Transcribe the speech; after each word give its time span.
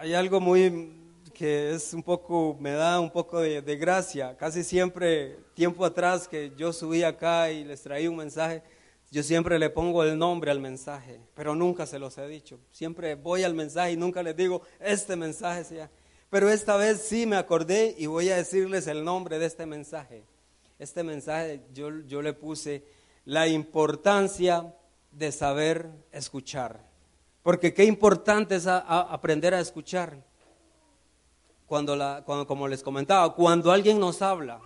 Hay 0.00 0.14
algo 0.14 0.40
muy 0.40 0.94
que 1.34 1.74
es 1.74 1.92
un 1.92 2.02
poco, 2.02 2.56
me 2.58 2.70
da 2.70 2.98
un 2.98 3.10
poco 3.10 3.38
de, 3.38 3.76
gracia. 3.76 4.34
Casi 4.34 4.64
siempre, 4.64 5.36
tiempo 5.52 5.84
atrás 5.84 6.26
que 6.26 6.54
yo 6.56 6.72
subí 6.72 7.02
acá 7.02 7.50
y 7.50 7.64
les 7.64 7.82
traía 7.82 8.08
un 8.08 8.16
mensaje, 8.16 8.62
yo 9.10 9.22
siempre 9.22 9.58
le 9.58 9.68
pongo 9.68 10.02
el 10.02 10.16
nombre 10.16 10.50
al 10.50 10.58
mensaje, 10.58 11.20
pero 11.34 11.54
nunca 11.54 11.84
se 11.84 11.98
los 11.98 12.16
he 12.16 12.26
dicho. 12.28 12.58
Siempre 12.70 13.14
voy 13.14 13.42
al 13.42 13.52
mensaje 13.52 13.92
y 13.92 13.98
nunca 13.98 14.22
les 14.22 14.34
digo, 14.34 14.62
este 14.80 15.16
mensaje 15.16 15.64
sea. 15.64 15.90
Pero 16.30 16.48
esta 16.48 16.78
vez 16.78 17.02
sí 17.02 17.26
me 17.26 17.36
acordé 17.36 17.94
y 17.98 18.06
voy 18.06 18.30
a 18.30 18.36
decirles 18.36 18.86
el 18.86 19.04
nombre 19.04 19.38
de 19.38 19.44
este 19.44 19.66
mensaje. 19.66 20.24
Este 20.78 21.02
mensaje 21.02 21.60
yo, 21.74 21.90
yo 22.06 22.22
le 22.22 22.32
puse 22.32 22.84
la 23.26 23.48
importancia 23.48 24.74
de 25.12 25.30
saber 25.30 25.90
escuchar. 26.10 26.89
Porque 27.42 27.72
qué 27.72 27.84
importante 27.84 28.56
es 28.56 28.66
aprender 28.66 29.54
a 29.54 29.60
escuchar. 29.60 30.16
Cuando, 31.66 31.94
la, 31.94 32.22
cuando, 32.24 32.46
como 32.46 32.66
les 32.66 32.82
comentaba, 32.82 33.32
cuando 33.34 33.70
alguien 33.70 34.00
nos 34.00 34.22
habla, 34.22 34.60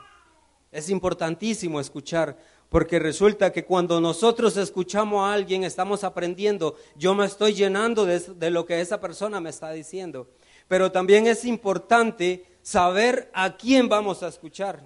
es 0.72 0.88
importantísimo 0.88 1.78
escuchar, 1.78 2.36
porque 2.70 2.98
resulta 2.98 3.52
que 3.52 3.64
cuando 3.64 4.00
nosotros 4.00 4.56
escuchamos 4.56 5.22
a 5.22 5.34
alguien, 5.34 5.64
estamos 5.64 6.02
aprendiendo, 6.02 6.76
yo 6.96 7.14
me 7.14 7.26
estoy 7.26 7.52
llenando 7.52 8.06
de, 8.06 8.18
de 8.18 8.50
lo 8.50 8.64
que 8.64 8.80
esa 8.80 9.00
persona 9.00 9.38
me 9.38 9.50
está 9.50 9.70
diciendo. 9.70 10.28
Pero 10.66 10.90
también 10.90 11.26
es 11.26 11.44
importante 11.44 12.46
saber 12.62 13.30
a 13.34 13.54
quién 13.56 13.88
vamos 13.88 14.22
a 14.22 14.28
escuchar. 14.28 14.82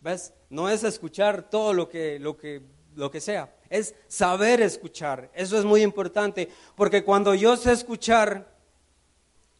¿Ves? 0.00 0.32
No 0.50 0.68
es 0.68 0.82
escuchar 0.82 1.48
todo 1.48 1.72
lo 1.72 1.88
que, 1.88 2.18
lo 2.18 2.36
que, 2.36 2.62
lo 2.94 3.10
que 3.10 3.20
sea, 3.20 3.54
es 3.68 3.94
saber 4.08 4.60
escuchar. 4.60 5.30
Eso 5.34 5.58
es 5.58 5.64
muy 5.64 5.82
importante, 5.82 6.48
porque 6.74 7.04
cuando 7.04 7.34
yo 7.34 7.56
sé 7.56 7.72
escuchar, 7.72 8.50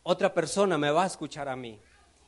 otra 0.03 0.33
persona 0.33 0.79
me 0.79 0.91
va 0.91 1.05
a 1.05 1.07
escuchar 1.07 1.49
a 1.49 1.57
mí. 1.57 1.81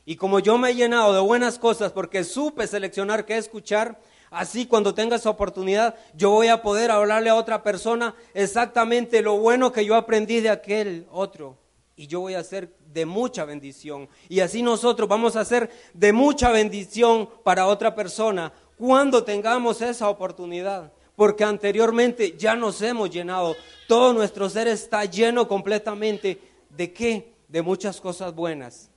Y 0.05 0.15
como 0.15 0.39
yo 0.39 0.57
me 0.57 0.71
he 0.71 0.75
llenado 0.75 1.13
de 1.13 1.21
buenas 1.21 1.57
cosas 1.57 1.91
porque 1.91 2.23
supe 2.23 2.67
seleccionar 2.67 3.25
qué 3.25 3.37
escuchar, 3.37 3.99
así 4.31 4.65
cuando 4.65 4.93
tenga 4.93 5.15
esa 5.15 5.29
oportunidad, 5.29 5.95
yo 6.13 6.31
voy 6.31 6.49
a 6.49 6.61
poder 6.61 6.91
hablarle 6.91 7.29
a 7.29 7.35
otra 7.35 7.63
persona 7.63 8.13
exactamente 8.33 9.21
lo 9.21 9.37
bueno 9.37 9.71
que 9.71 9.85
yo 9.85 9.95
aprendí 9.95 10.41
de 10.41 10.49
aquel 10.49 11.07
otro. 11.11 11.57
Y 11.95 12.07
yo 12.07 12.21
voy 12.21 12.33
a 12.33 12.43
ser 12.43 12.75
de 12.87 13.05
mucha 13.05 13.45
bendición. 13.45 14.09
Y 14.27 14.39
así 14.39 14.61
nosotros 14.61 15.07
vamos 15.07 15.35
a 15.35 15.45
ser 15.45 15.69
de 15.93 16.11
mucha 16.11 16.49
bendición 16.49 17.29
para 17.43 17.67
otra 17.67 17.93
persona 17.93 18.51
cuando 18.83 19.23
tengamos 19.23 19.81
esa 19.81 20.09
oportunidad. 20.09 20.91
Porque 21.15 21.45
anteriormente 21.45 22.35
ya 22.37 22.53
nos 22.53 22.81
hemos 22.81 23.09
llenado. 23.09 23.55
Todo 23.87 24.11
nuestro 24.11 24.49
ser 24.49 24.67
está 24.67 25.05
lleno 25.05 25.47
completamente 25.47 26.37
de 26.69 26.91
qué? 26.91 27.33
De 27.47 27.61
muchas 27.61 28.01
cosas 28.01 28.35
buenas 28.35 28.91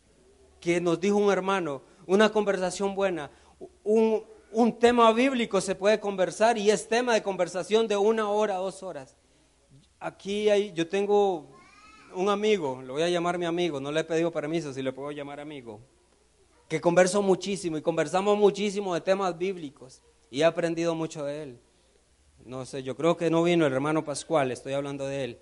que 0.59 0.81
nos 0.81 0.99
dijo 0.99 1.19
un 1.19 1.31
hermano, 1.31 1.83
una 2.05 2.33
conversación 2.33 2.97
buena, 2.97 3.31
un, 3.85 4.25
un 4.51 4.77
tema 4.77 5.13
bíblico 5.13 5.61
se 5.61 5.77
puede 5.77 6.01
conversar 6.01 6.59
y 6.59 6.69
es 6.69 6.89
tema 6.89 7.15
de 7.15 7.23
conversación 7.23 7.87
de 7.87 7.97
una 7.97 8.29
hora, 8.29 8.57
dos 8.57 8.83
horas. 8.83 9.17
Aquí 10.01 10.49
hay, 10.49 10.73
yo 10.73 10.89
tengo 10.89 11.47
un 12.13 12.29
amigo, 12.29 12.83
lo 12.83 12.95
voy 12.95 13.03
a 13.05 13.09
llamar 13.09 13.39
mi 13.39 13.47
amigo, 13.47 13.79
no 13.79 13.93
le 13.93 14.01
he 14.01 14.05
pedido 14.05 14.33
permiso 14.33 14.73
si 14.73 14.83
le 14.83 14.93
puedo 14.93 15.13
llamar 15.13 15.39
amigo, 15.39 15.79
que 16.69 16.81
converso 16.81 17.23
muchísimo 17.23 17.77
y 17.77 17.83
conversamos 17.83 18.37
muchísimo 18.37 18.95
de 18.95 19.01
temas 19.01 19.37
bíblicos 19.39 20.03
y 20.31 20.41
he 20.41 20.45
aprendido 20.45 20.95
mucho 20.95 21.25
de 21.25 21.43
él. 21.43 21.59
No 22.45 22.65
sé, 22.65 22.83
yo 22.83 22.97
creo 22.97 23.17
que 23.17 23.31
no 23.31 23.43
vino 23.43 23.67
el 23.67 23.73
hermano 23.73 24.05
Pascual, 24.05 24.51
estoy 24.51 24.73
hablando 24.73 25.07
de 25.07 25.25
él. 25.25 25.39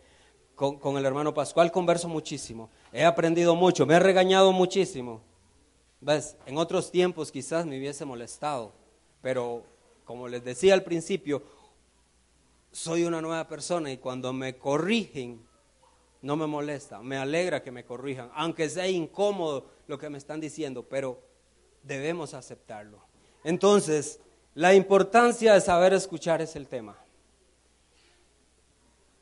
Con, 0.54 0.96
el 0.96 1.04
hermano 1.04 1.34
Pascual 1.34 1.72
converso 1.72 2.08
muchísimo. 2.08 2.70
He 2.92 3.04
aprendido 3.04 3.56
mucho, 3.56 3.86
me 3.86 3.94
he 3.94 3.98
regañado 3.98 4.52
muchísimo. 4.52 5.20
¿Ves? 6.00 6.36
En 6.46 6.58
otros 6.58 6.90
tiempos 6.90 7.32
quizás 7.32 7.66
me 7.66 7.78
hubiese 7.78 8.04
molestado, 8.04 8.72
pero 9.20 9.64
como 10.04 10.28
les 10.28 10.44
decía 10.44 10.74
al 10.74 10.84
principio, 10.84 11.42
soy 12.70 13.04
una 13.04 13.22
nueva 13.22 13.48
persona 13.48 13.90
y 13.90 13.96
cuando 13.96 14.32
me 14.32 14.56
corrigen, 14.58 15.40
no 16.24 16.36
me 16.36 16.46
molesta, 16.46 17.00
me 17.02 17.18
alegra 17.18 17.62
que 17.62 17.70
me 17.70 17.84
corrijan, 17.84 18.30
aunque 18.34 18.70
sea 18.70 18.88
incómodo 18.88 19.66
lo 19.86 19.98
que 19.98 20.08
me 20.08 20.16
están 20.16 20.40
diciendo, 20.40 20.82
pero 20.82 21.20
debemos 21.82 22.32
aceptarlo. 22.32 22.98
Entonces, 23.44 24.20
la 24.54 24.74
importancia 24.74 25.52
de 25.52 25.60
saber 25.60 25.92
escuchar 25.92 26.40
es 26.40 26.56
el 26.56 26.66
tema. 26.66 26.96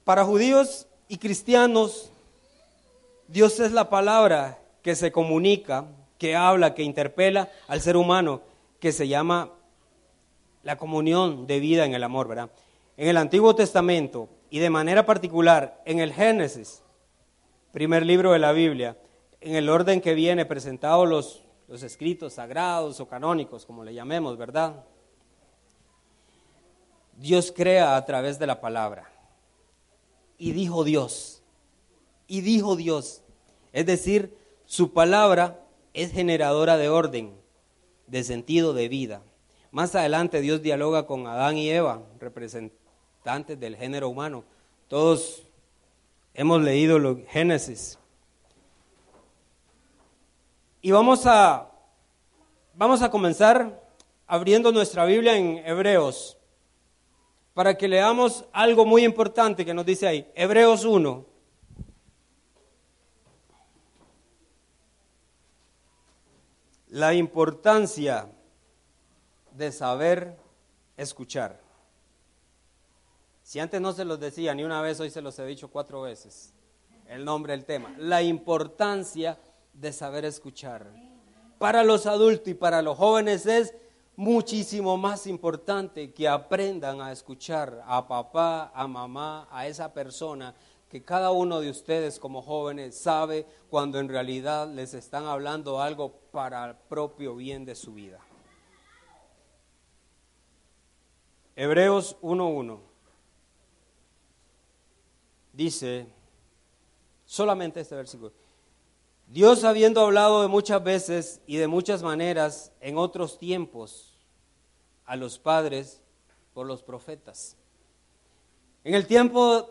Para 0.05 0.25
judíos 0.25 0.87
y 1.09 1.19
cristianos, 1.19 2.13
Dios 3.27 3.59
es 3.59 3.73
la 3.73 3.91
palabra 3.91 4.61
que 4.81 4.95
se 4.95 5.11
comunica, 5.11 5.87
que 6.19 6.37
habla, 6.37 6.73
que 6.73 6.85
interpela 6.85 7.51
al 7.67 7.81
ser 7.81 7.97
humano, 7.97 8.43
que 8.79 8.93
se 8.93 9.09
llama 9.09 9.51
la 10.63 10.77
comunión 10.77 11.49
de 11.49 11.59
vida 11.59 11.85
en 11.85 11.95
el 11.95 12.05
amor, 12.05 12.29
¿verdad? 12.29 12.51
En 12.97 13.09
el 13.09 13.17
Antiguo 13.17 13.57
Testamento 13.57 14.29
y 14.51 14.61
de 14.61 14.71
manera 14.71 15.05
particular 15.05 15.83
en 15.85 15.99
el 15.99 16.13
Génesis, 16.13 16.82
primer 17.73 18.05
libro 18.05 18.33
de 18.33 18.39
la 18.39 18.53
Biblia, 18.53 18.97
en 19.41 19.57
el 19.57 19.69
orden 19.69 20.01
que 20.01 20.15
viene 20.15 20.45
presentados 20.45 21.09
los, 21.09 21.43
los 21.69 21.83
escritos 21.83 22.35
sagrados 22.35 23.01
o 23.01 23.09
canónicos, 23.09 23.67
como 23.67 23.83
le 23.83 23.95
llamemos, 23.95 24.37
¿verdad? 24.37 24.85
Dios 27.17 27.53
crea 27.55 27.97
a 27.97 28.05
través 28.05 28.39
de 28.39 28.47
la 28.47 28.61
palabra. 28.61 29.11
Y 30.39 30.53
dijo 30.53 30.85
Dios. 30.85 31.43
Y 32.27 32.41
dijo 32.43 32.77
Dios. 32.77 33.23
Es 33.73 33.87
decir, 33.87 34.37
su 34.67 34.93
palabra 34.93 35.65
es 35.95 36.13
generadora 36.13 36.77
de 36.77 36.89
orden, 36.89 37.35
de 38.07 38.25
sentido, 38.25 38.75
de 38.75 38.89
vida. 38.89 39.23
Más 39.71 39.95
adelante 39.95 40.41
Dios 40.41 40.63
dialoga 40.63 41.07
con 41.07 41.27
Adán 41.27 41.57
y 41.57 41.71
Eva, 41.71 42.03
representantes 42.21 43.59
del 43.59 43.77
género 43.77 44.09
humano. 44.09 44.45
Todos 44.89 45.45
hemos 46.35 46.63
leído 46.63 46.99
lo, 46.99 47.21
Génesis. 47.29 47.99
Y 50.81 50.91
vamos 50.91 51.27
a, 51.27 51.71
vamos 52.75 53.03
a 53.03 53.11
comenzar 53.11 53.83
abriendo 54.27 54.73
nuestra 54.73 55.05
Biblia 55.05 55.37
en 55.37 55.59
Hebreos 55.59 56.37
para 57.55 57.77
que 57.77 57.87
leamos 57.87 58.45
algo 58.53 58.85
muy 58.87 59.05
importante 59.05 59.65
que 59.65 59.75
nos 59.75 59.85
dice 59.85 60.07
ahí. 60.07 60.31
Hebreos 60.35 60.85
1. 60.85 61.27
La 66.89 67.15
importancia 67.15 68.31
de 69.53 69.73
saber 69.73 70.37
escuchar. 70.97 71.61
Si 73.53 73.61
antes 73.61 73.83
no 73.83 73.93
se 73.93 74.07
los 74.07 74.19
decía 74.19 74.55
ni 74.55 74.65
una 74.65 74.81
vez, 74.81 74.99
hoy 74.99 75.11
se 75.11 75.21
los 75.21 75.39
he 75.39 75.45
dicho 75.45 75.69
cuatro 75.69 76.01
veces. 76.01 76.55
El 77.07 77.23
nombre 77.23 77.53
del 77.53 77.67
tema. 77.67 77.95
La 77.99 78.23
importancia 78.23 79.39
de 79.75 79.93
saber 79.93 80.25
escuchar. 80.25 80.91
Para 81.59 81.85
los 81.85 82.07
adultos 82.07 82.49
y 82.49 82.55
para 82.55 82.81
los 82.81 82.97
jóvenes 82.97 83.45
es 83.45 83.75
muchísimo 84.17 84.97
más 84.97 85.27
importante 85.27 86.15
que 86.15 86.27
aprendan 86.29 87.03
a 87.03 87.13
escuchar 87.13 87.85
a 87.87 88.09
papá, 88.09 88.73
a 88.75 88.89
mamá, 88.89 89.47
a 89.51 89.67
esa 89.67 89.93
persona 89.93 90.55
que 90.89 91.03
cada 91.03 91.31
uno 91.31 91.61
de 91.61 91.69
ustedes 91.69 92.19
como 92.19 92.41
jóvenes 92.41 92.97
sabe 92.97 93.45
cuando 93.69 93.99
en 93.99 94.09
realidad 94.09 94.67
les 94.67 94.95
están 94.95 95.27
hablando 95.27 95.83
algo 95.83 96.11
para 96.31 96.65
el 96.71 96.75
propio 96.89 97.37
bien 97.37 97.67
de 97.67 97.75
su 97.75 97.93
vida. 97.93 98.19
Hebreos 101.55 102.17
1.1 102.23 102.92
dice, 105.53 106.07
solamente 107.25 107.81
este 107.81 107.95
versículo, 107.95 108.33
Dios 109.27 109.65
habiendo 109.65 110.03
hablado 110.03 110.43
de 110.43 110.49
muchas 110.49 110.83
veces 110.83 111.41
y 111.47 111.57
de 111.57 111.67
muchas 111.67 112.03
maneras 112.03 112.73
en 112.81 112.99
otros 112.99 113.39
tiempos 113.39 114.19
a 115.07 115.17
los 115.17 115.39
padres 115.39 116.03
por 116.53 116.67
los 116.67 116.83
profetas. 116.83 117.57
En 118.85 118.95
el 118.95 119.07
tiempo, 119.07 119.69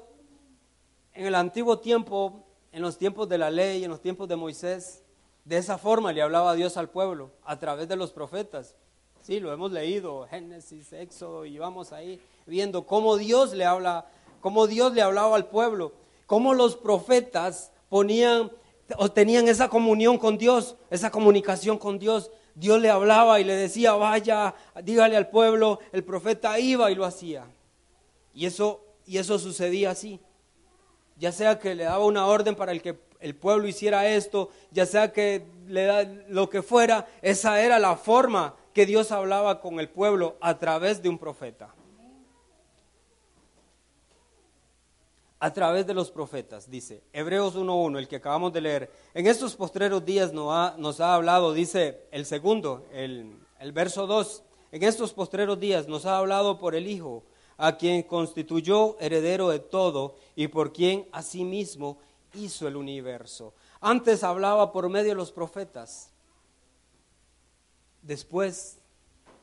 en 1.13 1.25
el 1.25 1.35
antiguo 1.35 1.79
tiempo, 1.79 2.43
en 2.71 2.81
los 2.81 2.97
tiempos 2.97 3.27
de 3.27 3.37
la 3.37 3.51
ley, 3.51 3.83
en 3.83 3.91
los 3.91 4.01
tiempos 4.01 4.27
de 4.27 4.35
Moisés, 4.35 5.03
de 5.45 5.57
esa 5.57 5.77
forma 5.77 6.13
le 6.13 6.21
hablaba 6.21 6.53
Dios 6.53 6.77
al 6.77 6.89
pueblo, 6.89 7.31
a 7.43 7.59
través 7.59 7.87
de 7.87 7.95
los 7.95 8.11
profetas. 8.11 8.75
Sí, 9.21 9.39
lo 9.39 9.51
hemos 9.53 9.71
leído, 9.71 10.25
Génesis, 10.27 10.93
Éxodo, 10.93 11.45
y 11.45 11.57
vamos 11.57 11.91
ahí 11.91 12.19
viendo 12.45 12.85
cómo 12.85 13.17
Dios 13.17 13.53
le 13.53 13.65
habla, 13.65 14.09
cómo 14.41 14.67
Dios 14.67 14.93
le 14.93 15.01
hablaba 15.01 15.35
al 15.37 15.47
pueblo, 15.47 15.93
cómo 16.25 16.53
los 16.53 16.75
profetas 16.75 17.71
ponían 17.89 18.51
o 18.97 19.09
tenían 19.09 19.47
esa 19.47 19.69
comunión 19.69 20.17
con 20.17 20.37
Dios, 20.37 20.75
esa 20.89 21.11
comunicación 21.11 21.77
con 21.77 21.99
Dios. 21.99 22.31
Dios 22.55 22.81
le 22.81 22.89
hablaba 22.89 23.39
y 23.39 23.45
le 23.45 23.55
decía, 23.55 23.93
vaya, 23.93 24.53
dígale 24.83 25.15
al 25.15 25.29
pueblo, 25.29 25.79
el 25.93 26.03
profeta 26.03 26.59
iba 26.59 26.91
y 26.91 26.95
lo 26.95 27.05
hacía. 27.05 27.45
Y 28.33 28.45
eso, 28.45 28.83
y 29.05 29.17
eso 29.17 29.39
sucedía 29.39 29.91
así. 29.91 30.19
Ya 31.17 31.31
sea 31.31 31.59
que 31.59 31.75
le 31.75 31.85
daba 31.85 32.05
una 32.05 32.27
orden 32.27 32.55
para 32.55 32.71
el 32.71 32.81
que 32.81 32.99
el 33.19 33.35
pueblo 33.35 33.67
hiciera 33.67 34.07
esto, 34.09 34.49
ya 34.71 34.85
sea 34.85 35.13
que 35.13 35.45
le 35.67 35.85
da 35.85 36.03
lo 36.27 36.49
que 36.49 36.61
fuera, 36.61 37.07
esa 37.21 37.61
era 37.61 37.77
la 37.79 37.95
forma 37.95 38.55
que 38.73 38.85
Dios 38.85 39.11
hablaba 39.11 39.61
con 39.61 39.79
el 39.79 39.89
pueblo 39.89 40.37
a 40.41 40.57
través 40.57 41.01
de 41.01 41.09
un 41.09 41.19
profeta. 41.19 41.73
A 45.41 45.51
través 45.51 45.87
de 45.87 45.95
los 45.95 46.11
profetas, 46.11 46.69
dice 46.69 47.01
Hebreos 47.11 47.55
1.1, 47.55 47.97
el 47.97 48.07
que 48.07 48.17
acabamos 48.17 48.53
de 48.53 48.61
leer. 48.61 48.91
En 49.15 49.25
estos 49.25 49.55
postreros 49.55 50.05
días 50.05 50.31
nos 50.33 50.53
ha, 50.53 50.75
nos 50.77 50.99
ha 51.01 51.15
hablado, 51.15 51.51
dice 51.51 52.05
el 52.11 52.27
segundo, 52.27 52.85
el, 52.93 53.39
el 53.59 53.71
verso 53.71 54.05
2, 54.05 54.43
en 54.71 54.83
estos 54.83 55.13
postreros 55.13 55.59
días 55.59 55.87
nos 55.87 56.05
ha 56.05 56.19
hablado 56.19 56.59
por 56.59 56.75
el 56.75 56.87
Hijo, 56.87 57.23
a 57.57 57.75
quien 57.75 58.03
constituyó 58.03 58.99
heredero 58.99 59.49
de 59.49 59.57
todo 59.57 60.15
y 60.35 60.47
por 60.47 60.73
quien 60.73 61.07
asimismo 61.11 61.97
hizo 62.35 62.67
el 62.67 62.75
universo. 62.75 63.55
Antes 63.79 64.23
hablaba 64.23 64.71
por 64.71 64.89
medio 64.89 65.09
de 65.09 65.15
los 65.15 65.31
profetas. 65.31 66.11
Después, 68.03 68.77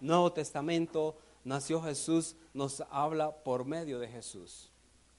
Nuevo 0.00 0.32
Testamento, 0.32 1.16
nació 1.42 1.82
Jesús, 1.82 2.36
nos 2.54 2.84
habla 2.88 3.32
por 3.32 3.64
medio 3.64 3.98
de 3.98 4.06
Jesús 4.06 4.70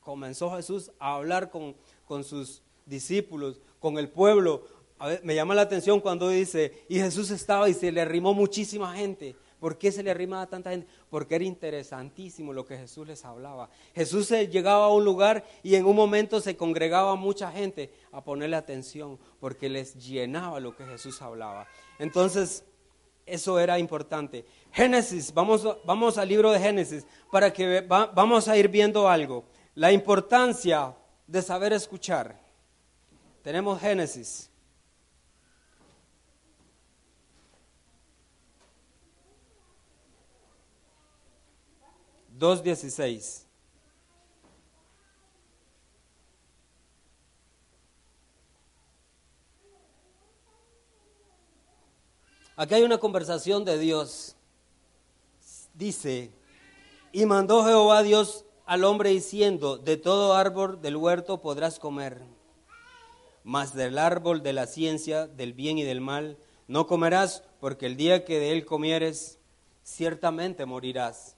comenzó 0.01 0.56
Jesús 0.56 0.92
a 1.00 1.16
hablar 1.16 1.50
con, 1.50 1.75
con 2.06 2.24
sus 2.24 2.62
discípulos, 2.86 3.62
con 3.80 3.98
el 3.98 4.10
pueblo. 4.10 4.63
me 5.24 5.36
llama 5.36 5.56
la 5.56 5.62
atención 5.62 6.00
cuando 6.00 6.30
dice, 6.30 6.86
y 6.90 7.00
Jesús 7.00 7.31
estaba 7.31 7.69
y 7.69 7.74
se 7.74 7.92
le 7.92 8.01
arrimó 8.01 8.34
muchísima 8.34 8.96
gente. 8.96 9.36
¿Por 9.60 9.78
qué 9.78 9.92
se 9.92 10.04
le 10.04 10.12
arrimaba 10.12 10.48
tanta 10.48 10.72
gente? 10.72 10.88
Porque 11.10 11.36
era 11.36 11.44
interesantísimo 11.44 12.54
lo 12.54 12.66
que 12.66 12.78
Jesús 12.78 13.07
les 13.07 13.25
hablaba. 13.25 13.69
Jesús 13.94 14.30
llegaba 14.30 14.86
a 14.86 14.90
un 14.90 15.04
lugar 15.04 15.46
y 15.63 15.75
en 15.75 15.86
un 15.86 15.96
momento 15.96 16.40
se 16.40 16.56
congregaba 16.56 17.16
mucha 17.16 17.51
gente 17.51 17.92
a 18.12 18.24
ponerle 18.24 18.56
atención 18.56 19.19
porque 19.40 19.68
les 19.68 19.96
llenaba 19.96 20.62
lo 20.62 20.75
que 20.75 20.86
Jesús 20.86 21.22
hablaba. 21.22 21.68
Entonces, 22.00 22.63
eso 23.25 23.60
era 23.60 23.78
importante. 23.78 24.46
Génesis, 24.72 25.34
vamos, 25.34 25.68
vamos 25.86 26.18
al 26.18 26.30
libro 26.30 26.51
de 26.51 26.60
Génesis 26.60 27.06
para 27.30 27.51
que 27.51 27.81
vamos 27.81 28.48
a 28.48 28.57
ir 28.57 28.69
viendo 28.69 29.10
algo 29.10 29.44
la 29.75 29.92
importancia 29.92 30.95
de 31.27 31.42
saber 31.42 31.74
escuchar. 31.74 32.39
Tenemos 33.44 33.80
Génesis. 33.80 34.50
Dos 42.30 42.63
dieciséis. 42.63 43.45
Aquí 52.56 52.74
hay 52.74 52.83
una 52.83 52.98
conversación 52.98 53.63
de 53.63 53.77
Dios. 53.77 54.36
Dice, 55.74 56.30
y 57.13 57.25
mandó 57.25 57.63
Jehová 57.63 58.04
Dios 58.04 58.45
al 58.69 58.83
hombre 58.83 59.10
diciendo, 59.10 59.80
de 59.80 59.98
todo 59.98 60.36
árbol 60.36 60.80
del 60.80 60.95
huerto 60.95 61.42
podrás 61.42 61.80
comer, 61.80 62.21
mas 63.44 63.74
del 63.74 63.98
árbol 63.98 64.44
de 64.44 64.54
la 64.54 64.68
ciencia, 64.68 65.25
del 65.25 65.54
bien 65.54 65.80
y 65.80 65.83
del 65.83 66.01
mal, 66.01 66.38
no 66.68 66.86
comerás, 66.86 67.42
porque 67.60 67.88
el 67.88 67.98
día 67.98 68.25
que 68.25 68.38
de 68.38 68.51
él 68.51 68.66
comieres, 68.66 69.39
ciertamente 69.83 70.68
morirás. 70.68 71.36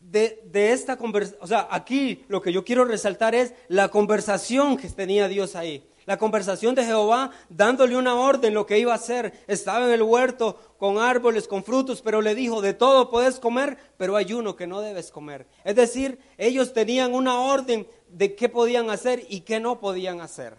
De, 0.00 0.42
de 0.44 0.72
esta 0.72 0.98
conversación, 0.98 1.42
o 1.44 1.46
sea, 1.46 1.66
aquí 1.70 2.26
lo 2.28 2.42
que 2.42 2.52
yo 2.52 2.62
quiero 2.62 2.84
resaltar 2.84 3.34
es 3.34 3.54
la 3.68 3.88
conversación 3.88 4.76
que 4.76 4.90
tenía 4.90 5.28
Dios 5.28 5.56
ahí 5.56 5.89
la 6.10 6.18
conversación 6.18 6.74
de 6.74 6.84
Jehová 6.84 7.30
dándole 7.48 7.96
una 7.96 8.16
orden 8.16 8.52
lo 8.52 8.66
que 8.66 8.80
iba 8.80 8.90
a 8.90 8.96
hacer. 8.96 9.44
Estaba 9.46 9.86
en 9.86 9.92
el 9.92 10.02
huerto 10.02 10.58
con 10.76 10.98
árboles, 10.98 11.46
con 11.46 11.62
frutos, 11.62 12.02
pero 12.02 12.20
le 12.20 12.34
dijo, 12.34 12.60
de 12.60 12.74
todo 12.74 13.10
puedes 13.10 13.38
comer, 13.38 13.78
pero 13.96 14.16
hay 14.16 14.32
uno 14.32 14.56
que 14.56 14.66
no 14.66 14.80
debes 14.80 15.12
comer. 15.12 15.46
Es 15.62 15.76
decir, 15.76 16.18
ellos 16.36 16.72
tenían 16.72 17.14
una 17.14 17.40
orden 17.40 17.86
de 18.08 18.34
qué 18.34 18.48
podían 18.48 18.90
hacer 18.90 19.24
y 19.28 19.42
qué 19.42 19.60
no 19.60 19.78
podían 19.78 20.20
hacer. 20.20 20.56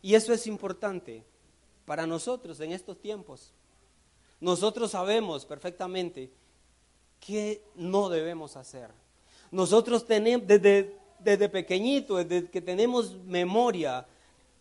Y 0.00 0.14
eso 0.14 0.32
es 0.32 0.46
importante 0.46 1.22
para 1.84 2.06
nosotros 2.06 2.58
en 2.60 2.72
estos 2.72 2.98
tiempos. 2.98 3.52
Nosotros 4.40 4.92
sabemos 4.92 5.44
perfectamente 5.44 6.32
qué 7.20 7.60
no 7.74 8.08
debemos 8.08 8.56
hacer. 8.56 8.88
Nosotros 9.50 10.06
tenemos, 10.06 10.46
desde, 10.46 10.96
desde 11.18 11.50
pequeñito, 11.50 12.16
desde 12.24 12.48
que 12.48 12.62
tenemos 12.62 13.18
memoria, 13.26 14.06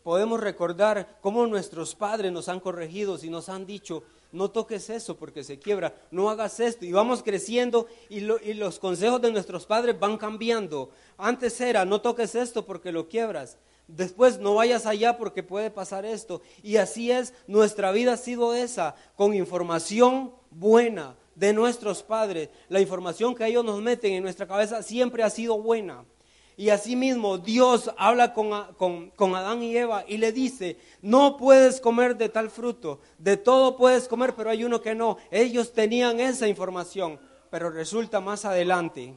podemos 0.07 0.39
recordar 0.39 1.17
cómo 1.19 1.45
nuestros 1.47 1.93
padres 1.93 2.31
nos 2.31 2.47
han 2.47 2.61
corregido 2.61 3.19
y 3.21 3.29
nos 3.29 3.49
han 3.49 3.65
dicho, 3.65 4.03
no 4.31 4.49
toques 4.49 4.89
eso 4.89 5.17
porque 5.17 5.43
se 5.43 5.59
quiebra, 5.59 5.93
no 6.11 6.29
hagas 6.29 6.61
esto. 6.61 6.85
Y 6.85 6.93
vamos 6.93 7.21
creciendo 7.21 7.87
y, 8.07 8.21
los 8.21 8.79
consejos 8.79 9.21
de 9.21 9.33
nuestros 9.33 9.65
padres 9.65 9.99
van 9.99 10.17
cambiando. 10.17 10.91
Antes 11.17 11.59
era, 11.59 11.83
no 11.83 11.99
toques 11.99 12.35
esto 12.35 12.65
porque 12.65 12.93
lo 12.93 13.09
quiebras. 13.09 13.57
Después, 13.89 14.39
no 14.39 14.55
vayas 14.55 14.85
allá 14.85 15.17
porque 15.17 15.43
puede 15.43 15.71
pasar 15.71 16.05
esto. 16.05 16.41
Y 16.63 16.77
así 16.77 17.11
es, 17.11 17.33
nuestra 17.45 17.91
vida 17.91 18.13
ha 18.13 18.17
sido 18.17 18.53
esa, 18.53 18.95
con 19.17 19.33
información 19.33 20.31
buena 20.51 21.17
de 21.35 21.51
nuestros 21.51 22.01
padres. 22.01 22.47
La 22.69 22.79
información 22.79 23.35
que 23.35 23.45
ellos 23.45 23.65
nos 23.65 23.81
meten 23.81 24.13
en 24.13 24.23
nuestra 24.23 24.47
cabeza 24.47 24.83
siempre 24.83 25.23
ha 25.23 25.29
sido 25.29 25.61
buena. 25.61 26.05
Y 26.59 26.71
asimismo 26.71 27.37
Dios 27.37 27.91
habla 27.97 28.33
con, 28.33 29.11
con, 29.11 29.35
Adán 29.35 29.61
y 29.61 29.77
Eva 29.77 30.03
y 30.07 30.17
le 30.17 30.31
dice, 30.31 30.79
no 31.03 31.37
puedes 31.37 31.79
comer 31.79 32.17
de 32.17 32.29
tal 32.29 32.49
fruto, 32.49 32.99
de 33.19 33.37
todo 33.37 33.77
puedes 33.77 34.07
comer, 34.07 34.33
pero 34.35 34.49
hay 34.49 34.63
uno 34.63 34.81
que 34.81 34.95
no. 34.95 35.17
Ellos 35.29 35.71
tenían 35.71 36.19
esa 36.19 36.47
información, 36.47 37.19
pero 37.51 37.69
resulta 37.69 38.19
más 38.21 38.43
adelante, 38.43 39.13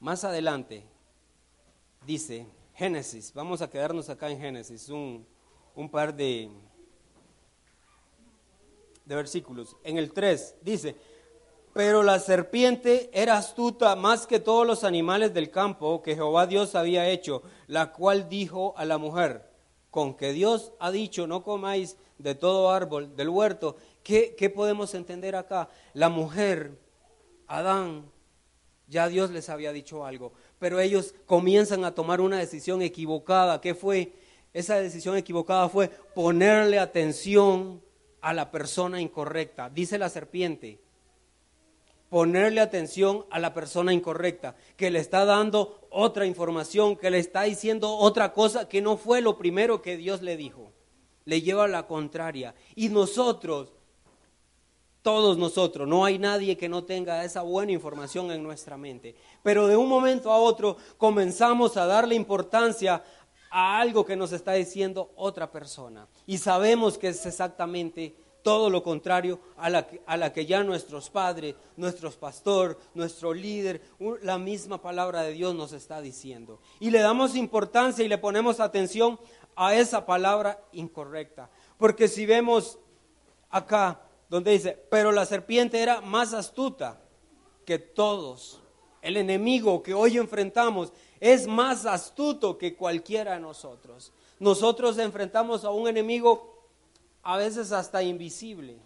más 0.00 0.24
adelante, 0.24 0.82
dice 2.06 2.46
Génesis, 2.74 3.34
vamos 3.34 3.60
a 3.60 3.68
quedarnos 3.68 4.08
acá 4.08 4.30
en 4.30 4.40
Génesis, 4.40 4.88
un, 4.88 5.26
un 5.74 5.90
par 5.90 6.16
de, 6.16 6.50
de 9.04 9.14
versículos. 9.14 9.76
En 9.84 9.98
el 9.98 10.10
3 10.14 10.56
dice, 10.62 10.96
pero 11.76 12.02
la 12.02 12.18
serpiente 12.20 13.10
era 13.12 13.36
astuta 13.36 13.94
más 13.96 14.26
que 14.26 14.40
todos 14.40 14.66
los 14.66 14.82
animales 14.82 15.34
del 15.34 15.50
campo 15.50 16.02
que 16.02 16.14
Jehová 16.14 16.46
Dios 16.46 16.74
había 16.74 17.10
hecho, 17.10 17.42
la 17.66 17.92
cual 17.92 18.30
dijo 18.30 18.72
a 18.78 18.86
la 18.86 18.96
mujer, 18.96 19.50
con 19.90 20.14
que 20.14 20.32
Dios 20.32 20.72
ha 20.80 20.90
dicho, 20.90 21.26
no 21.26 21.42
comáis 21.42 21.98
de 22.16 22.34
todo 22.34 22.70
árbol 22.70 23.14
del 23.14 23.28
huerto. 23.28 23.76
¿Qué, 24.02 24.34
qué 24.38 24.48
podemos 24.48 24.94
entender 24.94 25.36
acá? 25.36 25.68
La 25.92 26.08
mujer, 26.08 26.80
Adán, 27.46 28.10
ya 28.86 29.08
Dios 29.08 29.30
les 29.30 29.50
había 29.50 29.70
dicho 29.70 30.06
algo, 30.06 30.32
pero 30.58 30.80
ellos 30.80 31.14
comienzan 31.26 31.84
a 31.84 31.94
tomar 31.94 32.22
una 32.22 32.38
decisión 32.38 32.80
equivocada. 32.80 33.60
¿Qué 33.60 33.74
fue? 33.74 34.14
Esa 34.54 34.76
decisión 34.76 35.14
equivocada 35.18 35.68
fue 35.68 35.90
ponerle 36.14 36.78
atención 36.78 37.82
a 38.22 38.32
la 38.32 38.50
persona 38.50 38.98
incorrecta. 38.98 39.68
Dice 39.68 39.98
la 39.98 40.08
serpiente, 40.08 40.85
ponerle 42.08 42.60
atención 42.60 43.24
a 43.30 43.38
la 43.38 43.52
persona 43.52 43.92
incorrecta, 43.92 44.56
que 44.76 44.90
le 44.90 45.00
está 45.00 45.24
dando 45.24 45.88
otra 45.90 46.26
información, 46.26 46.96
que 46.96 47.10
le 47.10 47.18
está 47.18 47.42
diciendo 47.42 47.96
otra 47.96 48.32
cosa 48.32 48.68
que 48.68 48.80
no 48.80 48.96
fue 48.96 49.20
lo 49.20 49.36
primero 49.36 49.82
que 49.82 49.96
Dios 49.96 50.22
le 50.22 50.36
dijo. 50.36 50.72
Le 51.24 51.42
lleva 51.42 51.64
a 51.64 51.68
la 51.68 51.86
contraria. 51.86 52.54
Y 52.76 52.88
nosotros, 52.88 53.72
todos 55.02 55.36
nosotros, 55.36 55.88
no 55.88 56.04
hay 56.04 56.18
nadie 56.18 56.56
que 56.56 56.68
no 56.68 56.84
tenga 56.84 57.24
esa 57.24 57.42
buena 57.42 57.72
información 57.72 58.30
en 58.30 58.42
nuestra 58.42 58.76
mente. 58.76 59.16
Pero 59.42 59.66
de 59.66 59.76
un 59.76 59.88
momento 59.88 60.32
a 60.32 60.38
otro 60.38 60.76
comenzamos 60.96 61.76
a 61.76 61.86
darle 61.86 62.14
importancia 62.14 63.02
a 63.50 63.80
algo 63.80 64.04
que 64.04 64.16
nos 64.16 64.32
está 64.32 64.52
diciendo 64.52 65.10
otra 65.16 65.50
persona. 65.50 66.06
Y 66.26 66.38
sabemos 66.38 66.98
que 66.98 67.08
es 67.08 67.26
exactamente 67.26 68.14
todo 68.46 68.70
lo 68.70 68.80
contrario 68.80 69.40
a 69.56 69.68
la, 69.68 70.32
que, 70.32 70.46
ya 70.46 70.62
nuestros 70.62 71.10
padres, 71.10 71.56
nuestros 71.76 72.14
pastor, 72.14 72.78
nuestro 72.94 73.34
líder, 73.34 73.82
la 74.22 74.38
misma 74.38 74.80
palabra 74.80 75.22
de 75.22 75.32
Dios 75.32 75.52
nos 75.52 75.72
está 75.72 76.00
diciendo. 76.00 76.60
Y 76.78 76.92
le 76.92 77.00
damos 77.00 77.34
importancia 77.34 78.04
y 78.04 78.08
le 78.08 78.18
ponemos 78.18 78.60
atención 78.60 79.18
a 79.56 79.74
esa 79.74 80.06
palabra 80.06 80.62
incorrecta. 80.70 81.50
Porque 81.76 82.06
si 82.06 82.24
vemos 82.24 82.78
acá, 83.50 84.00
donde 84.28 84.52
dice, 84.52 84.80
pero 84.92 85.10
la 85.10 85.26
serpiente 85.26 85.82
era 85.82 86.00
más 86.00 86.32
astuta 86.32 87.02
que 87.64 87.80
todos. 87.80 88.62
El 89.02 89.16
enemigo 89.16 89.82
que 89.82 89.92
hoy 89.92 90.18
enfrentamos 90.18 90.92
es 91.18 91.48
más 91.48 91.84
astuto 91.84 92.58
que 92.58 92.76
cualquiera 92.76 93.32
de 93.32 93.40
nosotros. 93.40 94.12
Nosotros 94.38 94.98
enfrentamos 94.98 95.64
a 95.64 95.70
un 95.70 95.88
enemigo 95.88 96.55
a 97.26 97.36
veces 97.36 97.72
hasta 97.72 98.04
invisible. 98.04 98.78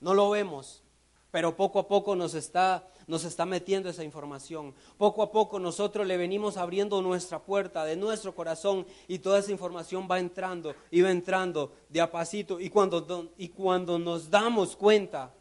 No 0.00 0.14
lo 0.14 0.30
vemos, 0.30 0.80
pero 1.32 1.56
poco 1.56 1.80
a 1.80 1.88
poco 1.88 2.14
nos 2.14 2.34
está, 2.34 2.88
nos 3.08 3.24
está 3.24 3.44
metiendo 3.46 3.88
esa 3.88 4.04
información. 4.04 4.72
Poco 4.96 5.24
a 5.24 5.32
poco 5.32 5.58
nosotros 5.58 6.06
le 6.06 6.16
venimos 6.16 6.56
abriendo 6.56 7.02
nuestra 7.02 7.40
puerta 7.40 7.84
de 7.84 7.96
nuestro 7.96 8.32
corazón 8.32 8.86
y 9.08 9.18
toda 9.18 9.40
esa 9.40 9.50
información 9.50 10.06
va 10.08 10.20
entrando 10.20 10.72
y 10.92 11.00
va 11.00 11.10
entrando 11.10 11.72
de 11.88 12.00
a 12.00 12.12
pasito. 12.12 12.60
Y 12.60 12.70
cuando, 12.70 13.32
y 13.36 13.48
cuando 13.48 13.98
nos 13.98 14.30
damos 14.30 14.76
cuenta, 14.76 15.34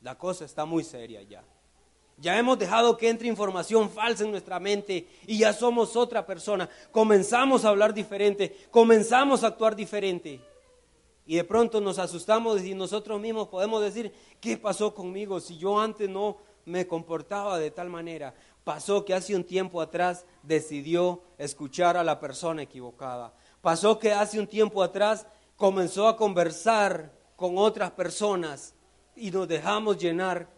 la 0.00 0.16
cosa 0.16 0.46
está 0.46 0.64
muy 0.64 0.84
seria 0.84 1.20
ya. 1.20 1.44
Ya 2.16 2.38
hemos 2.38 2.58
dejado 2.58 2.96
que 2.96 3.10
entre 3.10 3.28
información 3.28 3.90
falsa 3.90 4.24
en 4.24 4.30
nuestra 4.30 4.58
mente 4.58 5.06
y 5.26 5.40
ya 5.40 5.52
somos 5.52 5.96
otra 5.96 6.24
persona. 6.24 6.66
Comenzamos 6.90 7.66
a 7.66 7.68
hablar 7.68 7.92
diferente, 7.92 8.56
comenzamos 8.70 9.44
a 9.44 9.48
actuar 9.48 9.76
diferente. 9.76 10.40
Y 11.26 11.36
de 11.36 11.44
pronto 11.44 11.80
nos 11.80 11.98
asustamos 11.98 12.62
y 12.62 12.74
nosotros 12.74 13.20
mismos 13.20 13.48
podemos 13.48 13.82
decir, 13.82 14.12
¿qué 14.40 14.56
pasó 14.56 14.94
conmigo 14.94 15.40
si 15.40 15.56
yo 15.56 15.80
antes 15.80 16.08
no 16.08 16.36
me 16.66 16.86
comportaba 16.86 17.58
de 17.58 17.70
tal 17.70 17.88
manera? 17.88 18.34
Pasó 18.62 19.04
que 19.04 19.14
hace 19.14 19.34
un 19.34 19.44
tiempo 19.44 19.80
atrás 19.80 20.26
decidió 20.42 21.22
escuchar 21.38 21.96
a 21.96 22.04
la 22.04 22.20
persona 22.20 22.62
equivocada. 22.62 23.34
Pasó 23.60 23.98
que 23.98 24.12
hace 24.12 24.38
un 24.38 24.46
tiempo 24.46 24.82
atrás 24.82 25.26
comenzó 25.56 26.08
a 26.08 26.16
conversar 26.16 27.12
con 27.36 27.56
otras 27.56 27.90
personas 27.92 28.74
y 29.16 29.30
nos 29.30 29.48
dejamos 29.48 29.98
llenar 29.98 30.48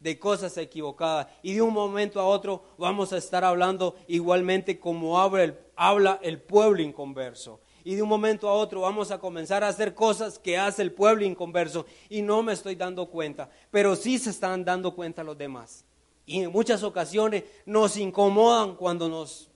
de 0.00 0.18
cosas 0.18 0.56
equivocadas. 0.56 1.28
Y 1.42 1.54
de 1.54 1.62
un 1.62 1.72
momento 1.72 2.20
a 2.20 2.26
otro 2.26 2.64
vamos 2.78 3.12
a 3.12 3.18
estar 3.18 3.44
hablando 3.44 3.96
igualmente 4.08 4.78
como 4.80 5.20
habla 5.20 5.44
el, 5.44 5.58
habla 5.76 6.18
el 6.22 6.40
pueblo 6.40 6.82
inconverso. 6.82 7.60
Y 7.84 7.94
de 7.94 8.02
un 8.02 8.08
momento 8.08 8.48
a 8.48 8.54
otro 8.54 8.82
vamos 8.82 9.10
a 9.10 9.18
comenzar 9.18 9.64
a 9.64 9.68
hacer 9.68 9.94
cosas 9.94 10.38
que 10.38 10.58
hace 10.58 10.82
el 10.82 10.92
pueblo 10.92 11.24
inconverso. 11.24 11.86
Y 12.08 12.22
no 12.22 12.42
me 12.42 12.52
estoy 12.52 12.74
dando 12.74 13.06
cuenta, 13.06 13.50
pero 13.70 13.96
sí 13.96 14.18
se 14.18 14.30
están 14.30 14.64
dando 14.64 14.94
cuenta 14.94 15.24
los 15.24 15.38
demás. 15.38 15.84
Y 16.26 16.42
en 16.42 16.52
muchas 16.52 16.82
ocasiones 16.82 17.44
nos 17.66 17.96
incomodan 17.96 18.76
cuando 18.76 19.08
nos 19.08 19.50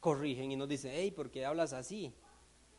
corrigen 0.00 0.52
y 0.52 0.56
nos 0.56 0.68
dicen, 0.68 0.92
hey, 0.94 1.10
¿por 1.10 1.30
qué 1.30 1.44
hablas 1.44 1.72
así? 1.72 2.12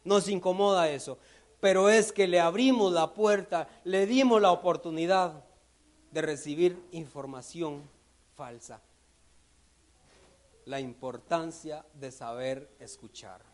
Nos 0.03 0.27
incomoda 0.27 0.89
eso. 0.89 1.17
Pero 1.60 1.89
es 1.89 2.12
que 2.12 2.27
le 2.27 2.39
abrimos 2.39 2.91
la 2.91 3.13
puerta, 3.13 3.70
le 3.84 4.05
dimos 4.05 4.41
la 4.41 4.51
oportunidad 4.51 5.43
de 6.12 6.22
recibir 6.22 6.84
información 6.91 7.89
falsa. 8.36 8.81
La 10.65 10.79
importancia 10.79 11.86
de 11.93 12.12
saber 12.12 12.70
escuchar. 12.79 13.50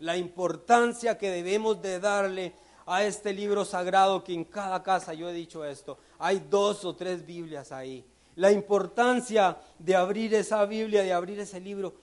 La 0.00 0.16
importancia 0.16 1.18
que 1.18 1.30
debemos 1.30 1.82
de 1.82 2.00
darle 2.00 2.54
a 2.86 3.04
este 3.04 3.32
libro 3.32 3.64
sagrado 3.64 4.24
que 4.24 4.32
en 4.32 4.44
cada 4.44 4.82
casa, 4.82 5.12
yo 5.12 5.28
he 5.28 5.32
dicho 5.32 5.64
esto, 5.64 5.98
hay 6.18 6.42
dos 6.48 6.84
o 6.84 6.96
tres 6.96 7.24
Biblias 7.26 7.70
ahí. 7.72 8.04
La 8.36 8.52
importancia 8.52 9.58
de 9.78 9.96
abrir 9.96 10.32
esa 10.34 10.64
Biblia, 10.64 11.02
de 11.02 11.12
abrir 11.12 11.38
ese 11.40 11.60
libro 11.60 11.94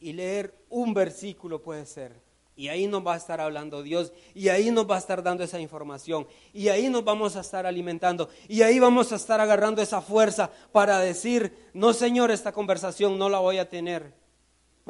y 0.00 0.12
leer 0.12 0.54
un 0.68 0.92
versículo 0.92 1.62
puede 1.62 1.86
ser. 1.86 2.20
Y 2.56 2.68
ahí 2.68 2.86
nos 2.86 3.06
va 3.06 3.14
a 3.14 3.16
estar 3.16 3.40
hablando 3.40 3.82
Dios. 3.82 4.12
Y 4.34 4.48
ahí 4.48 4.70
nos 4.70 4.90
va 4.90 4.96
a 4.96 4.98
estar 4.98 5.22
dando 5.22 5.42
esa 5.42 5.58
información. 5.58 6.26
Y 6.52 6.68
ahí 6.68 6.90
nos 6.90 7.02
vamos 7.02 7.36
a 7.36 7.40
estar 7.40 7.64
alimentando. 7.64 8.28
Y 8.48 8.60
ahí 8.60 8.78
vamos 8.78 9.12
a 9.12 9.16
estar 9.16 9.40
agarrando 9.40 9.80
esa 9.80 10.02
fuerza 10.02 10.50
para 10.72 10.98
decir, 10.98 11.70
no 11.72 11.94
Señor, 11.94 12.30
esta 12.30 12.52
conversación 12.52 13.18
no 13.18 13.30
la 13.30 13.38
voy 13.38 13.56
a 13.56 13.70
tener. 13.70 14.12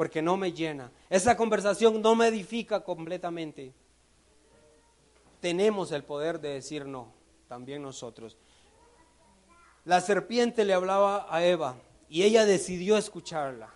Porque 0.01 0.23
no 0.23 0.35
me 0.35 0.51
llena. 0.51 0.91
Esa 1.11 1.37
conversación 1.37 2.01
no 2.01 2.15
me 2.15 2.25
edifica 2.25 2.79
completamente. 2.79 3.71
Tenemos 5.39 5.91
el 5.91 6.03
poder 6.03 6.39
de 6.41 6.55
decir 6.55 6.87
no. 6.87 7.13
También 7.47 7.83
nosotros. 7.83 8.35
La 9.85 10.01
serpiente 10.01 10.65
le 10.65 10.73
hablaba 10.73 11.27
a 11.29 11.45
Eva. 11.45 11.75
Y 12.09 12.23
ella 12.23 12.47
decidió 12.47 12.97
escucharla. 12.97 13.69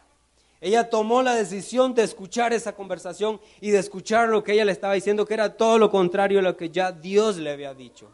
Ella 0.62 0.89
tomó 0.89 1.22
la 1.22 1.36
decisión 1.36 1.94
de 1.94 2.01
escuchar 2.01 2.53
esa 2.53 2.75
conversación 2.75 3.39
y 3.62 3.70
de 3.70 3.77
escuchar 3.77 4.27
lo 4.29 4.44
que 4.44 4.53
ella 4.53 4.65
le 4.65 4.72
estaba 4.72 4.96
diciendo, 4.96 5.27
que 5.27 5.36
era 5.36 5.55
todo 5.55 5.77
lo 5.77 5.91
contrario 5.91 6.39
a 6.39 6.41
lo 6.41 6.58
que 6.58 6.72
ya 6.72 6.91
Dios 6.91 7.38
le 7.38 7.51
había 7.51 7.75
dicho. 7.75 8.10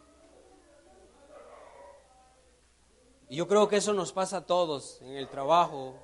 Y 3.30 3.38
yo 3.38 3.48
creo 3.48 3.70
que 3.70 3.78
eso 3.78 3.94
nos 3.94 4.12
pasa 4.12 4.36
a 4.36 4.46
todos, 4.46 5.02
en 5.02 5.16
el 5.16 5.30
trabajo, 5.30 5.96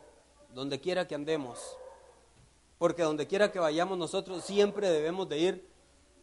donde 0.53 0.79
quiera 0.79 1.05
que 1.05 1.13
andemos. 1.13 1.77
Porque 2.77 3.03
donde 3.03 3.27
quiera 3.27 3.51
que 3.51 3.59
vayamos 3.59 3.97
nosotros 3.97 4.43
siempre 4.43 4.89
debemos 4.89 5.27
de 5.27 5.39
ir 5.39 5.67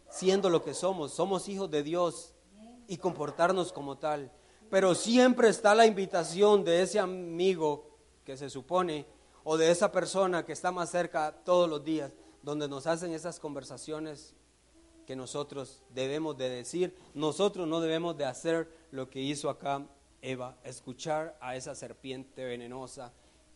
siendo 0.08 0.50
lo 0.50 0.62
que 0.62 0.74
somos. 0.74 1.12
Somos 1.12 1.48
hijos 1.48 1.70
de 1.70 1.82
Dios 1.82 2.32
y 2.86 2.96
comportarnos 2.96 3.72
como 3.72 3.96
tal. 3.98 4.30
Pero 4.70 4.94
siempre 4.94 5.48
está 5.48 5.74
la 5.74 5.86
invitación 5.86 6.64
de 6.64 6.82
ese 6.82 6.98
amigo 6.98 7.90
que 8.24 8.36
se 8.36 8.50
supone 8.50 9.06
o 9.42 9.56
de 9.56 9.70
esa 9.70 9.92
persona 9.92 10.44
que 10.44 10.52
está 10.52 10.72
más 10.72 10.90
cerca 10.90 11.34
todos 11.44 11.68
los 11.68 11.84
días, 11.84 12.12
donde 12.42 12.68
nos 12.68 12.86
hacen 12.86 13.12
esas 13.12 13.38
conversaciones 13.38 14.34
que 15.06 15.14
nosotros 15.14 15.82
debemos 15.90 16.36
de 16.38 16.48
decir, 16.48 16.96
nosotros 17.12 17.68
no 17.68 17.80
debemos 17.80 18.16
de 18.16 18.24
hacer 18.24 18.68
lo 18.90 19.10
que 19.10 19.20
hizo 19.20 19.50
acá 19.50 19.86
Eva, 20.22 20.56
escuchar 20.64 21.36
a 21.40 21.54
esa 21.56 21.74
serpiente 21.74 22.44
venenosa 22.44 23.12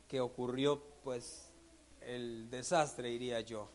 que 0.07 0.21
ocurrió 0.21 0.83
pues 1.02 1.48
el 2.09 2.49
desastre, 2.49 3.11
diría 3.11 3.41
yo. 3.41 3.69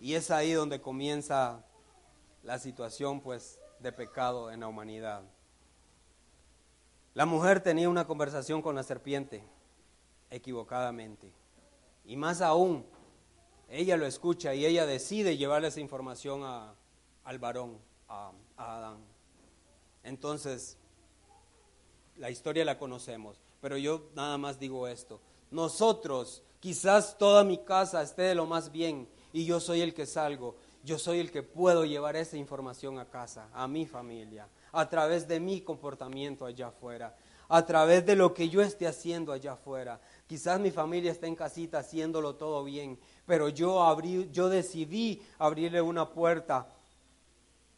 Y 0.00 0.14
es 0.14 0.30
ahí 0.30 0.52
donde 0.52 0.80
comienza 0.80 1.64
la 2.44 2.58
situación 2.58 3.20
pues 3.20 3.58
de 3.80 3.92
pecado 3.92 4.50
en 4.50 4.60
la 4.60 4.68
humanidad. 4.68 5.22
La 7.14 7.26
mujer 7.26 7.60
tenía 7.60 7.88
una 7.88 8.06
conversación 8.06 8.62
con 8.62 8.76
la 8.76 8.84
serpiente 8.84 9.42
equivocadamente. 10.30 11.32
Y 12.04 12.16
más 12.16 12.40
aún, 12.40 12.86
ella 13.68 13.96
lo 13.96 14.06
escucha 14.06 14.54
y 14.54 14.64
ella 14.64 14.86
decide 14.86 15.36
llevarle 15.36 15.68
esa 15.68 15.80
información 15.80 16.42
a, 16.44 16.74
al 17.24 17.38
varón, 17.40 17.78
a, 18.08 18.30
a 18.56 18.76
Adán. 18.76 18.98
Entonces, 20.04 20.78
la 22.16 22.30
historia 22.30 22.64
la 22.64 22.78
conocemos, 22.78 23.40
pero 23.60 23.76
yo 23.76 24.08
nada 24.14 24.38
más 24.38 24.60
digo 24.60 24.86
esto. 24.86 25.20
Nosotros, 25.50 26.44
quizás 26.60 27.16
toda 27.18 27.42
mi 27.42 27.58
casa 27.58 28.02
esté 28.02 28.22
de 28.22 28.34
lo 28.34 28.46
más 28.46 28.70
bien 28.70 29.08
y 29.32 29.44
yo 29.44 29.58
soy 29.58 29.80
el 29.80 29.94
que 29.94 30.06
salgo, 30.06 30.56
yo 30.84 30.98
soy 30.98 31.18
el 31.18 31.30
que 31.30 31.42
puedo 31.42 31.84
llevar 31.84 32.16
esa 32.16 32.36
información 32.36 32.98
a 32.98 33.06
casa, 33.06 33.48
a 33.52 33.66
mi 33.66 33.86
familia, 33.86 34.48
a 34.72 34.88
través 34.88 35.26
de 35.26 35.40
mi 35.40 35.62
comportamiento 35.62 36.44
allá 36.44 36.68
afuera, 36.68 37.16
a 37.48 37.66
través 37.66 38.06
de 38.06 38.16
lo 38.16 38.32
que 38.32 38.48
yo 38.48 38.62
esté 38.62 38.86
haciendo 38.86 39.32
allá 39.32 39.52
afuera. 39.52 40.00
Quizás 40.26 40.60
mi 40.60 40.70
familia 40.70 41.10
está 41.10 41.26
en 41.26 41.34
casita 41.34 41.78
haciéndolo 41.78 42.36
todo 42.36 42.62
bien, 42.64 42.98
pero 43.26 43.48
yo, 43.48 43.82
abrí, 43.82 44.28
yo 44.30 44.48
decidí 44.48 45.20
abrirle 45.38 45.82
una 45.82 46.10
puerta 46.10 46.68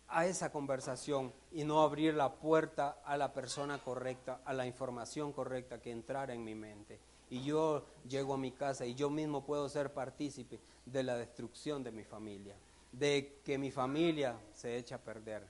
a 0.08 0.26
esa 0.26 0.52
conversación 0.52 1.32
y 1.52 1.64
no 1.64 1.80
abrir 1.80 2.14
la 2.14 2.34
puerta 2.34 2.98
a 3.04 3.16
la 3.16 3.32
persona 3.32 3.78
correcta, 3.78 4.40
a 4.44 4.52
la 4.52 4.66
información 4.66 5.32
correcta 5.32 5.80
que 5.80 5.90
entrara 5.90 6.34
en 6.34 6.44
mi 6.44 6.54
mente. 6.54 7.00
Y 7.32 7.42
yo 7.44 7.86
llego 8.06 8.34
a 8.34 8.36
mi 8.36 8.52
casa 8.52 8.84
y 8.84 8.94
yo 8.94 9.08
mismo 9.08 9.42
puedo 9.42 9.66
ser 9.66 9.94
partícipe 9.94 10.60
de 10.84 11.02
la 11.02 11.16
destrucción 11.16 11.82
de 11.82 11.90
mi 11.90 12.04
familia, 12.04 12.54
de 12.92 13.40
que 13.42 13.56
mi 13.56 13.70
familia 13.70 14.38
se 14.52 14.76
echa 14.76 14.96
a 14.96 14.98
perder. 14.98 15.42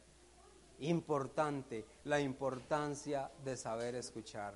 Importante, 0.79 1.85
la 2.05 2.21
importancia 2.21 3.33
de 3.45 3.57
saber 3.57 3.97
escuchar. 3.97 4.55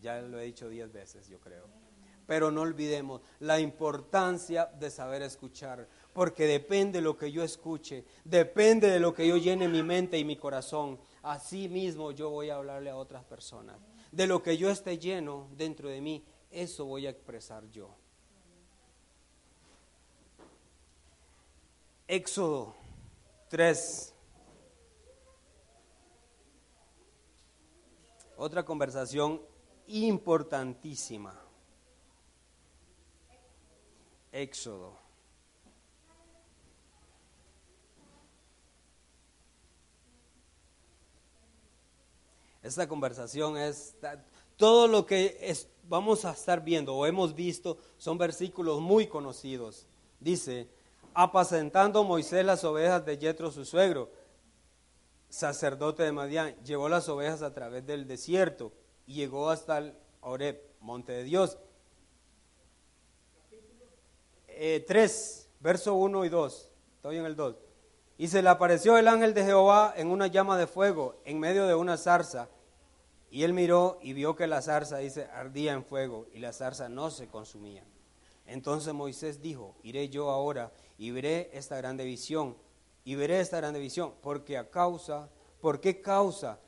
Ya 0.00 0.22
lo 0.22 0.40
he 0.40 0.44
dicho 0.44 0.70
diez 0.70 0.90
veces, 0.90 1.28
yo 1.28 1.38
creo. 1.38 1.66
Pero 2.26 2.50
no 2.50 2.62
olvidemos 2.62 3.20
la 3.40 3.60
importancia 3.60 4.64
de 4.80 4.88
saber 4.88 5.20
escuchar, 5.20 5.86
porque 6.14 6.46
depende 6.46 7.00
de 7.00 7.02
lo 7.02 7.18
que 7.18 7.30
yo 7.30 7.42
escuche, 7.44 8.06
depende 8.24 8.88
de 8.88 9.00
lo 9.00 9.12
que 9.12 9.28
yo 9.28 9.36
llene 9.36 9.68
mi 9.68 9.82
mente 9.82 10.18
y 10.18 10.24
mi 10.24 10.36
corazón. 10.36 10.98
Así 11.22 11.68
mismo 11.68 12.10
yo 12.10 12.30
voy 12.30 12.48
a 12.48 12.56
hablarle 12.56 12.88
a 12.88 12.96
otras 12.96 13.22
personas. 13.24 13.76
De 14.10 14.26
lo 14.26 14.42
que 14.42 14.56
yo 14.56 14.70
esté 14.70 14.96
lleno 14.96 15.48
dentro 15.54 15.90
de 15.90 16.00
mí, 16.00 16.24
eso 16.50 16.84
voy 16.84 17.06
a 17.06 17.10
expresar 17.10 17.68
yo. 17.70 17.94
Éxodo 22.06 22.74
3. 23.48 24.14
Otra 28.36 28.64
conversación 28.64 29.42
importantísima. 29.88 31.34
Éxodo. 34.32 34.96
Esta 42.62 42.86
conversación 42.86 43.56
es 43.56 43.96
todo 44.56 44.88
lo 44.88 45.06
que 45.06 45.38
es, 45.40 45.68
vamos 45.88 46.24
a 46.24 46.32
estar 46.32 46.62
viendo 46.62 46.94
o 46.94 47.06
hemos 47.06 47.34
visto 47.34 47.78
son 47.96 48.18
versículos 48.18 48.80
muy 48.80 49.06
conocidos. 49.06 49.86
Dice, 50.20 50.68
apacentando 51.14 52.04
Moisés 52.04 52.44
las 52.44 52.62
ovejas 52.64 53.04
de 53.04 53.16
Jetro 53.16 53.50
su 53.50 53.64
suegro, 53.64 54.10
sacerdote 55.28 56.02
de 56.02 56.12
Madián, 56.12 56.54
llevó 56.64 56.88
las 56.88 57.08
ovejas 57.08 57.42
a 57.42 57.52
través 57.52 57.86
del 57.86 58.06
desierto 58.06 58.72
y 59.06 59.14
llegó 59.14 59.50
hasta 59.50 59.78
el 59.78 59.94
Horeb, 60.20 60.62
monte 60.80 61.12
de 61.12 61.24
Dios. 61.24 61.58
3, 64.86 65.48
verso 65.60 65.94
1 65.94 66.24
y 66.24 66.28
2. 66.28 66.70
Estoy 66.96 67.16
en 67.16 67.26
el 67.26 67.36
2. 67.36 67.56
Y 68.18 68.26
se 68.28 68.42
le 68.42 68.48
apareció 68.48 68.98
el 68.98 69.06
ángel 69.06 69.32
de 69.32 69.44
Jehová 69.44 69.94
en 69.96 70.10
una 70.10 70.26
llama 70.26 70.58
de 70.58 70.66
fuego 70.66 71.20
en 71.24 71.38
medio 71.38 71.66
de 71.68 71.76
una 71.76 71.96
zarza. 71.96 72.48
Y 73.30 73.42
él 73.42 73.52
miró 73.52 73.98
y 74.02 74.12
vio 74.14 74.34
que 74.34 74.46
la 74.46 74.62
zarza, 74.62 74.98
dice, 74.98 75.28
ardía 75.32 75.72
en 75.72 75.84
fuego 75.84 76.26
y 76.32 76.38
la 76.38 76.52
zarza 76.52 76.88
no 76.88 77.10
se 77.10 77.28
consumía. 77.28 77.84
Entonces 78.46 78.94
Moisés 78.94 79.42
dijo, 79.42 79.76
iré 79.82 80.08
yo 80.08 80.30
ahora 80.30 80.72
y 80.96 81.10
veré 81.10 81.50
esta 81.52 81.76
grande 81.76 82.04
visión. 82.04 82.56
Y 83.04 83.14
veré 83.14 83.40
esta 83.40 83.58
grande 83.58 83.80
visión, 83.80 84.14
porque 84.22 84.58
a 84.58 84.70
causa, 84.70 85.30
¿por 85.60 85.80
qué 85.80 86.00
causa 86.00 86.58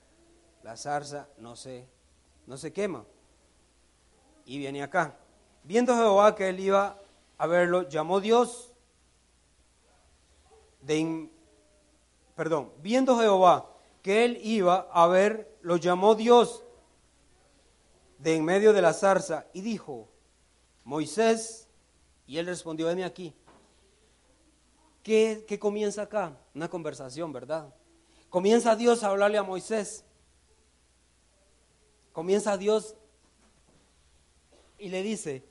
la 0.63 0.77
zarza 0.77 1.29
no 1.39 1.57
se, 1.57 1.87
no 2.47 2.57
se 2.57 2.73
quema? 2.73 3.05
Y 4.45 4.59
viene 4.59 4.83
acá. 4.83 5.17
Viendo 5.65 5.95
Jehová 5.95 6.35
que 6.35 6.49
él 6.49 6.61
iba 6.61 6.99
a 7.37 7.47
verlo, 7.47 7.89
llamó 7.89 8.21
Dios 8.21 8.73
de 10.81 11.29
perdón, 12.35 12.73
viendo 12.81 13.19
Jehová 13.19 13.71
que 14.03 14.25
él 14.25 14.39
iba 14.43 14.89
a 14.93 15.07
ver, 15.07 15.50
lo 15.63 15.77
llamó 15.77 16.15
Dios 16.15 16.65
de 18.19 18.37
en 18.37 18.45
medio 18.45 18.73
de 18.73 18.83
la 18.83 18.93
zarza 18.93 19.47
y 19.53 19.61
dijo, 19.61 20.09
Moisés, 20.85 21.69
y 22.27 22.39
él 22.39 22.47
respondió, 22.47 22.91
heme 22.91 23.05
aquí. 23.05 23.35
¿Qué, 25.03 25.45
qué 25.49 25.59
comienza 25.59 26.03
acá? 26.03 26.37
Una 26.55 26.69
conversación, 26.69 27.33
¿verdad? 27.33 27.75
Comienza 28.29 28.77
Dios 28.77 29.03
a 29.03 29.09
hablarle 29.09 29.39
a 29.39 29.43
Moisés. 29.43 30.05
Comienza 32.13 32.57
Dios 32.57 32.95
y 34.79 34.89
le 34.89 35.03
dice, 35.03 35.45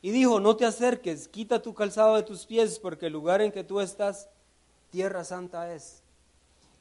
y 0.00 0.10
dijo, 0.10 0.40
no 0.40 0.56
te 0.56 0.64
acerques, 0.64 1.28
quita 1.28 1.62
tu 1.62 1.74
calzado 1.74 2.16
de 2.16 2.22
tus 2.22 2.44
pies, 2.44 2.78
porque 2.78 3.06
el 3.06 3.12
lugar 3.12 3.40
en 3.40 3.52
que 3.52 3.62
tú 3.62 3.80
estás, 3.80 4.28
tierra 4.90 5.24
santa 5.24 5.72
es. 5.74 6.01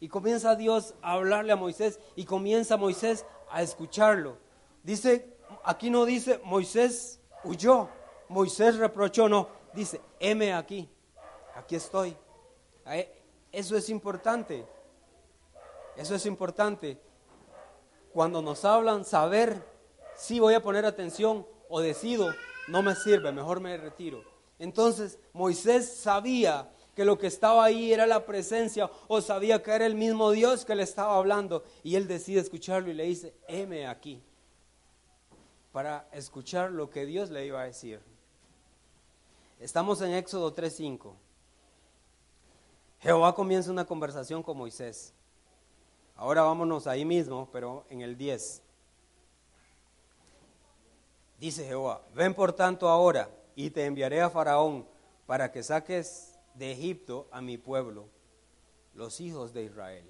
Y 0.01 0.09
comienza 0.09 0.55
Dios 0.55 0.95
a 1.01 1.13
hablarle 1.13 1.53
a 1.53 1.55
Moisés 1.55 1.99
y 2.17 2.25
comienza 2.25 2.75
Moisés 2.75 3.25
a 3.49 3.61
escucharlo. 3.61 4.37
Dice, 4.83 5.37
aquí 5.63 5.89
no 5.89 6.03
dice 6.05 6.41
Moisés 6.43 7.21
huyó, 7.43 7.87
Moisés 8.27 8.77
reprochó, 8.77 9.29
no, 9.29 9.47
dice, 9.73 10.01
heme 10.19 10.53
aquí, 10.53 10.89
aquí 11.55 11.75
estoy. 11.75 12.17
Ahí- 12.83 13.07
Eso 13.53 13.77
es 13.77 13.89
importante, 13.89 14.65
eso 15.97 16.15
es 16.15 16.25
importante. 16.25 16.99
Cuando 18.13 18.41
nos 18.41 18.65
hablan, 18.65 19.05
saber 19.05 19.63
si 20.15 20.39
voy 20.39 20.53
a 20.55 20.61
poner 20.61 20.85
atención 20.85 21.45
o 21.69 21.79
decido, 21.79 22.33
no 22.67 22.81
me 22.81 22.95
sirve, 22.95 23.31
mejor 23.31 23.59
me 23.59 23.77
retiro. 23.77 24.23
Entonces 24.57 25.19
Moisés 25.33 25.93
sabía 25.97 26.71
que 26.95 27.05
lo 27.05 27.17
que 27.17 27.27
estaba 27.27 27.63
ahí 27.63 27.93
era 27.93 28.05
la 28.05 28.25
presencia 28.25 28.89
o 29.07 29.21
sabía 29.21 29.63
que 29.63 29.71
era 29.71 29.85
el 29.85 29.95
mismo 29.95 30.31
Dios 30.31 30.65
que 30.65 30.75
le 30.75 30.83
estaba 30.83 31.15
hablando 31.15 31.63
y 31.83 31.95
él 31.95 32.07
decide 32.07 32.41
escucharlo 32.41 32.89
y 32.89 32.93
le 32.93 33.05
dice, 33.05 33.33
heme 33.47 33.87
aquí, 33.87 34.21
para 35.71 36.07
escuchar 36.11 36.71
lo 36.71 36.89
que 36.89 37.05
Dios 37.05 37.29
le 37.29 37.45
iba 37.45 37.61
a 37.61 37.65
decir. 37.65 38.01
Estamos 39.59 40.01
en 40.01 40.13
Éxodo 40.13 40.53
3.5. 40.53 41.13
Jehová 42.99 43.33
comienza 43.33 43.71
una 43.71 43.85
conversación 43.85 44.43
con 44.43 44.57
Moisés. 44.57 45.13
Ahora 46.15 46.43
vámonos 46.43 46.87
ahí 46.87 47.05
mismo, 47.05 47.47
pero 47.51 47.85
en 47.89 48.01
el 48.01 48.17
10. 48.17 48.61
Dice 51.39 51.65
Jehová, 51.65 52.01
ven 52.13 52.33
por 52.33 52.53
tanto 52.53 52.87
ahora 52.87 53.29
y 53.55 53.69
te 53.71 53.85
enviaré 53.85 54.21
a 54.21 54.29
Faraón 54.29 54.85
para 55.25 55.51
que 55.51 55.63
saques 55.63 56.30
de 56.55 56.71
Egipto 56.71 57.27
a 57.31 57.41
mi 57.41 57.57
pueblo, 57.57 58.07
los 58.93 59.19
hijos 59.21 59.53
de 59.53 59.63
Israel. 59.63 60.05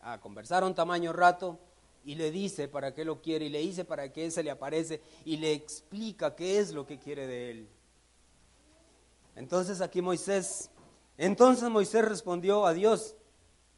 Ah, 0.00 0.20
conversaron 0.20 0.74
tamaño 0.74 1.12
rato 1.12 1.58
y 2.04 2.14
le 2.16 2.30
dice 2.30 2.68
para 2.68 2.94
qué 2.94 3.04
lo 3.04 3.22
quiere 3.22 3.46
y 3.46 3.48
le 3.48 3.60
dice 3.60 3.84
para 3.84 4.12
qué 4.12 4.30
se 4.30 4.42
le 4.42 4.50
aparece 4.50 5.00
y 5.24 5.36
le 5.36 5.52
explica 5.52 6.34
qué 6.34 6.58
es 6.58 6.72
lo 6.72 6.86
que 6.86 6.98
quiere 6.98 7.26
de 7.26 7.50
él. 7.50 7.68
Entonces 9.36 9.80
aquí 9.80 10.02
Moisés, 10.02 10.70
entonces 11.16 11.70
Moisés 11.70 12.04
respondió 12.04 12.66
a 12.66 12.74
Dios, 12.74 13.14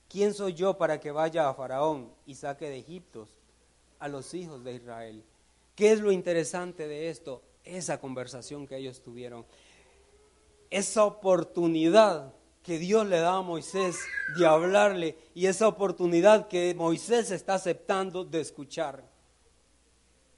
¿quién 0.08 0.34
soy 0.34 0.54
yo 0.54 0.78
para 0.78 0.98
que 0.98 1.10
vaya 1.10 1.48
a 1.48 1.54
Faraón 1.54 2.12
y 2.26 2.34
saque 2.34 2.68
de 2.68 2.78
Egipto 2.78 3.28
a 3.98 4.08
los 4.08 4.32
hijos 4.34 4.64
de 4.64 4.74
Israel? 4.74 5.24
¿Qué 5.74 5.92
es 5.92 6.00
lo 6.00 6.12
interesante 6.12 6.88
de 6.88 7.10
esto? 7.10 7.42
Esa 7.64 8.00
conversación 8.00 8.66
que 8.66 8.76
ellos 8.76 9.02
tuvieron. 9.02 9.44
Esa 10.74 11.04
oportunidad 11.04 12.34
que 12.64 12.78
Dios 12.80 13.06
le 13.06 13.20
da 13.20 13.36
a 13.36 13.42
Moisés 13.42 13.96
de 14.36 14.44
hablarle 14.44 15.16
y 15.32 15.46
esa 15.46 15.68
oportunidad 15.68 16.48
que 16.48 16.74
Moisés 16.74 17.30
está 17.30 17.54
aceptando 17.54 18.24
de 18.24 18.40
escuchar. 18.40 19.04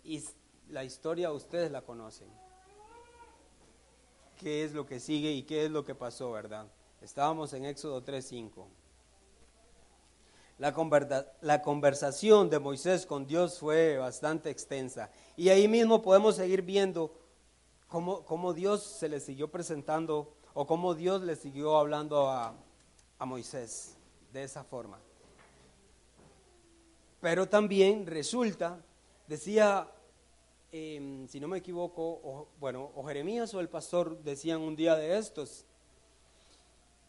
Y 0.04 0.22
la 0.68 0.84
historia 0.84 1.32
ustedes 1.32 1.70
la 1.70 1.80
conocen. 1.80 2.28
¿Qué 4.38 4.62
es 4.64 4.72
lo 4.74 4.84
que 4.84 5.00
sigue 5.00 5.32
y 5.32 5.44
qué 5.44 5.64
es 5.64 5.70
lo 5.70 5.86
que 5.86 5.94
pasó, 5.94 6.32
verdad? 6.32 6.66
Estábamos 7.00 7.54
en 7.54 7.64
Éxodo 7.64 8.04
3.5. 8.04 8.66
La, 10.58 10.74
conversa- 10.74 11.32
la 11.40 11.62
conversación 11.62 12.50
de 12.50 12.58
Moisés 12.58 13.06
con 13.06 13.26
Dios 13.26 13.58
fue 13.58 13.96
bastante 13.96 14.50
extensa. 14.50 15.10
Y 15.34 15.48
ahí 15.48 15.66
mismo 15.66 16.02
podemos 16.02 16.36
seguir 16.36 16.60
viendo 16.60 17.10
cómo, 17.88 18.24
cómo 18.24 18.52
Dios 18.52 18.82
se 18.82 19.08
le 19.08 19.20
siguió 19.20 19.50
presentando 19.50 20.32
o 20.54 20.66
cómo 20.66 20.94
Dios 20.94 21.22
le 21.22 21.36
siguió 21.36 21.76
hablando 21.76 22.28
a, 22.28 22.54
a 23.18 23.24
Moisés 23.26 23.96
de 24.32 24.42
esa 24.42 24.64
forma. 24.64 24.98
Pero 27.20 27.48
también 27.48 28.06
resulta, 28.06 28.78
decía, 29.26 29.90
eh, 30.72 31.26
si 31.28 31.40
no 31.40 31.48
me 31.48 31.58
equivoco, 31.58 32.02
o, 32.02 32.48
bueno, 32.58 32.90
o 32.94 33.04
Jeremías 33.04 33.52
o 33.54 33.60
el 33.60 33.68
pastor 33.68 34.22
decían 34.22 34.60
un 34.60 34.76
día 34.76 34.94
de 34.94 35.18
estos, 35.18 35.64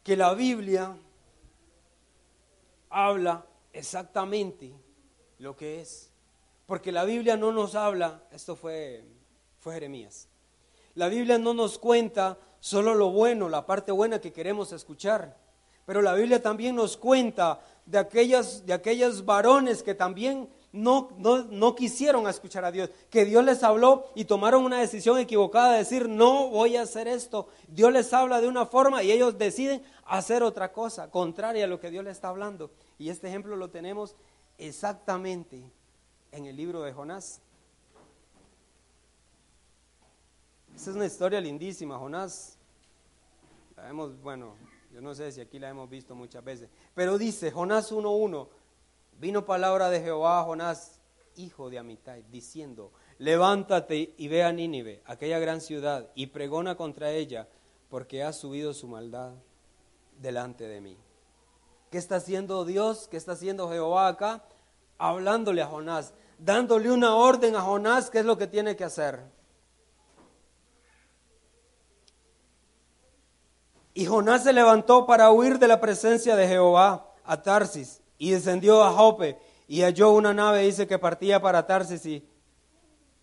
que 0.03 0.15
la 0.15 0.33
Biblia 0.33 0.97
habla 2.89 3.45
exactamente 3.73 4.73
lo 5.39 5.55
que 5.55 5.81
es. 5.81 6.09
Porque 6.65 6.91
la 6.91 7.03
Biblia 7.03 7.37
no 7.37 7.51
nos 7.51 7.75
habla, 7.75 8.23
esto 8.31 8.55
fue, 8.55 9.03
fue 9.59 9.73
Jeremías, 9.73 10.27
la 10.97 11.09
Biblia 11.09 11.37
no 11.37 11.53
nos 11.53 11.77
cuenta 11.77 12.39
solo 12.59 12.95
lo 12.95 13.11
bueno, 13.11 13.49
la 13.49 13.67
parte 13.67 13.91
buena 13.91 14.19
que 14.19 14.33
queremos 14.33 14.71
escuchar, 14.71 15.37
pero 15.85 16.01
la 16.01 16.15
Biblia 16.15 16.41
también 16.41 16.75
nos 16.75 16.97
cuenta 16.97 17.61
de, 17.85 17.99
aquellas, 17.99 18.65
de 18.65 18.73
aquellos 18.73 19.23
varones 19.23 19.83
que 19.83 19.93
también 19.93 20.49
no, 20.71 21.11
no, 21.19 21.43
no 21.43 21.75
quisieron 21.75 22.27
escuchar 22.27 22.65
a 22.65 22.71
Dios, 22.71 22.89
que 23.11 23.25
Dios 23.25 23.45
les 23.45 23.63
habló 23.63 24.07
y 24.15 24.25
tomaron 24.25 24.65
una 24.65 24.79
decisión 24.79 25.19
equivocada 25.19 25.73
de 25.73 25.77
decir, 25.77 26.09
no 26.09 26.49
voy 26.49 26.77
a 26.77 26.81
hacer 26.81 27.07
esto. 27.07 27.47
Dios 27.67 27.93
les 27.93 28.11
habla 28.11 28.41
de 28.41 28.47
una 28.47 28.65
forma 28.65 29.03
y 29.03 29.11
ellos 29.11 29.37
deciden 29.37 29.83
hacer 30.05 30.41
otra 30.41 30.73
cosa, 30.73 31.11
contraria 31.11 31.65
a 31.65 31.67
lo 31.67 31.79
que 31.79 31.91
Dios 31.91 32.03
les 32.03 32.13
está 32.13 32.29
hablando. 32.29 32.71
Y 32.97 33.09
este 33.09 33.27
ejemplo 33.27 33.55
lo 33.55 33.69
tenemos 33.69 34.15
exactamente 34.57 35.61
en 36.31 36.47
el 36.47 36.57
libro 36.57 36.81
de 36.81 36.91
Jonás. 36.91 37.39
Esta 40.77 40.91
es 40.91 40.95
una 40.95 41.07
historia 41.07 41.41
lindísima, 41.41 41.97
Jonás. 41.97 42.55
La 43.75 43.89
hemos, 43.89 44.21
bueno, 44.21 44.53
yo 44.93 45.01
no 45.01 45.15
sé 45.15 45.31
si 45.31 45.41
aquí 45.41 45.57
la 45.57 45.69
hemos 45.69 45.89
visto 45.89 46.13
muchas 46.13 46.43
veces, 46.43 46.69
pero 46.93 47.17
dice 47.17 47.49
Jonás 47.49 47.91
1.1, 47.91 48.47
vino 49.19 49.43
palabra 49.43 49.89
de 49.89 50.01
Jehová 50.01 50.39
a 50.39 50.43
Jonás, 50.43 51.01
hijo 51.35 51.71
de 51.71 51.79
Amitai, 51.79 52.23
diciendo, 52.29 52.91
levántate 53.17 54.13
y 54.17 54.27
ve 54.27 54.43
a 54.43 54.51
Nínive, 54.53 55.01
aquella 55.07 55.39
gran 55.39 55.61
ciudad, 55.61 56.11
y 56.13 56.27
pregona 56.27 56.75
contra 56.75 57.09
ella, 57.09 57.47
porque 57.89 58.21
ha 58.21 58.31
subido 58.31 58.71
su 58.75 58.87
maldad 58.87 59.33
delante 60.21 60.67
de 60.67 60.79
mí. 60.79 60.95
¿Qué 61.89 61.97
está 61.97 62.17
haciendo 62.17 62.65
Dios? 62.65 63.07
¿Qué 63.07 63.17
está 63.17 63.31
haciendo 63.31 63.67
Jehová 63.67 64.09
acá? 64.09 64.43
Hablándole 64.99 65.63
a 65.63 65.67
Jonás, 65.67 66.13
dándole 66.37 66.91
una 66.91 67.15
orden 67.15 67.55
a 67.55 67.61
Jonás 67.61 68.11
qué 68.11 68.19
es 68.19 68.25
lo 68.25 68.37
que 68.37 68.45
tiene 68.45 68.75
que 68.75 68.83
hacer. 68.83 69.36
Y 73.97 74.05
Jonás 74.05 74.43
se 74.43 74.53
levantó 74.53 75.07
para 75.07 75.31
huir 75.31 75.57
de 75.57 75.67
la 75.67 75.81
presencia 75.81 76.35
de 76.35 76.47
Jehová 76.47 77.15
a 77.23 77.41
Tarsis 77.41 77.99
y 78.19 78.29
descendió 78.29 78.83
a 78.83 78.91
Jope 78.91 79.39
y 79.67 79.81
halló 79.81 80.11
una 80.11 80.35
nave, 80.35 80.61
dice 80.61 80.85
que 80.85 80.99
partía 80.99 81.41
para 81.41 81.65
Tarsis 81.65 82.05
y 82.05 82.23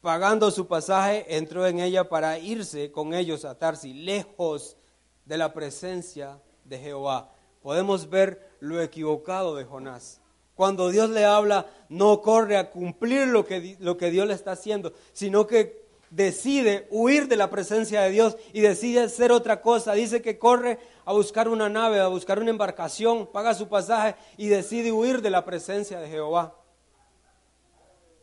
pagando 0.01 0.51
su 0.51 0.67
pasaje 0.67 1.37
entró 1.37 1.65
en 1.69 1.79
ella 1.79 2.09
para 2.09 2.41
irse 2.41 2.91
con 2.91 3.15
ellos 3.15 3.45
a 3.45 3.57
Tarsis, 3.57 3.95
lejos 3.95 4.77
de 5.25 5.39
la 5.39 5.53
presencia 5.53 6.43
de 6.65 6.77
Jehová. 6.81 7.31
Podemos 7.63 8.11
ver 8.11 8.45
lo 8.59 8.83
equivocado 8.83 9.55
de 9.55 9.63
Jonás. 9.63 10.21
Cuando 10.57 10.89
Dios 10.89 11.09
le 11.09 11.25
habla, 11.25 11.67
no 11.89 12.21
corre 12.21 12.57
a 12.57 12.73
cumplir 12.73 13.29
lo 13.29 13.47
que, 13.47 13.77
lo 13.79 13.97
que 13.97 14.11
Dios 14.11 14.27
le 14.27 14.35
está 14.35 14.51
haciendo, 14.51 14.93
sino 15.13 15.47
que 15.47 15.84
decide 16.11 16.87
huir 16.91 17.29
de 17.29 17.37
la 17.37 17.51
presencia 17.51 18.03
de 18.03 18.11
Dios 18.11 18.37
y 18.53 18.61
decide 18.61 19.03
hacer 19.03 19.33
otra 19.33 19.61
cosa. 19.61 19.93
Dice 19.93 20.23
que 20.23 20.39
corre 20.39 20.79
a 21.05 21.13
buscar 21.13 21.49
una 21.49 21.69
nave, 21.69 22.01
a 22.01 22.09
buscar 22.09 22.39
una 22.39 22.51
embarcación, 22.51 23.27
paga 23.27 23.55
su 23.55 23.69
pasaje 23.69 24.17
y 24.37 24.49
decide 24.49 24.93
huir 24.93 25.23
de 25.23 25.31
la 25.31 25.45
presencia 25.45 26.01
de 26.01 26.09
Jehová. 26.09 26.55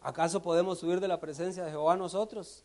¿Acaso 0.01 0.41
podemos 0.41 0.81
huir 0.81 0.99
de 0.99 1.07
la 1.07 1.19
presencia 1.19 1.63
de 1.63 1.71
Jehová 1.71 1.95
nosotros? 1.95 2.63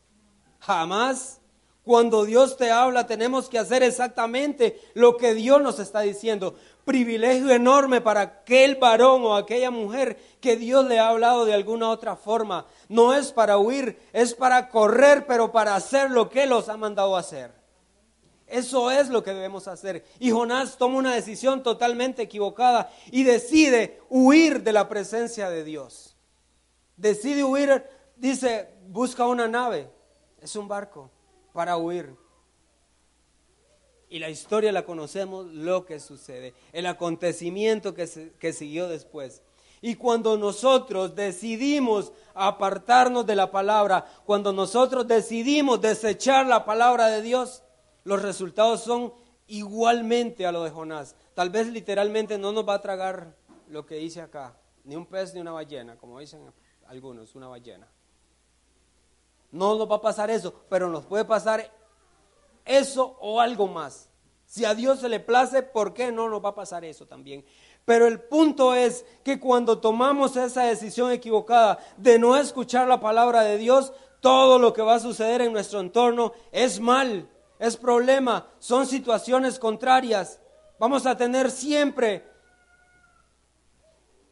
Jamás. 0.61 1.40
Cuando 1.85 2.24
Dios 2.24 2.57
te 2.57 2.72
habla, 2.72 3.07
tenemos 3.07 3.48
que 3.48 3.61
hacer 3.61 3.85
exactamente 3.85 4.81
lo 4.94 5.16
que 5.16 5.35
Dios 5.35 5.62
nos 5.62 5.79
está 5.79 6.00
diciendo. 6.00 6.57
Privilegio 6.87 7.51
enorme 7.51 8.01
para 8.01 8.20
aquel 8.20 8.77
varón 8.77 9.25
o 9.25 9.35
aquella 9.35 9.72
mujer 9.72 10.16
que 10.40 10.57
Dios 10.57 10.87
le 10.87 11.01
ha 11.01 11.09
hablado 11.09 11.44
de 11.44 11.53
alguna 11.53 11.90
otra 11.90 12.14
forma. 12.14 12.64
No 12.88 13.12
es 13.12 13.33
para 13.33 13.59
huir, 13.59 13.99
es 14.12 14.35
para 14.35 14.68
correr, 14.68 15.27
pero 15.27 15.51
para 15.51 15.75
hacer 15.75 16.12
lo 16.12 16.31
que 16.31 16.46
los 16.46 16.68
ha 16.68 16.77
mandado 16.77 17.16
hacer. 17.16 17.51
Eso 18.46 18.92
es 18.92 19.09
lo 19.09 19.25
que 19.25 19.35
debemos 19.35 19.66
hacer. 19.66 20.05
Y 20.20 20.31
Jonás 20.31 20.79
toma 20.79 20.99
una 20.99 21.12
decisión 21.12 21.64
totalmente 21.64 22.22
equivocada 22.22 22.88
y 23.11 23.25
decide 23.25 24.01
huir 24.09 24.62
de 24.62 24.72
la 24.72 24.88
presencia 24.88 25.51
de 25.51 25.64
Dios. 25.64 26.16
Decide 26.96 27.42
huir, 27.42 27.85
dice, 28.14 28.68
busca 28.87 29.27
una 29.27 29.49
nave, 29.49 29.90
es 30.40 30.55
un 30.55 30.68
barco 30.68 31.11
para 31.53 31.77
huir. 31.77 32.14
Y 34.08 34.18
la 34.18 34.30
historia 34.30 34.72
la 34.72 34.84
conocemos, 34.84 35.46
lo 35.46 35.84
que 35.84 35.98
sucede, 35.98 36.54
el 36.72 36.86
acontecimiento 36.86 37.94
que, 37.94 38.32
que 38.38 38.52
siguió 38.52 38.88
después. 38.88 39.42
Y 39.80 39.96
cuando 39.96 40.36
nosotros 40.36 41.14
decidimos 41.14 42.12
apartarnos 42.34 43.26
de 43.26 43.36
la 43.36 43.50
palabra, 43.50 44.06
cuando 44.24 44.52
nosotros 44.52 45.06
decidimos 45.06 45.80
desechar 45.80 46.46
la 46.46 46.64
palabra 46.64 47.08
de 47.08 47.22
Dios, 47.22 47.62
los 48.04 48.22
resultados 48.22 48.82
son 48.82 49.12
igualmente 49.48 50.46
a 50.46 50.52
lo 50.52 50.64
de 50.64 50.70
Jonás. 50.70 51.14
Tal 51.34 51.50
vez 51.50 51.66
literalmente 51.68 52.38
no 52.38 52.52
nos 52.52 52.66
va 52.66 52.74
a 52.74 52.80
tragar 52.80 53.34
lo 53.68 53.84
que 53.84 53.96
dice 53.96 54.20
acá, 54.20 54.56
ni 54.84 54.96
un 54.96 55.06
pez 55.06 55.34
ni 55.34 55.40
una 55.40 55.52
ballena, 55.52 55.96
como 55.96 56.18
dicen 56.18 56.40
algunos, 56.86 57.34
una 57.34 57.48
ballena. 57.48 57.88
No 59.52 59.76
nos 59.76 59.90
va 59.90 59.96
a 59.96 60.00
pasar 60.00 60.30
eso, 60.30 60.54
pero 60.68 60.88
nos 60.88 61.04
puede 61.06 61.24
pasar 61.24 61.70
eso 62.66 63.16
o 63.20 63.40
algo 63.40 63.66
más. 63.66 64.09
Si 64.44 64.64
a 64.64 64.74
Dios 64.74 65.00
se 65.00 65.09
le 65.09 65.20
place, 65.20 65.62
¿por 65.62 65.92
qué 65.92 66.12
no 66.12 66.29
nos 66.29 66.44
va 66.44 66.50
a 66.50 66.55
pasar 66.55 66.85
eso 66.85 67.07
también? 67.07 67.44
Pero 67.85 68.07
el 68.07 68.20
punto 68.20 68.74
es 68.74 69.05
que 69.22 69.38
cuando 69.38 69.79
tomamos 69.79 70.37
esa 70.37 70.64
decisión 70.64 71.12
equivocada 71.12 71.79
de 71.96 72.18
no 72.18 72.37
escuchar 72.37 72.88
la 72.88 73.00
palabra 73.00 73.42
de 73.42 73.59
Dios, 73.59 73.92
todo 74.20 74.59
lo 74.59 74.72
que 74.72 74.83
va 74.83 74.96
a 74.96 75.00
suceder 75.00 75.42
en 75.42 75.52
nuestro 75.52 75.81
entorno 75.81 76.33
es 76.50 76.81
mal, 76.81 77.29
es 77.59 77.76
problema, 77.76 78.48
son 78.59 78.87
situaciones 78.87 79.59
contrarias. 79.59 80.40
Vamos 80.79 81.07
a 81.07 81.16
tener 81.16 81.50
siempre 81.50 82.24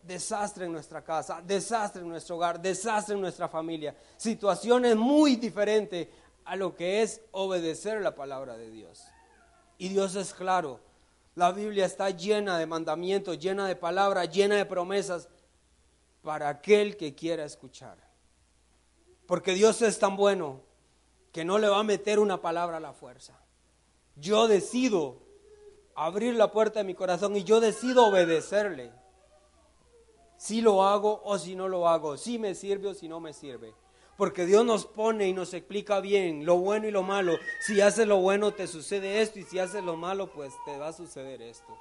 desastre 0.02 0.66
en 0.66 0.72
nuestra 0.72 1.02
casa, 1.02 1.40
desastre 1.42 2.02
en 2.02 2.08
nuestro 2.08 2.36
hogar, 2.36 2.60
desastre 2.60 3.14
en 3.14 3.20
nuestra 3.20 3.48
familia. 3.48 3.96
Situaciones 4.16 4.96
muy 4.96 5.36
diferentes 5.36 6.08
a 6.44 6.56
lo 6.56 6.74
que 6.74 7.02
es 7.02 7.20
obedecer 7.32 8.00
la 8.02 8.14
palabra 8.14 8.56
de 8.56 8.70
Dios. 8.70 9.04
Y 9.78 9.88
Dios 9.88 10.14
es 10.14 10.34
claro. 10.34 10.80
La 11.34 11.52
Biblia 11.52 11.86
está 11.86 12.10
llena 12.10 12.58
de 12.58 12.66
mandamientos, 12.66 13.38
llena 13.38 13.66
de 13.66 13.76
palabras, 13.76 14.30
llena 14.30 14.56
de 14.56 14.64
promesas 14.64 15.28
para 16.22 16.48
aquel 16.48 16.96
que 16.96 17.14
quiera 17.14 17.44
escuchar. 17.44 17.98
Porque 19.26 19.52
Dios 19.52 19.82
es 19.82 19.98
tan 19.98 20.16
bueno 20.16 20.60
que 21.32 21.44
no 21.44 21.58
le 21.58 21.68
va 21.68 21.80
a 21.80 21.84
meter 21.84 22.18
una 22.18 22.40
palabra 22.40 22.76
a 22.76 22.80
la 22.80 22.92
fuerza. 22.92 23.34
Yo 24.16 24.46
decido 24.46 25.16
abrir 25.94 26.34
la 26.34 26.52
puerta 26.52 26.80
de 26.80 26.84
mi 26.84 26.94
corazón 26.94 27.36
y 27.36 27.44
yo 27.44 27.60
decido 27.60 28.06
obedecerle 28.06 28.92
si 30.36 30.60
lo 30.60 30.84
hago 30.84 31.22
o 31.24 31.38
si 31.38 31.56
no 31.56 31.68
lo 31.68 31.88
hago, 31.88 32.16
si 32.16 32.38
me 32.38 32.54
sirve 32.54 32.88
o 32.88 32.94
si 32.94 33.08
no 33.08 33.18
me 33.18 33.32
sirve. 33.32 33.74
Porque 34.16 34.46
Dios 34.46 34.64
nos 34.64 34.86
pone 34.86 35.28
y 35.28 35.32
nos 35.32 35.54
explica 35.54 36.00
bien 36.00 36.46
lo 36.46 36.56
bueno 36.56 36.86
y 36.86 36.90
lo 36.90 37.02
malo. 37.02 37.36
Si 37.60 37.80
haces 37.80 38.06
lo 38.06 38.18
bueno 38.18 38.52
te 38.52 38.66
sucede 38.66 39.22
esto 39.22 39.38
y 39.38 39.42
si 39.42 39.58
haces 39.58 39.82
lo 39.82 39.96
malo 39.96 40.30
pues 40.30 40.52
te 40.64 40.78
va 40.78 40.88
a 40.88 40.92
suceder 40.92 41.42
esto. 41.42 41.76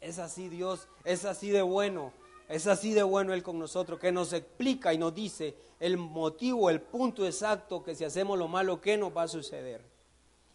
Es 0.00 0.18
así 0.18 0.48
Dios, 0.48 0.88
es 1.04 1.24
así 1.24 1.50
de 1.50 1.62
bueno, 1.62 2.12
es 2.48 2.66
así 2.66 2.92
de 2.92 3.02
bueno 3.02 3.32
Él 3.32 3.42
con 3.42 3.58
nosotros, 3.58 3.98
que 3.98 4.12
nos 4.12 4.32
explica 4.32 4.92
y 4.92 4.98
nos 4.98 5.14
dice 5.14 5.56
el 5.80 5.96
motivo, 5.96 6.70
el 6.70 6.80
punto 6.80 7.26
exacto 7.26 7.82
que 7.82 7.94
si 7.94 8.04
hacemos 8.04 8.38
lo 8.38 8.48
malo, 8.48 8.80
¿qué 8.80 8.96
nos 8.96 9.16
va 9.16 9.22
a 9.22 9.28
suceder? 9.28 9.82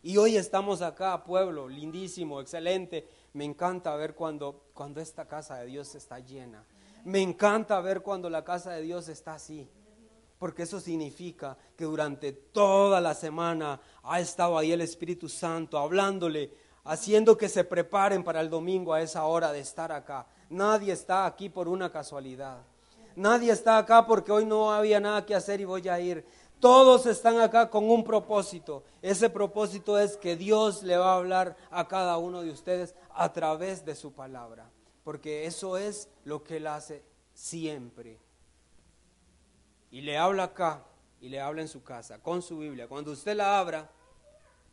Y 0.03 0.17
hoy 0.17 0.35
estamos 0.35 0.81
acá, 0.81 1.23
pueblo, 1.23 1.69
lindísimo, 1.69 2.41
excelente. 2.41 3.07
Me 3.33 3.45
encanta 3.45 3.95
ver 3.95 4.15
cuando, 4.15 4.63
cuando 4.73 4.99
esta 4.99 5.27
casa 5.27 5.57
de 5.57 5.67
Dios 5.67 5.93
está 5.93 6.19
llena. 6.19 6.65
Me 7.03 7.21
encanta 7.21 7.79
ver 7.81 8.01
cuando 8.01 8.29
la 8.29 8.43
casa 8.43 8.71
de 8.71 8.81
Dios 8.81 9.09
está 9.09 9.35
así, 9.35 9.67
porque 10.41 10.63
eso 10.63 10.79
significa 10.79 11.55
que 11.77 11.85
durante 11.85 12.31
toda 12.31 12.99
la 12.99 13.13
semana 13.13 13.79
ha 14.01 14.19
estado 14.19 14.57
ahí 14.57 14.71
el 14.71 14.81
Espíritu 14.81 15.29
Santo 15.29 15.77
hablándole, 15.77 16.51
haciendo 16.83 17.37
que 17.37 17.47
se 17.47 17.63
preparen 17.63 18.23
para 18.23 18.41
el 18.41 18.49
domingo 18.49 18.91
a 18.91 19.03
esa 19.03 19.25
hora 19.25 19.51
de 19.51 19.59
estar 19.59 19.91
acá. 19.91 20.25
Nadie 20.49 20.93
está 20.93 21.27
aquí 21.27 21.47
por 21.47 21.67
una 21.67 21.91
casualidad. 21.91 22.63
Nadie 23.15 23.51
está 23.51 23.77
acá 23.77 24.07
porque 24.07 24.31
hoy 24.31 24.47
no 24.47 24.71
había 24.71 24.99
nada 24.99 25.23
que 25.23 25.35
hacer 25.35 25.61
y 25.61 25.65
voy 25.65 25.87
a 25.87 25.99
ir. 25.99 26.25
Todos 26.59 27.05
están 27.05 27.39
acá 27.39 27.69
con 27.69 27.87
un 27.87 28.03
propósito. 28.03 28.83
Ese 29.03 29.29
propósito 29.29 29.99
es 29.99 30.17
que 30.17 30.35
Dios 30.35 30.81
le 30.81 30.97
va 30.97 31.13
a 31.13 31.17
hablar 31.17 31.55
a 31.69 31.87
cada 31.87 32.17
uno 32.17 32.41
de 32.41 32.49
ustedes 32.49 32.95
a 33.11 33.31
través 33.31 33.85
de 33.85 33.93
su 33.93 34.11
palabra 34.11 34.71
porque 35.03 35.45
eso 35.45 35.77
es 35.77 36.09
lo 36.23 36.43
que 36.43 36.57
Él 36.57 36.67
hace 36.67 37.03
siempre. 37.33 38.19
Y 39.91 40.01
le 40.01 40.17
habla 40.17 40.43
acá 40.43 40.85
y 41.19 41.29
le 41.29 41.39
habla 41.39 41.61
en 41.61 41.67
su 41.67 41.83
casa, 41.83 42.19
con 42.19 42.41
su 42.41 42.57
Biblia. 42.57 42.87
Cuando 42.87 43.11
usted 43.11 43.35
la 43.35 43.59
abra 43.59 43.91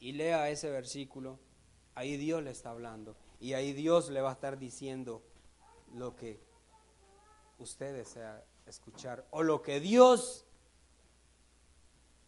y 0.00 0.12
lea 0.12 0.48
ese 0.48 0.70
versículo, 0.70 1.38
ahí 1.94 2.16
Dios 2.16 2.42
le 2.42 2.50
está 2.50 2.70
hablando. 2.70 3.16
Y 3.40 3.52
ahí 3.52 3.72
Dios 3.72 4.10
le 4.10 4.20
va 4.20 4.30
a 4.30 4.34
estar 4.34 4.58
diciendo 4.58 5.22
lo 5.94 6.16
que 6.16 6.40
usted 7.58 7.94
desea 7.94 8.44
escuchar 8.66 9.26
o 9.30 9.42
lo 9.42 9.62
que 9.62 9.80
Dios 9.80 10.44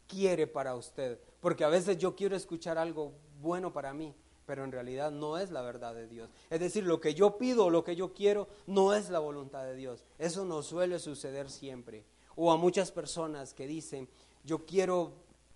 quiere 0.07 0.47
para 0.47 0.75
usted. 0.75 1.21
Porque 1.41 1.65
a 1.65 1.69
veces 1.69 1.99
yo 1.99 2.17
quiero 2.17 2.37
escuchar 2.37 2.77
algo 2.77 3.15
bueno 3.41 3.73
para 3.73 3.95
mí, 3.95 4.15
pero 4.45 4.65
en 4.65 4.73
realidad 4.73 5.11
no 5.11 5.39
es 5.39 5.51
la 5.51 5.63
verdad 5.63 5.95
de 5.95 6.09
Dios. 6.09 6.31
Es 6.51 6.61
decir, 6.61 6.85
lo 6.85 7.01
que 7.01 7.15
yo 7.15 7.39
pido 7.39 7.71
lo 7.71 7.85
que 7.85 7.97
yo 7.97 8.13
quiero 8.13 8.49
no 8.67 8.93
es 8.95 9.09
la 9.11 9.21
voluntad 9.21 9.65
de 9.65 9.77
Dios. 9.77 10.05
Eso 10.19 10.45
no 10.45 10.63
suele 10.63 10.99
suceder 10.99 11.49
siempre. 11.49 12.05
O 12.37 12.53
a 12.53 12.57
muchas 12.57 12.91
personas 12.93 13.55
que 13.55 13.67
dicen, 13.67 14.09
yo 14.45 14.65
quiero 14.65 15.13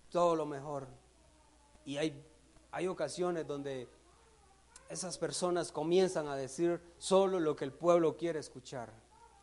todo 0.09 0.35
lo 0.35 0.45
mejor. 0.45 0.87
Y 1.85 1.97
hay, 1.97 2.21
hay 2.71 2.87
ocasiones 2.87 3.47
donde 3.47 3.87
esas 4.89 5.17
personas 5.17 5.71
comienzan 5.71 6.27
a 6.27 6.35
decir 6.35 6.79
solo 6.97 7.39
lo 7.39 7.55
que 7.55 7.65
el 7.65 7.71
pueblo 7.71 8.17
quiere 8.17 8.39
escuchar. 8.39 8.91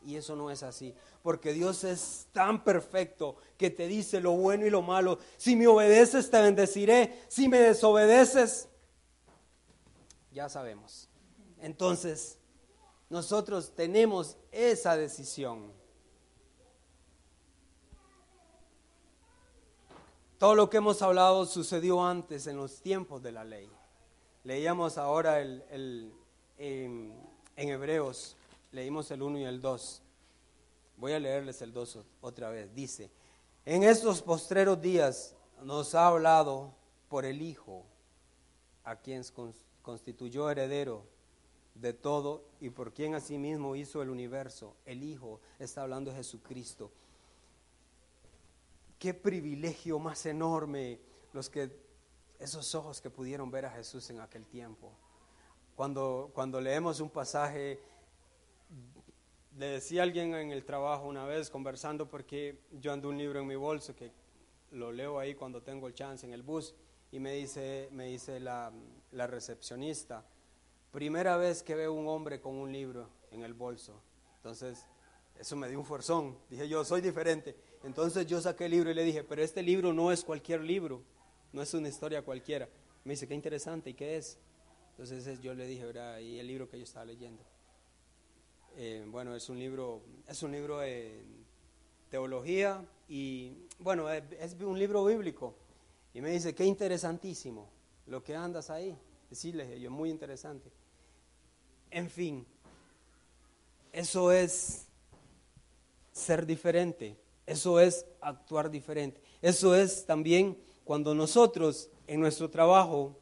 Y 0.05 0.17
eso 0.17 0.35
no 0.35 0.51
es 0.51 0.65
así, 0.65 0.95
porque 1.23 1.53
Dios 1.53 1.85
es 1.85 2.27
tan 2.33 2.65
perfecto 2.65 3.37
que 3.57 3.71
te 3.71 3.87
dice 3.87 4.21
lo 4.21 4.33
bueno 4.33 4.67
y 4.67 4.71
lo 4.71 4.83
malo. 4.83 5.19
Si 5.37 5.55
me 5.55 5.69
obedeces, 5.69 6.29
te 6.29 6.41
bendeciré. 6.41 7.23
Si 7.29 7.49
me 7.49 7.61
desobedeces, 7.61 8.69
ya 10.33 10.49
sabemos. 10.49 11.09
Entonces, 11.61 12.39
nosotros 13.11 13.73
tenemos 13.77 14.37
esa 14.51 14.97
decisión. 14.97 15.73
Todo 20.43 20.57
lo 20.57 20.69
que 20.69 20.79
hemos 20.79 21.01
hablado 21.03 21.47
sucedió 21.47 22.05
antes 22.05 22.49
en 22.49 22.57
los 22.57 22.81
tiempos 22.81 23.23
de 23.23 23.31
la 23.31 23.45
ley. 23.45 23.71
Leíamos 24.43 24.99
ahora 24.99 25.41
el, 25.41 26.13
en, 26.59 27.13
Hebreos, 27.55 28.37
leímos 28.73 29.09
el 29.13 29.23
1 29.23 29.39
y 29.39 29.45
el 29.45 29.61
2. 29.61 30.03
Voy 30.97 31.13
a 31.13 31.21
leerles 31.21 31.63
el 31.63 31.73
2 31.73 31.99
otra 32.23 32.51
vez. 32.51 32.75
Dice, 32.75 33.09
en 33.65 33.85
estos 33.85 34.21
postreros 34.21 34.83
días 34.83 35.37
nos 35.63 35.95
ha 35.95 36.09
hablado 36.09 36.75
por 37.09 37.25
el 37.25 37.41
Hijo, 37.41 37.85
a 38.83 38.97
quien 38.97 39.23
constituyó 39.81 40.51
heredero 40.51 41.05
de 41.77 41.93
todo 41.93 42.43
y 42.61 42.71
por 42.71 42.93
quien 42.93 43.15
asimismo 43.15 43.77
hizo 43.77 44.03
el 44.03 44.11
universo. 44.11 44.75
El 44.87 45.05
Hijo 45.05 45.39
está 45.61 45.83
hablando 45.83 46.11
de 46.11 46.17
Jesucristo. 46.17 46.91
Qué 49.03 49.15
privilegio 49.15 49.99
más 49.99 50.27
enorme 50.27 51.01
los 51.33 51.51
que 51.51 51.73
esos 52.39 52.73
ojos 52.77 53.01
que 53.01 53.11
pudieron 53.11 53.51
ver 53.51 53.67
a 53.67 53.71
Jesús 53.73 54.09
en 54.11 54.21
aquel 54.21 54.47
tiempo. 54.47 54.93
Cuando, 55.75 56.31
cuando 56.33 56.61
leemos 56.61 57.01
un 57.01 57.11
pasaje, 57.11 57.81
le 59.59 59.67
decía 59.67 60.03
a 60.03 60.05
alguien 60.05 60.33
en 60.37 60.53
el 60.53 60.65
trabajo 60.65 61.09
una 61.09 61.25
vez 61.25 61.51
conversando 61.51 62.09
porque 62.09 62.61
yo 62.71 62.93
ando 62.93 63.09
un 63.09 63.19
libro 63.19 63.41
en 63.41 63.49
mi 63.49 63.57
bolso 63.57 63.97
que 63.97 64.13
lo 64.71 64.93
leo 64.93 65.19
ahí 65.19 65.35
cuando 65.35 65.63
tengo 65.65 65.89
el 65.89 65.95
chance 65.95 66.25
en 66.25 66.33
el 66.33 66.45
bus 66.45 66.73
y 67.11 67.19
me 67.19 67.33
dice, 67.33 67.89
me 67.91 68.07
dice 68.07 68.39
la, 68.39 68.71
la 69.11 69.27
recepcionista, 69.27 70.25
primera 70.93 71.37
vez 71.37 71.65
que 71.65 71.75
veo 71.75 71.93
un 71.93 72.07
hombre 72.07 72.41
con 72.41 72.55
un 72.55 72.71
libro 72.71 73.09
en 73.33 73.43
el 73.43 73.53
bolso. 73.53 74.01
Entonces, 74.37 74.87
eso 75.37 75.57
me 75.57 75.69
dio 75.69 75.81
un 75.81 75.87
forzón. 75.87 76.39
Dije 76.49 76.69
yo, 76.69 76.85
soy 76.85 77.01
diferente. 77.01 77.72
Entonces 77.85 78.27
yo 78.27 78.41
saqué 78.41 78.67
el 78.67 78.73
libro 78.73 78.91
y 78.91 78.95
le 78.95 79.05
dije, 79.05 79.25
pero 79.25 79.43
este 79.43 79.63
libro 79.63 79.93
no 79.93 80.13
es 80.13 80.25
cualquier 80.25 80.61
libro, 80.63 81.03
no 81.53 81.63
es 81.63 81.75
una 81.75 81.89
historia 81.89 82.23
cualquiera. 82.23 82.69
Me 83.05 83.15
dice, 83.15 83.27
qué 83.27 83.35
interesante, 83.35 83.91
¿y 83.91 83.95
qué 83.95 84.17
es? 84.17 84.39
Entonces 84.91 85.41
yo 85.41 85.55
le 85.55 85.67
dije, 85.67 85.85
¿verdad? 85.85 86.19
Y 86.19 86.39
el 86.39 86.47
libro 86.47 86.69
que 86.69 86.79
yo 86.79 86.85
estaba 86.85 87.05
leyendo. 87.05 87.43
Eh, 88.77 89.05
bueno, 89.09 89.35
es 89.35 89.49
un 89.49 89.59
libro, 89.59 90.03
es 90.29 90.43
un 90.43 90.53
libro 90.53 90.79
de 90.79 91.25
teología 92.09 92.85
y, 93.09 93.53
bueno, 93.79 94.11
es, 94.11 94.55
un 94.61 94.79
libro 94.79 95.05
bíblico. 95.05 95.55
Y 96.15 96.21
me 96.21 96.31
dice, 96.31 96.55
qué 96.55 96.65
interesantísimo 96.65 97.69
lo 98.07 98.23
que 98.23 98.37
andas 98.37 98.71
ahí. 98.71 98.97
Decirle 99.29 99.81
yo, 99.81 99.91
muy 99.91 100.11
interesante. 100.11 100.71
En 101.91 102.09
fin, 102.09 102.47
eso 103.93 104.31
es 104.31 104.87
ser 106.13 106.47
diferente, 106.47 107.17
eso 107.47 107.81
es 107.81 108.07
actuar 108.21 108.71
diferente, 108.71 109.21
eso 109.41 109.75
es 109.75 110.07
también 110.07 110.57
cuando 110.85 111.15
nosotros 111.15 111.89
en 112.07 112.21
nuestro 112.21 112.51
trabajo 112.51 113.17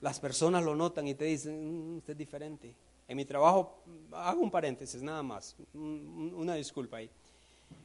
las 0.00 0.20
personas 0.20 0.62
lo 0.64 0.76
notan 0.76 1.08
y 1.08 1.14
te 1.14 1.24
dicen, 1.24 1.94
mm, 1.94 1.96
usted 1.98 2.12
es 2.12 2.18
diferente. 2.18 2.74
En 3.08 3.16
mi 3.16 3.24
trabajo, 3.24 3.82
hago 4.12 4.40
un 4.40 4.50
paréntesis 4.50 5.02
nada 5.02 5.22
más, 5.22 5.56
una 5.74 6.54
disculpa 6.54 6.98
ahí. 6.98 7.10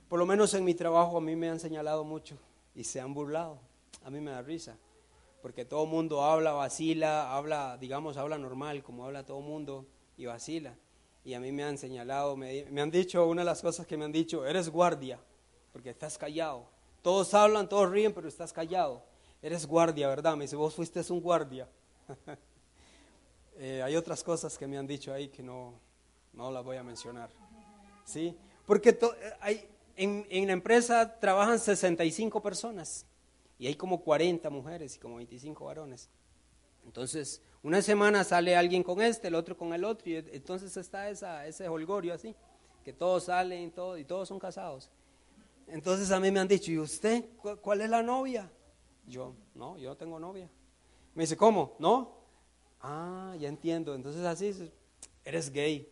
Por 0.09 0.19
lo 0.19 0.25
menos 0.25 0.53
en 0.53 0.63
mi 0.63 0.73
trabajo 0.73 1.17
a 1.17 1.21
mí 1.21 1.35
me 1.35 1.49
han 1.49 1.59
señalado 1.59 2.03
mucho 2.03 2.37
y 2.75 2.83
se 2.83 2.99
han 2.99 3.13
burlado. 3.13 3.59
A 4.03 4.09
mí 4.09 4.19
me 4.19 4.31
da 4.31 4.41
risa, 4.41 4.77
porque 5.41 5.63
todo 5.63 5.85
mundo 5.85 6.23
habla, 6.23 6.53
vacila, 6.53 7.35
habla, 7.35 7.77
digamos, 7.79 8.17
habla 8.17 8.37
normal, 8.37 8.83
como 8.83 9.05
habla 9.05 9.25
todo 9.25 9.41
mundo, 9.41 9.85
y 10.17 10.25
vacila. 10.25 10.75
Y 11.23 11.35
a 11.35 11.39
mí 11.39 11.51
me 11.51 11.63
han 11.63 11.77
señalado, 11.77 12.35
me, 12.35 12.65
me 12.71 12.81
han 12.81 12.89
dicho, 12.89 13.27
una 13.27 13.41
de 13.41 13.45
las 13.45 13.61
cosas 13.61 13.85
que 13.85 13.95
me 13.95 14.05
han 14.05 14.11
dicho, 14.11 14.45
eres 14.45 14.69
guardia, 14.69 15.19
porque 15.71 15.89
estás 15.89 16.17
callado. 16.17 16.65
Todos 17.01 17.33
hablan, 17.33 17.67
todos 17.67 17.89
ríen, 17.89 18.13
pero 18.13 18.27
estás 18.27 18.53
callado. 18.53 19.03
Eres 19.41 19.65
guardia, 19.65 20.07
¿verdad? 20.07 20.35
Me 20.35 20.43
dice, 20.43 20.55
vos 20.55 20.75
fuiste 20.75 21.01
un 21.09 21.21
guardia. 21.21 21.67
Eh, 23.57 23.83
hay 23.83 23.95
otras 23.95 24.23
cosas 24.23 24.57
que 24.57 24.65
me 24.65 24.75
han 24.75 24.87
dicho 24.87 25.13
ahí 25.13 25.27
que 25.27 25.43
no, 25.43 25.75
no 26.33 26.49
las 26.49 26.63
voy 26.63 26.77
a 26.77 26.83
mencionar. 26.83 27.29
¿Sí? 28.05 28.35
Porque 28.65 28.89
eh, 28.89 28.97
hay, 29.39 29.69
en, 29.97 30.25
en, 30.31 30.47
la 30.47 30.53
empresa 30.53 31.19
trabajan 31.19 31.59
65 31.59 32.41
personas 32.41 33.05
y 33.59 33.67
hay 33.67 33.75
como 33.75 34.01
40 34.01 34.49
mujeres 34.49 34.95
y 34.95 34.99
como 34.99 35.17
25 35.17 35.65
varones. 35.65 36.09
Entonces, 36.85 37.41
una 37.63 37.81
semana 37.81 38.23
sale 38.23 38.55
alguien 38.55 38.81
con 38.81 39.01
este, 39.01 39.27
el 39.27 39.35
otro 39.35 39.55
con 39.55 39.73
el 39.73 39.83
otro, 39.83 40.09
y 40.09 40.15
entonces 40.15 40.75
está 40.77 41.09
esa, 41.09 41.45
ese 41.45 41.67
holgorio 41.67 42.13
así, 42.13 42.35
que 42.83 42.93
todos 42.93 43.25
salen 43.25 43.69
todo, 43.71 43.97
y 43.97 44.03
todos 44.03 44.27
son 44.27 44.39
casados. 44.39 44.89
Entonces 45.71 46.11
a 46.11 46.19
mí 46.19 46.29
me 46.31 46.39
han 46.39 46.47
dicho, 46.47 46.69
¿y 46.69 46.77
usted 46.77 47.23
cuál 47.61 47.81
es 47.81 47.89
la 47.89 48.03
novia? 48.03 48.51
Yo, 49.07 49.33
no, 49.55 49.77
yo 49.77 49.89
no 49.89 49.97
tengo 49.97 50.19
novia. 50.19 50.49
Me 51.15 51.23
dice, 51.23 51.37
¿cómo? 51.37 51.75
¿No? 51.79 52.17
Ah, 52.81 53.35
ya 53.39 53.47
entiendo. 53.47 53.95
Entonces 53.95 54.23
así, 54.25 54.71
eres 55.23 55.49
gay. 55.51 55.87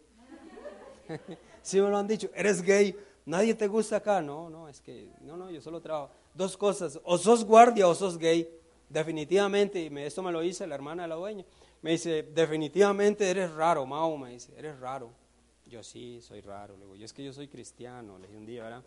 sí 1.62 1.80
me 1.80 1.90
lo 1.90 1.98
han 1.98 2.08
dicho, 2.08 2.30
eres 2.36 2.62
gay. 2.62 2.96
Nadie 3.26 3.54
te 3.54 3.68
gusta 3.68 3.98
acá. 3.98 4.22
No, 4.22 4.50
no, 4.50 4.68
es 4.68 4.82
que, 4.82 5.10
no, 5.22 5.38
no, 5.38 5.50
yo 5.50 5.62
solo 5.62 5.82
trabajo. 5.82 6.12
Dos 6.34 6.58
cosas, 6.58 7.00
o 7.04 7.18
sos 7.18 7.46
guardia 7.46 7.88
o 7.88 7.96
sos 7.96 8.18
gay. 8.18 8.50
Definitivamente, 8.90 9.80
y 9.80 9.98
esto 10.00 10.22
me 10.24 10.32
lo 10.32 10.42
dice 10.42 10.68
la 10.68 10.76
hermana 10.76 11.04
de 11.04 11.10
la 11.10 11.16
dueña. 11.16 11.46
Me 11.82 11.92
dice, 11.92 12.24
definitivamente 12.24 13.30
eres 13.30 13.54
raro, 13.54 13.86
Mao, 13.86 14.18
me 14.18 14.32
dice, 14.32 14.52
eres 14.58 14.78
raro. 14.80 15.12
Yo 15.68 15.84
sí, 15.84 16.20
soy 16.22 16.42
raro. 16.42 16.76
Le 16.76 16.84
digo, 16.84 16.96
yo 16.96 17.06
es 17.06 17.14
que 17.14 17.24
yo 17.24 17.32
soy 17.32 17.48
cristiano, 17.48 18.18
le 18.18 18.28
dije 18.28 18.38
un 18.38 18.46
día, 18.46 18.64
¿verdad? 18.64 18.84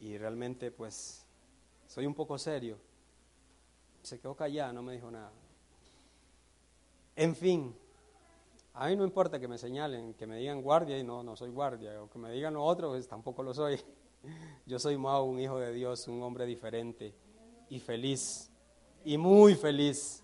Y 0.00 0.18
realmente, 0.18 0.70
pues, 0.70 1.24
soy 1.86 2.06
un 2.06 2.14
poco 2.14 2.38
serio. 2.38 2.78
Se 4.02 4.18
quedó 4.18 4.34
callada, 4.34 4.72
no 4.72 4.82
me 4.82 4.92
dijo 4.92 5.10
nada. 5.10 5.32
En 7.16 7.34
fin, 7.34 7.74
a 8.74 8.88
mí 8.88 8.96
no 8.96 9.04
importa 9.04 9.40
que 9.40 9.48
me 9.48 9.56
señalen, 9.56 10.12
que 10.14 10.26
me 10.26 10.36
digan 10.36 10.60
guardia 10.60 10.98
y 10.98 11.02
no, 11.02 11.22
no 11.22 11.34
soy 11.34 11.50
guardia, 11.50 12.02
o 12.02 12.10
que 12.10 12.18
me 12.18 12.30
digan 12.30 12.56
otro, 12.56 12.90
pues 12.90 13.08
tampoco 13.08 13.42
lo 13.42 13.54
soy. 13.54 13.80
Yo 14.66 14.78
soy 14.78 14.98
Mao, 14.98 15.24
un 15.24 15.40
hijo 15.40 15.58
de 15.58 15.72
Dios, 15.72 16.06
un 16.08 16.22
hombre 16.22 16.44
diferente 16.44 17.14
y 17.70 17.80
feliz, 17.80 18.50
y 19.02 19.16
muy 19.16 19.54
feliz, 19.54 20.22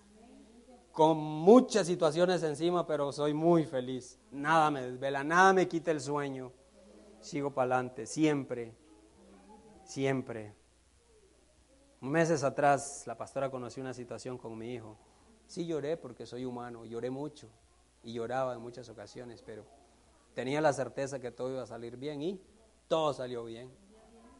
con 0.91 1.17
muchas 1.17 1.87
situaciones 1.87 2.43
encima, 2.43 2.85
pero 2.85 3.11
soy 3.11 3.33
muy 3.33 3.65
feliz. 3.65 4.19
Nada 4.31 4.69
me 4.69 4.83
desvela, 4.83 5.23
nada 5.23 5.51
me 5.53 5.67
quita 5.67 5.89
el 5.89 5.99
sueño. 5.99 6.51
Sigo 7.21 7.51
para 7.51 7.77
adelante, 7.77 8.05
siempre, 8.05 8.75
siempre. 9.83 10.53
Meses 12.01 12.43
atrás, 12.43 13.03
la 13.05 13.17
pastora 13.17 13.49
conoció 13.49 13.81
una 13.81 13.93
situación 13.93 14.37
con 14.37 14.57
mi 14.57 14.73
hijo 14.73 14.97
Sí 15.47 15.65
lloré 15.65 15.97
porque 15.97 16.25
soy 16.25 16.45
humano, 16.45 16.85
lloré 16.85 17.09
mucho 17.09 17.47
y 18.03 18.13
lloraba 18.13 18.53
en 18.53 18.61
muchas 18.61 18.89
ocasiones, 18.89 19.43
pero 19.45 19.65
tenía 20.33 20.61
la 20.61 20.73
certeza 20.73 21.19
que 21.19 21.31
todo 21.31 21.51
iba 21.51 21.63
a 21.63 21.67
salir 21.67 21.97
bien 21.97 22.21
y 22.21 22.41
todo 22.87 23.13
salió 23.13 23.45
bien. 23.45 23.71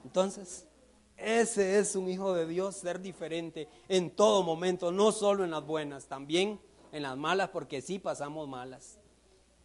Entonces, 0.03 0.67
ese 1.15 1.77
es 1.79 1.95
un 1.95 2.09
hijo 2.09 2.33
de 2.33 2.47
Dios, 2.47 2.77
ser 2.77 2.99
diferente 2.99 3.69
en 3.87 4.09
todo 4.15 4.43
momento, 4.43 4.91
no 4.91 5.11
solo 5.11 5.43
en 5.43 5.51
las 5.51 5.65
buenas, 5.65 6.07
también 6.07 6.59
en 6.91 7.03
las 7.03 7.15
malas, 7.15 7.49
porque 7.49 7.81
sí 7.81 7.99
pasamos 7.99 8.47
malas. 8.47 8.97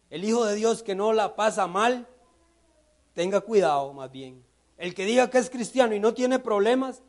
El 0.09 0.23
hijo 0.23 0.45
de 0.45 0.55
Dios 0.55 0.83
que 0.83 0.95
no 0.95 1.13
la 1.13 1.35
pasa 1.35 1.67
mal, 1.67 2.07
tenga 3.13 3.41
cuidado 3.41 3.91
más 3.93 4.11
bien. 4.11 4.43
El 4.79 4.95
que 4.95 5.05
diga 5.05 5.29
que 5.29 5.37
es 5.37 5.49
cristiano 5.49 5.93
y 5.93 5.99
no 5.99 6.13
tiene 6.13 6.39
problemas, 6.39 7.03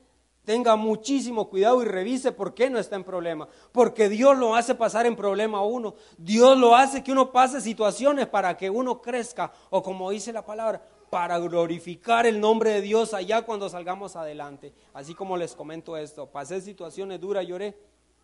tenga 0.45 0.75
muchísimo 0.75 1.49
cuidado 1.49 1.81
y 1.83 1.85
revise 1.85 2.33
por 2.33 2.53
qué 2.53 2.69
no 2.69 2.81
está 2.81 2.97
en 2.97 3.05
problema. 3.05 3.49
Porque 3.71 4.09
Dios 4.09 4.37
lo 4.37 4.57
hace 4.57 4.75
pasar 4.75 5.07
en 5.07 5.15
problema 5.15 5.59
a 5.59 5.63
uno. 5.63 5.95
Dios 6.19 6.59
lo 6.59 6.75
hace 6.75 7.05
que 7.05 7.13
uno 7.13 7.31
pase 7.31 7.61
situaciones 7.61 8.27
para 8.27 8.57
que 8.57 8.69
uno 8.69 9.01
crezca. 9.01 9.53
O 9.71 9.85
como 9.85 10.11
dice 10.11 10.33
la 10.33 10.45
palabra, 10.45 10.83
para 11.11 11.39
glorificar 11.39 12.27
el 12.27 12.41
nombre 12.41 12.71
de 12.71 12.81
Dios 12.81 13.15
allá 13.15 13.43
cuando 13.43 13.69
salgamos 13.69 14.17
adelante. 14.17 14.73
Así 14.93 15.15
como 15.15 15.37
les 15.37 15.55
comento 15.55 15.97
esto, 15.97 16.27
pasé 16.27 16.61
situaciones 16.61 17.21
duras, 17.21 17.47
lloré, 17.47 17.77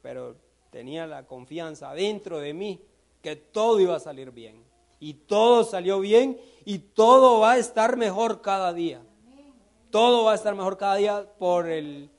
pero 0.03 0.35
tenía 0.71 1.07
la 1.07 1.25
confianza 1.25 1.95
dentro 1.95 2.41
de 2.41 2.53
mí 2.53 2.83
que 3.23 3.37
todo 3.37 3.79
iba 3.79 3.95
a 3.95 4.01
salir 4.01 4.33
bien. 4.33 4.65
Y 4.99 5.15
todo 5.15 5.63
salió 5.63 6.01
bien 6.01 6.41
y 6.65 6.79
todo 6.81 7.39
va 7.39 7.53
a 7.53 7.59
estar 7.59 7.97
mejor 7.97 8.41
cada 8.41 8.73
día. 8.73 9.03
Todo 9.97 10.25
va 10.25 10.33
a 10.33 10.35
estar 10.35 10.55
mejor 10.55 10.77
cada 10.77 10.97
día 10.97 11.27
por 11.39 11.71
el 11.71 12.11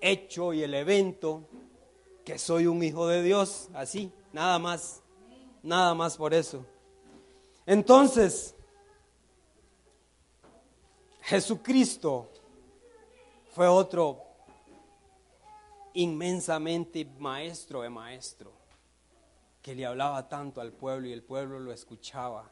hecho 0.00 0.52
y 0.52 0.64
el 0.64 0.74
evento 0.74 1.48
que 2.24 2.36
soy 2.36 2.66
un 2.66 2.82
hijo 2.82 3.06
de 3.06 3.22
Dios, 3.22 3.68
así, 3.74 4.12
nada 4.32 4.58
más, 4.58 5.04
nada 5.62 5.94
más 5.94 6.16
por 6.16 6.34
eso. 6.34 6.66
Entonces, 7.64 8.56
Jesucristo 11.20 12.28
fue 13.52 13.68
otro 13.68 14.24
inmensamente 15.94 17.04
maestro 17.20 17.82
de 17.82 17.88
maestro, 17.88 18.50
que 19.62 19.76
le 19.76 19.86
hablaba 19.86 20.28
tanto 20.28 20.60
al 20.60 20.72
pueblo 20.72 21.06
y 21.06 21.12
el 21.12 21.22
pueblo 21.22 21.60
lo 21.60 21.72
escuchaba. 21.72 22.50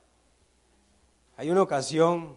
Hay 1.37 1.51
una 1.51 1.62
ocasión 1.62 2.37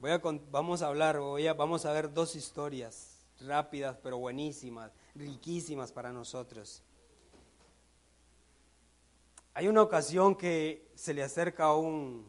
Voy 0.00 0.10
a, 0.10 0.20
vamos 0.50 0.82
a 0.82 0.86
hablar, 0.86 1.18
voy 1.18 1.46
a, 1.46 1.54
vamos 1.54 1.84
a 1.84 1.92
ver 1.92 2.12
dos 2.12 2.34
historias 2.34 3.18
rápidas 3.40 3.96
pero 4.02 4.18
buenísimas, 4.18 4.92
riquísimas 5.14 5.92
para 5.92 6.12
nosotros. 6.12 6.82
Hay 9.54 9.68
una 9.68 9.82
ocasión 9.82 10.34
que 10.34 10.90
se 10.94 11.12
le 11.12 11.22
acerca 11.22 11.74
un, 11.74 12.26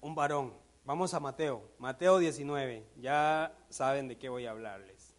un 0.00 0.14
varón 0.14 0.60
Vamos 0.90 1.14
a 1.14 1.20
Mateo, 1.20 1.62
Mateo 1.78 2.18
19, 2.18 2.84
ya 2.96 3.54
saben 3.68 4.08
de 4.08 4.18
qué 4.18 4.28
voy 4.28 4.46
a 4.46 4.50
hablarles. 4.50 5.14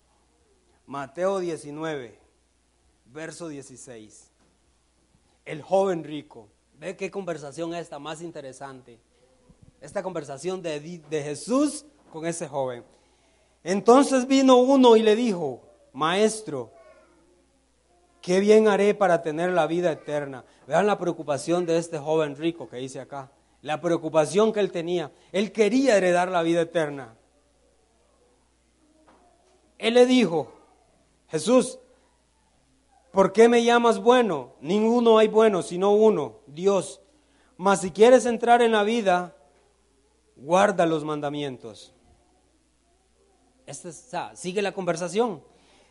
Mateo 0.86 1.40
19, 1.40 2.20
verso 3.06 3.48
16. 3.48 4.32
El 5.46 5.62
joven 5.62 6.04
rico. 6.04 6.50
Ve 6.74 6.98
qué 6.98 7.10
conversación 7.10 7.74
esta 7.74 8.00
más 8.00 8.22
interesante. 8.22 9.00
Esta 9.82 10.04
conversación 10.04 10.62
de, 10.62 10.80
de 10.80 11.24
Jesús 11.24 11.86
con 12.12 12.26
ese 12.26 12.48
joven. 12.48 12.84
Entonces 13.64 14.28
vino 14.28 14.58
uno 14.58 14.96
y 14.96 15.02
le 15.02 15.16
dijo, 15.16 15.62
maestro, 15.94 16.72
¿qué 18.22 18.40
bien 18.40 18.68
haré 18.68 18.94
para 18.94 19.22
tener 19.22 19.52
la 19.52 19.68
vida 19.68 19.92
eterna? 19.92 20.46
Vean 20.68 20.88
la 20.88 20.98
preocupación 20.98 21.66
de 21.66 21.78
este 21.78 21.98
joven 21.98 22.36
rico 22.36 22.70
que 22.70 22.78
dice 22.78 23.00
acá, 23.00 23.32
la 23.62 23.82
preocupación 23.82 24.54
que 24.54 24.60
él 24.60 24.72
tenía. 24.72 25.12
Él 25.32 25.52
quería 25.52 25.98
heredar 25.98 26.30
la 26.30 26.42
vida 26.42 26.62
eterna. 26.62 27.16
Él 29.78 29.96
le 29.96 30.06
dijo, 30.06 30.54
Jesús, 31.28 31.80
¿por 33.12 33.34
qué 33.34 33.50
me 33.50 33.64
llamas 33.64 34.00
bueno? 34.00 34.54
Ninguno 34.62 35.18
hay 35.18 35.28
bueno, 35.28 35.62
sino 35.62 35.92
uno, 35.92 36.40
Dios. 36.48 37.02
Mas 37.58 37.82
si 37.82 37.92
quieres 37.92 38.26
entrar 38.26 38.62
en 38.62 38.72
la 38.72 38.84
vida, 38.84 39.36
guarda 40.36 40.86
los 40.86 41.04
mandamientos. 41.04 41.94
Este, 43.66 43.92
sigue 44.34 44.62
la 44.62 44.74
conversación. 44.74 45.42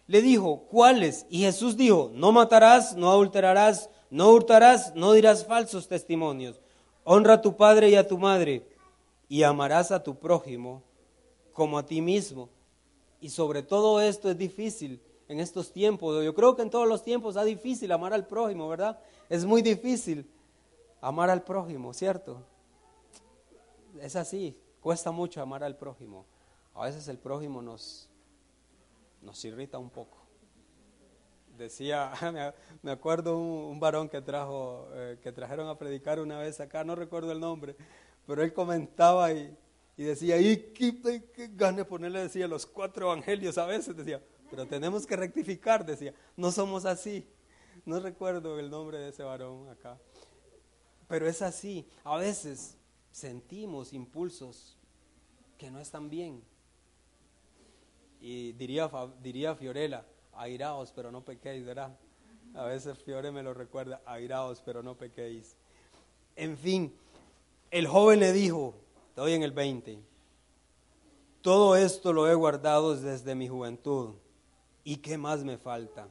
Le 0.07 0.22
dijo, 0.22 0.64
¿cuáles? 0.70 1.26
Y 1.31 1.40
Jesús 1.42 1.76
dijo, 1.76 2.11
no 2.14 2.33
matarás, 2.33 2.96
no 2.96 3.11
adulterarás, 3.11 3.88
no 4.11 4.31
hurtarás, 4.31 4.94
no 4.94 5.12
dirás 5.12 5.46
falsos 5.46 5.87
testimonios. 5.87 6.61
Honra 7.05 7.35
a 7.35 7.40
tu 7.40 7.57
padre 7.57 7.88
y 7.90 7.94
a 7.94 8.07
tu 8.07 8.18
madre 8.18 8.66
y 9.29 9.44
amarás 9.44 9.92
a 9.92 10.03
tu 10.03 10.18
prójimo 10.18 10.83
como 11.53 11.79
a 11.79 11.87
ti 11.87 12.00
mismo. 12.00 12.48
Y 13.20 13.31
sobre 13.31 13.62
todo 13.62 14.00
esto 14.00 14.31
es 14.31 14.37
difícil 14.37 15.00
en 15.29 15.38
estos 15.38 15.72
tiempos. 15.72 16.24
Yo 16.24 16.35
creo 16.35 16.57
que 16.57 16.62
en 16.62 16.70
todos 16.70 16.88
los 16.88 17.05
tiempos 17.05 17.37
es 17.37 17.44
difícil 17.44 17.92
amar 17.92 18.12
al 18.12 18.26
prójimo, 18.26 18.68
¿verdad? 18.68 18.98
Es 19.29 19.44
muy 19.44 19.62
difícil 19.62 20.29
amar 21.00 21.31
al 21.31 21.42
prójimo, 21.42 21.94
¿cierto? 21.94 22.42
Es 24.00 24.16
así, 24.16 24.58
cuesta 24.80 25.10
mucho 25.10 25.42
amar 25.42 25.62
al 25.62 25.76
prójimo. 25.76 26.24
A 26.74 26.86
veces 26.86 27.06
el 27.08 27.18
prójimo 27.18 27.60
nos, 27.60 28.08
nos 29.20 29.44
irrita 29.44 29.78
un 29.78 29.90
poco. 29.90 30.18
Decía, 31.58 32.12
me 32.82 32.90
acuerdo 32.90 33.38
un, 33.38 33.78
varón 33.78 34.08
que 34.08 34.22
trajo, 34.22 34.88
eh, 34.94 35.18
que 35.22 35.32
trajeron 35.32 35.68
a 35.68 35.76
predicar 35.76 36.18
una 36.18 36.38
vez 36.38 36.60
acá, 36.60 36.82
no 36.82 36.94
recuerdo 36.94 37.32
el 37.32 37.40
nombre, 37.40 37.76
pero 38.26 38.42
él 38.42 38.54
comentaba 38.54 39.32
y, 39.32 39.54
decía, 39.98 40.38
y 40.38 40.72
qué, 40.72 41.50
gane 41.54 41.84
ponerle, 41.84 42.20
decía, 42.20 42.48
los 42.48 42.64
cuatro 42.64 43.12
evangelios 43.12 43.58
a 43.58 43.66
veces, 43.66 43.94
decía, 43.94 44.22
pero 44.48 44.66
tenemos 44.66 45.06
que 45.06 45.16
rectificar, 45.16 45.84
decía, 45.84 46.14
no 46.36 46.50
somos 46.50 46.86
así. 46.86 47.28
No 47.84 48.00
recuerdo 48.00 48.58
el 48.58 48.70
nombre 48.70 48.98
de 48.98 49.08
ese 49.10 49.22
varón 49.22 49.68
acá. 49.68 49.98
Pero 51.08 51.28
es 51.28 51.42
así, 51.42 51.86
a 52.04 52.16
veces 52.16 52.76
sentimos 53.11 53.92
impulsos 53.92 54.77
que 55.59 55.70
no 55.70 55.81
están 55.81 56.09
bien. 56.11 56.42
Y 58.20 58.53
diría, 58.53 58.90
diría 59.23 59.55
Fiorella, 59.55 60.05
airaos, 60.35 60.92
pero 60.92 61.11
no 61.11 61.25
pequéis, 61.25 61.64
¿verdad? 61.64 61.96
A 62.55 62.64
veces 62.64 62.99
Fiore 62.99 63.31
me 63.31 63.42
lo 63.42 63.55
recuerda, 63.55 64.01
airaos, 64.05 64.61
pero 64.64 64.83
no 64.83 64.96
pequéis. 64.96 65.55
En 66.37 66.57
fin, 66.57 66.92
el 67.70 67.87
joven 67.87 68.20
le 68.20 68.33
dijo, 68.33 68.75
estoy 69.09 69.35
en 69.35 69.42
el 69.42 69.53
20, 69.53 69.99
todo 71.42 71.77
esto 71.77 72.12
lo 72.12 72.29
he 72.29 72.35
guardado 72.35 72.96
desde 72.96 73.35
mi 73.35 73.49
juventud, 73.49 74.14
¿y 74.85 74.96
qué 74.96 75.16
más 75.16 75.44
me 75.44 75.59
falta? 75.59 76.09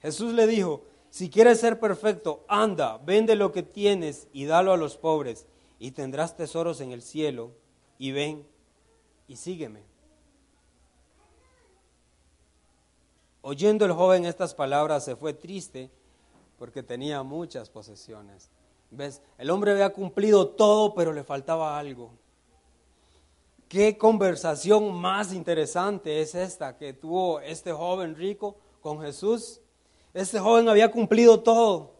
Jesús 0.00 0.32
le 0.32 0.46
dijo, 0.46 0.84
si 1.10 1.28
quieres 1.28 1.60
ser 1.60 1.80
perfecto, 1.80 2.44
anda, 2.48 2.98
vende 2.98 3.34
lo 3.34 3.52
que 3.52 3.62
tienes 3.62 4.28
y 4.32 4.44
dalo 4.44 4.72
a 4.72 4.76
los 4.76 4.96
pobres, 4.96 5.46
y 5.80 5.90
tendrás 5.90 6.36
tesoros 6.36 6.80
en 6.80 6.92
el 6.92 7.02
cielo, 7.02 7.50
y 7.98 8.12
ven 8.12 8.46
y 9.26 9.36
sígueme. 9.36 9.82
Oyendo 13.42 13.86
el 13.86 13.92
joven 13.92 14.26
estas 14.26 14.54
palabras 14.54 15.04
se 15.04 15.16
fue 15.16 15.32
triste 15.32 15.90
porque 16.58 16.82
tenía 16.82 17.22
muchas 17.22 17.70
posesiones. 17.70 18.50
¿Ves? 18.90 19.22
El 19.38 19.50
hombre 19.50 19.72
había 19.72 19.92
cumplido 19.92 20.48
todo, 20.48 20.94
pero 20.94 21.12
le 21.12 21.24
faltaba 21.24 21.78
algo. 21.78 22.10
¿Qué 23.68 23.96
conversación 23.96 24.92
más 24.94 25.32
interesante 25.32 26.20
es 26.20 26.34
esta 26.34 26.76
que 26.76 26.92
tuvo 26.92 27.40
este 27.40 27.72
joven 27.72 28.16
rico 28.16 28.56
con 28.82 29.00
Jesús? 29.00 29.60
Este 30.12 30.38
joven 30.38 30.68
había 30.68 30.90
cumplido 30.90 31.40
todo, 31.40 31.94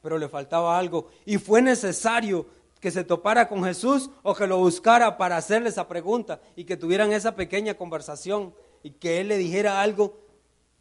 pero 0.00 0.16
le 0.16 0.28
faltaba 0.28 0.78
algo. 0.78 1.08
Y 1.26 1.36
fue 1.38 1.60
necesario 1.60 2.46
que 2.80 2.90
se 2.90 3.04
topara 3.04 3.48
con 3.48 3.64
Jesús 3.64 4.10
o 4.22 4.34
que 4.34 4.46
lo 4.46 4.58
buscara 4.58 5.16
para 5.16 5.36
hacerle 5.36 5.68
esa 5.68 5.88
pregunta 5.88 6.40
y 6.56 6.64
que 6.64 6.76
tuvieran 6.76 7.12
esa 7.12 7.34
pequeña 7.34 7.74
conversación 7.74 8.54
y 8.82 8.90
que 8.90 9.20
él 9.20 9.28
le 9.28 9.36
dijera 9.36 9.80
algo 9.80 10.18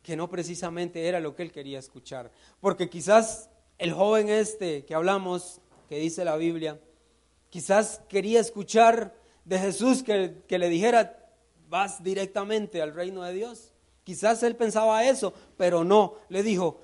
que 0.03 0.15
no 0.15 0.29
precisamente 0.29 1.07
era 1.07 1.19
lo 1.19 1.35
que 1.35 1.43
él 1.43 1.51
quería 1.51 1.79
escuchar. 1.79 2.31
Porque 2.59 2.89
quizás 2.89 3.49
el 3.77 3.93
joven 3.93 4.29
este 4.29 4.85
que 4.85 4.95
hablamos, 4.95 5.59
que 5.89 5.97
dice 5.97 6.23
la 6.23 6.37
Biblia, 6.37 6.79
quizás 7.49 8.01
quería 8.07 8.39
escuchar 8.39 9.15
de 9.45 9.59
Jesús 9.59 10.03
que, 10.03 10.43
que 10.47 10.59
le 10.59 10.69
dijera, 10.69 11.27
vas 11.69 12.03
directamente 12.03 12.81
al 12.81 12.93
reino 12.93 13.23
de 13.23 13.33
Dios. 13.33 13.73
Quizás 14.03 14.43
él 14.43 14.55
pensaba 14.55 15.03
eso, 15.03 15.33
pero 15.57 15.83
no, 15.83 16.15
le 16.29 16.43
dijo, 16.43 16.79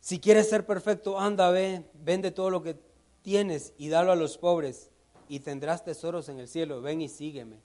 si 0.00 0.18
quieres 0.18 0.48
ser 0.48 0.64
perfecto, 0.64 1.18
anda, 1.18 1.50
ve, 1.50 1.84
vende 1.94 2.30
todo 2.30 2.50
lo 2.50 2.62
que 2.62 2.76
tienes 3.22 3.72
y 3.78 3.88
dalo 3.88 4.12
a 4.12 4.16
los 4.16 4.38
pobres 4.38 4.90
y 5.28 5.40
tendrás 5.40 5.84
tesoros 5.84 6.28
en 6.28 6.40
el 6.40 6.48
cielo, 6.48 6.82
ven 6.82 7.00
y 7.00 7.08
sígueme. 7.08 7.60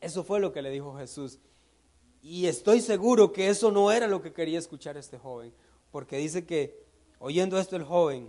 Eso 0.00 0.22
fue 0.22 0.40
lo 0.40 0.52
que 0.52 0.62
le 0.62 0.70
dijo 0.70 0.96
Jesús. 0.96 1.38
Y 2.22 2.46
estoy 2.46 2.80
seguro 2.80 3.32
que 3.32 3.48
eso 3.48 3.70
no 3.70 3.92
era 3.92 4.06
lo 4.06 4.22
que 4.22 4.32
quería 4.32 4.58
escuchar 4.58 4.96
este 4.96 5.18
joven, 5.18 5.52
porque 5.90 6.16
dice 6.16 6.44
que 6.46 6.84
oyendo 7.18 7.58
esto 7.58 7.76
el 7.76 7.84
joven, 7.84 8.28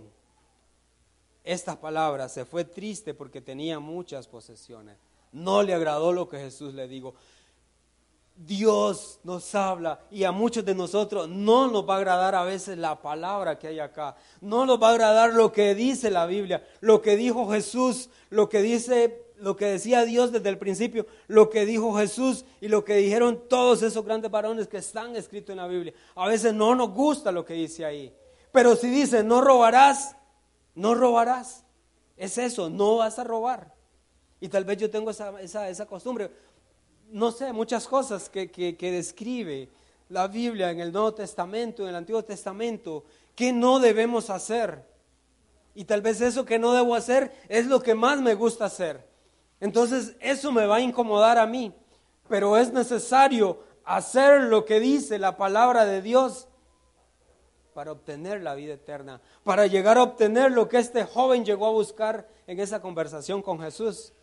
estas 1.44 1.76
palabras, 1.76 2.32
se 2.32 2.44
fue 2.44 2.64
triste 2.64 3.14
porque 3.14 3.40
tenía 3.40 3.78
muchas 3.78 4.26
posesiones. 4.26 4.96
No 5.32 5.62
le 5.62 5.74
agradó 5.74 6.12
lo 6.12 6.28
que 6.28 6.38
Jesús 6.38 6.74
le 6.74 6.88
dijo. 6.88 7.14
Dios 8.36 9.18
nos 9.24 9.54
habla 9.54 10.00
y 10.10 10.24
a 10.24 10.32
muchos 10.32 10.64
de 10.64 10.74
nosotros 10.74 11.28
no 11.28 11.70
nos 11.70 11.88
va 11.88 11.94
a 11.94 11.98
agradar 11.98 12.34
a 12.34 12.44
veces 12.44 12.76
la 12.76 13.00
palabra 13.00 13.58
que 13.58 13.68
hay 13.68 13.80
acá. 13.80 14.16
No 14.40 14.66
nos 14.66 14.80
va 14.80 14.88
a 14.88 14.92
agradar 14.92 15.34
lo 15.34 15.52
que 15.52 15.74
dice 15.74 16.10
la 16.10 16.26
Biblia, 16.26 16.66
lo 16.80 17.00
que 17.00 17.16
dijo 17.16 17.50
Jesús, 17.50 18.10
lo 18.30 18.48
que 18.48 18.62
dice 18.62 19.22
lo 19.38 19.54
que 19.56 19.66
decía 19.66 20.04
Dios 20.04 20.32
desde 20.32 20.48
el 20.48 20.58
principio, 20.58 21.06
lo 21.26 21.50
que 21.50 21.66
dijo 21.66 21.94
Jesús 21.96 22.44
y 22.60 22.68
lo 22.68 22.84
que 22.84 22.96
dijeron 22.96 23.42
todos 23.48 23.82
esos 23.82 24.04
grandes 24.04 24.30
varones 24.30 24.66
que 24.66 24.78
están 24.78 25.14
escritos 25.14 25.50
en 25.50 25.58
la 25.58 25.66
Biblia. 25.66 25.92
A 26.14 26.26
veces 26.26 26.54
no 26.54 26.74
nos 26.74 26.90
gusta 26.90 27.30
lo 27.32 27.44
que 27.44 27.54
dice 27.54 27.84
ahí. 27.84 28.14
Pero 28.50 28.76
si 28.76 28.88
dice, 28.88 29.22
no 29.22 29.42
robarás, 29.42 30.16
no 30.74 30.94
robarás. 30.94 31.64
Es 32.16 32.38
eso, 32.38 32.70
no 32.70 32.96
vas 32.96 33.18
a 33.18 33.24
robar. 33.24 33.74
Y 34.40 34.48
tal 34.48 34.64
vez 34.64 34.78
yo 34.78 34.90
tengo 34.90 35.10
esa, 35.10 35.40
esa, 35.40 35.86
costumbre. 35.86 36.30
No 37.08 37.30
sé, 37.30 37.52
muchas 37.52 37.86
cosas 37.86 38.28
que, 38.28 38.50
que, 38.50 38.92
describe 38.92 39.68
la 40.08 40.28
Biblia 40.28 40.70
en 40.70 40.80
el 40.80 40.92
Nuevo 40.92 41.14
Testamento, 41.14 41.82
en 41.82 41.90
el 41.90 41.96
Antiguo 41.96 42.24
Testamento, 42.24 43.04
que 43.34 43.52
no 43.52 43.78
debemos 43.78 44.30
hacer. 44.30 44.84
Y 45.74 45.84
tal 45.84 46.02
vez 46.02 46.20
eso 46.20 46.44
que 46.44 46.58
no 46.58 46.72
debo 46.72 46.94
hacer 46.94 47.32
es 47.48 47.66
lo 47.66 47.80
que 47.80 47.94
más 47.94 48.20
me 48.20 48.34
gusta 48.34 48.66
hacer. 48.66 49.06
Entonces 49.60 50.16
eso 50.20 50.52
me 50.52 50.66
va 50.66 50.76
a 50.76 50.80
incomodar 50.80 51.38
a 51.38 51.46
mí, 51.46 51.72
pero 52.28 52.56
es 52.56 52.72
necesario 52.72 53.62
hacer 53.84 54.42
lo 54.42 54.64
que 54.64 54.80
dice 54.80 55.18
la 55.18 55.36
palabra 55.36 55.84
de 55.84 56.02
Dios 56.02 56.48
para 57.72 57.92
obtener 57.92 58.42
la 58.42 58.54
vida 58.54 58.72
eterna, 58.72 59.20
para 59.44 59.66
llegar 59.66 59.98
a 59.98 60.02
obtener 60.02 60.50
lo 60.50 60.66
que 60.68 60.78
este 60.78 61.04
joven 61.04 61.44
llegó 61.44 61.66
a 61.66 61.72
buscar 61.72 62.26
en 62.46 62.58
esa 62.58 62.80
conversación 62.80 63.42
con 63.42 63.60
Jesús. 63.60 64.14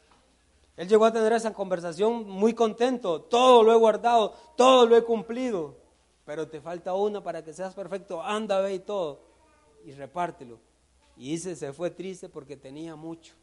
Él 0.75 0.87
llegó 0.87 1.05
a 1.05 1.13
tener 1.13 1.33
esa 1.33 1.53
conversación 1.53 2.27
muy 2.27 2.53
contento, 2.53 3.21
todo 3.21 3.63
lo 3.63 3.71
he 3.71 3.77
guardado, 3.77 4.33
todo 4.57 4.87
lo 4.87 4.97
he 4.97 5.03
cumplido, 5.03 5.77
pero 6.25 6.47
te 6.47 6.61
falta 6.61 6.93
una 6.93 7.21
para 7.23 7.43
que 7.43 7.53
seas 7.53 7.75
perfecto, 7.75 8.23
anda, 8.23 8.59
ve 8.59 8.75
y 8.75 8.79
todo, 8.79 9.21
y 9.85 9.91
repártelo. 9.91 10.59
Y 11.15 11.31
dice, 11.31 11.55
se 11.55 11.73
fue 11.73 11.91
triste 11.91 12.27
porque 12.27 12.57
tenía 12.57 12.95
mucho. 12.95 13.35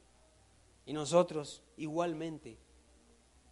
Y 0.87 0.93
nosotros 0.93 1.62
igualmente 1.76 2.59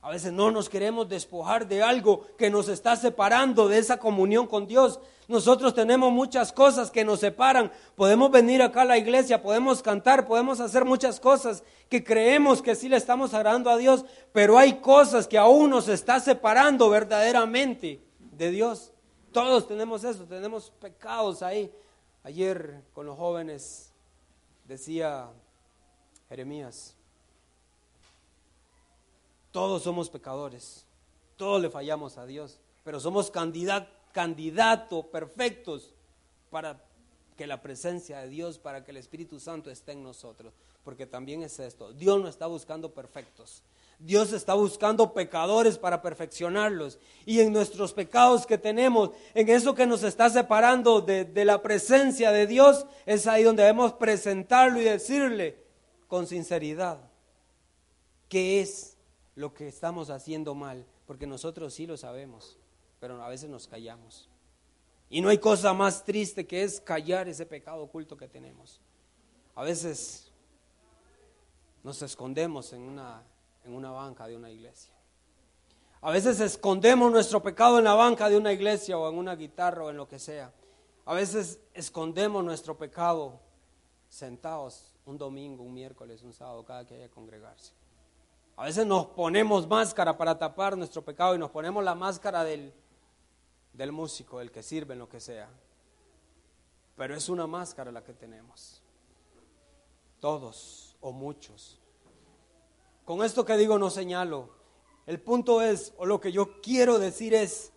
A 0.00 0.10
veces 0.10 0.32
no 0.32 0.50
nos 0.50 0.68
queremos 0.68 1.08
despojar 1.08 1.66
de 1.66 1.82
algo 1.82 2.24
que 2.36 2.50
nos 2.50 2.68
está 2.68 2.94
separando 2.94 3.68
de 3.68 3.78
esa 3.78 3.98
comunión 3.98 4.46
con 4.46 4.66
Dios. 4.66 5.00
Nosotros 5.26 5.74
tenemos 5.74 6.12
muchas 6.12 6.52
cosas 6.52 6.90
que 6.90 7.04
nos 7.04 7.20
separan. 7.20 7.72
Podemos 7.96 8.30
venir 8.30 8.62
acá 8.62 8.82
a 8.82 8.84
la 8.86 8.96
iglesia, 8.96 9.42
podemos 9.42 9.82
cantar, 9.82 10.26
podemos 10.26 10.60
hacer 10.60 10.84
muchas 10.84 11.18
cosas 11.18 11.64
que 11.88 12.04
creemos 12.04 12.62
que 12.62 12.76
sí 12.76 12.88
le 12.88 12.96
estamos 12.96 13.34
agradando 13.34 13.70
a 13.70 13.76
Dios, 13.76 14.04
pero 14.32 14.56
hay 14.56 14.74
cosas 14.74 15.26
que 15.26 15.36
aún 15.36 15.70
nos 15.70 15.88
está 15.88 16.20
separando 16.20 16.88
verdaderamente 16.88 18.00
de 18.18 18.50
Dios. 18.50 18.92
Todos 19.32 19.66
tenemos 19.66 20.04
eso, 20.04 20.24
tenemos 20.24 20.70
pecados 20.70 21.42
ahí. 21.42 21.72
Ayer 22.22 22.82
con 22.92 23.04
los 23.04 23.16
jóvenes 23.18 23.92
decía 24.64 25.28
Jeremías, 26.28 26.94
todos 29.50 29.82
somos 29.82 30.10
pecadores, 30.10 30.84
todos 31.36 31.60
le 31.60 31.70
fallamos 31.70 32.18
a 32.18 32.26
Dios, 32.26 32.58
pero 32.84 33.00
somos 33.00 33.30
candidatos 33.30 33.98
candidato 34.18 35.04
perfectos 35.04 35.94
para 36.50 36.82
que 37.36 37.46
la 37.46 37.62
presencia 37.62 38.18
de 38.18 38.28
Dios, 38.28 38.58
para 38.58 38.84
que 38.84 38.90
el 38.90 38.96
Espíritu 38.96 39.38
Santo 39.38 39.70
esté 39.70 39.92
en 39.92 40.02
nosotros. 40.02 40.52
Porque 40.82 41.06
también 41.06 41.44
es 41.44 41.60
esto, 41.60 41.92
Dios 41.92 42.20
no 42.20 42.26
está 42.26 42.48
buscando 42.48 42.90
perfectos. 42.90 43.62
Dios 44.00 44.32
está 44.32 44.54
buscando 44.54 45.12
pecadores 45.12 45.78
para 45.78 46.02
perfeccionarlos. 46.02 46.98
Y 47.26 47.38
en 47.38 47.52
nuestros 47.52 47.92
pecados 47.92 48.44
que 48.44 48.58
tenemos, 48.58 49.10
en 49.34 49.48
eso 49.48 49.74
que 49.74 49.86
nos 49.86 50.02
está 50.02 50.30
separando 50.30 51.00
de, 51.00 51.24
de 51.24 51.44
la 51.44 51.62
presencia 51.62 52.32
de 52.32 52.48
Dios, 52.48 52.86
es 53.06 53.28
ahí 53.28 53.44
donde 53.44 53.62
debemos 53.62 53.92
presentarlo 53.92 54.80
y 54.80 54.84
decirle 54.84 55.62
con 56.08 56.26
sinceridad 56.26 56.98
qué 58.28 58.60
es 58.60 58.96
lo 59.38 59.54
que 59.54 59.68
estamos 59.68 60.10
haciendo 60.10 60.56
mal, 60.56 60.84
porque 61.06 61.24
nosotros 61.24 61.72
sí 61.72 61.86
lo 61.86 61.96
sabemos, 61.96 62.58
pero 62.98 63.22
a 63.22 63.28
veces 63.28 63.48
nos 63.48 63.68
callamos. 63.68 64.28
Y 65.10 65.20
no 65.20 65.28
hay 65.28 65.38
cosa 65.38 65.72
más 65.72 66.04
triste 66.04 66.44
que 66.44 66.64
es 66.64 66.80
callar 66.80 67.28
ese 67.28 67.46
pecado 67.46 67.84
oculto 67.84 68.16
que 68.16 68.26
tenemos. 68.26 68.80
A 69.54 69.62
veces 69.62 70.32
nos 71.84 72.02
escondemos 72.02 72.72
en 72.72 72.82
una, 72.82 73.22
en 73.64 73.74
una 73.74 73.92
banca 73.92 74.26
de 74.26 74.34
una 74.34 74.50
iglesia. 74.50 74.92
A 76.00 76.10
veces 76.10 76.40
escondemos 76.40 77.12
nuestro 77.12 77.40
pecado 77.40 77.78
en 77.78 77.84
la 77.84 77.94
banca 77.94 78.28
de 78.28 78.36
una 78.36 78.52
iglesia 78.52 78.98
o 78.98 79.08
en 79.08 79.18
una 79.18 79.36
guitarra 79.36 79.84
o 79.84 79.90
en 79.90 79.98
lo 79.98 80.08
que 80.08 80.18
sea. 80.18 80.52
A 81.04 81.14
veces 81.14 81.60
escondemos 81.74 82.42
nuestro 82.42 82.76
pecado 82.76 83.38
sentados 84.08 84.90
un 85.06 85.16
domingo, 85.16 85.62
un 85.62 85.74
miércoles, 85.74 86.24
un 86.24 86.32
sábado, 86.32 86.64
cada 86.64 86.84
que 86.84 86.96
haya 86.96 87.08
congregarse. 87.08 87.77
A 88.58 88.64
veces 88.64 88.84
nos 88.84 89.06
ponemos 89.06 89.68
máscara 89.68 90.18
para 90.18 90.36
tapar 90.36 90.76
nuestro 90.76 91.00
pecado 91.00 91.32
y 91.32 91.38
nos 91.38 91.48
ponemos 91.48 91.84
la 91.84 91.94
máscara 91.94 92.42
del, 92.42 92.74
del 93.72 93.92
músico, 93.92 94.40
el 94.40 94.50
que 94.50 94.64
sirve 94.64 94.94
en 94.94 94.98
lo 94.98 95.08
que 95.08 95.20
sea. 95.20 95.48
Pero 96.96 97.14
es 97.14 97.28
una 97.28 97.46
máscara 97.46 97.92
la 97.92 98.02
que 98.02 98.14
tenemos. 98.14 98.82
Todos 100.18 100.96
o 101.00 101.12
muchos. 101.12 101.78
Con 103.04 103.22
esto 103.24 103.44
que 103.44 103.56
digo 103.56 103.78
no 103.78 103.90
señalo. 103.90 104.48
El 105.06 105.20
punto 105.20 105.62
es, 105.62 105.94
o 105.96 106.04
lo 106.04 106.20
que 106.20 106.32
yo 106.32 106.60
quiero 106.60 106.98
decir 106.98 107.34
es, 107.34 107.72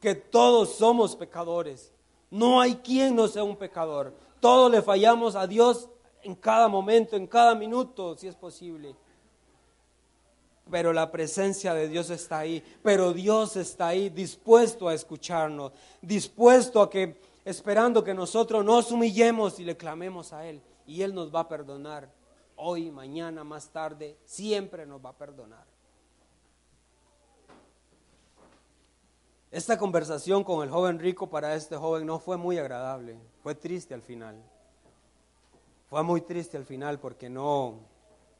que 0.00 0.16
todos 0.16 0.74
somos 0.74 1.14
pecadores. 1.14 1.92
No 2.28 2.60
hay 2.60 2.74
quien 2.74 3.14
no 3.14 3.28
sea 3.28 3.44
un 3.44 3.54
pecador. 3.56 4.12
Todos 4.40 4.68
le 4.68 4.82
fallamos 4.82 5.36
a 5.36 5.46
Dios 5.46 5.88
en 6.24 6.34
cada 6.34 6.66
momento, 6.66 7.14
en 7.14 7.28
cada 7.28 7.54
minuto, 7.54 8.16
si 8.16 8.26
es 8.26 8.34
posible 8.34 8.96
pero 10.70 10.92
la 10.92 11.10
presencia 11.10 11.74
de 11.74 11.88
Dios 11.88 12.10
está 12.10 12.38
ahí, 12.38 12.62
pero 12.82 13.12
Dios 13.12 13.56
está 13.56 13.88
ahí 13.88 14.08
dispuesto 14.08 14.88
a 14.88 14.94
escucharnos, 14.94 15.72
dispuesto 16.00 16.80
a 16.80 16.90
que, 16.90 17.20
esperando 17.44 18.02
que 18.02 18.14
nosotros 18.14 18.64
nos 18.64 18.90
humillemos 18.90 19.60
y 19.60 19.64
le 19.64 19.76
clamemos 19.76 20.32
a 20.32 20.46
Él, 20.46 20.62
y 20.86 21.02
Él 21.02 21.14
nos 21.14 21.34
va 21.34 21.40
a 21.40 21.48
perdonar, 21.48 22.10
hoy, 22.56 22.90
mañana, 22.90 23.44
más 23.44 23.68
tarde, 23.68 24.16
siempre 24.24 24.86
nos 24.86 25.04
va 25.04 25.10
a 25.10 25.18
perdonar. 25.18 25.64
Esta 29.50 29.78
conversación 29.78 30.42
con 30.42 30.64
el 30.64 30.70
joven 30.70 30.98
rico 30.98 31.28
para 31.28 31.54
este 31.54 31.76
joven 31.76 32.06
no 32.06 32.18
fue 32.18 32.36
muy 32.36 32.58
agradable, 32.58 33.16
fue 33.42 33.54
triste 33.54 33.94
al 33.94 34.02
final. 34.02 34.34
Fue 35.88 36.02
muy 36.02 36.22
triste 36.22 36.56
al 36.56 36.64
final 36.64 36.98
porque 36.98 37.30
no, 37.30 37.78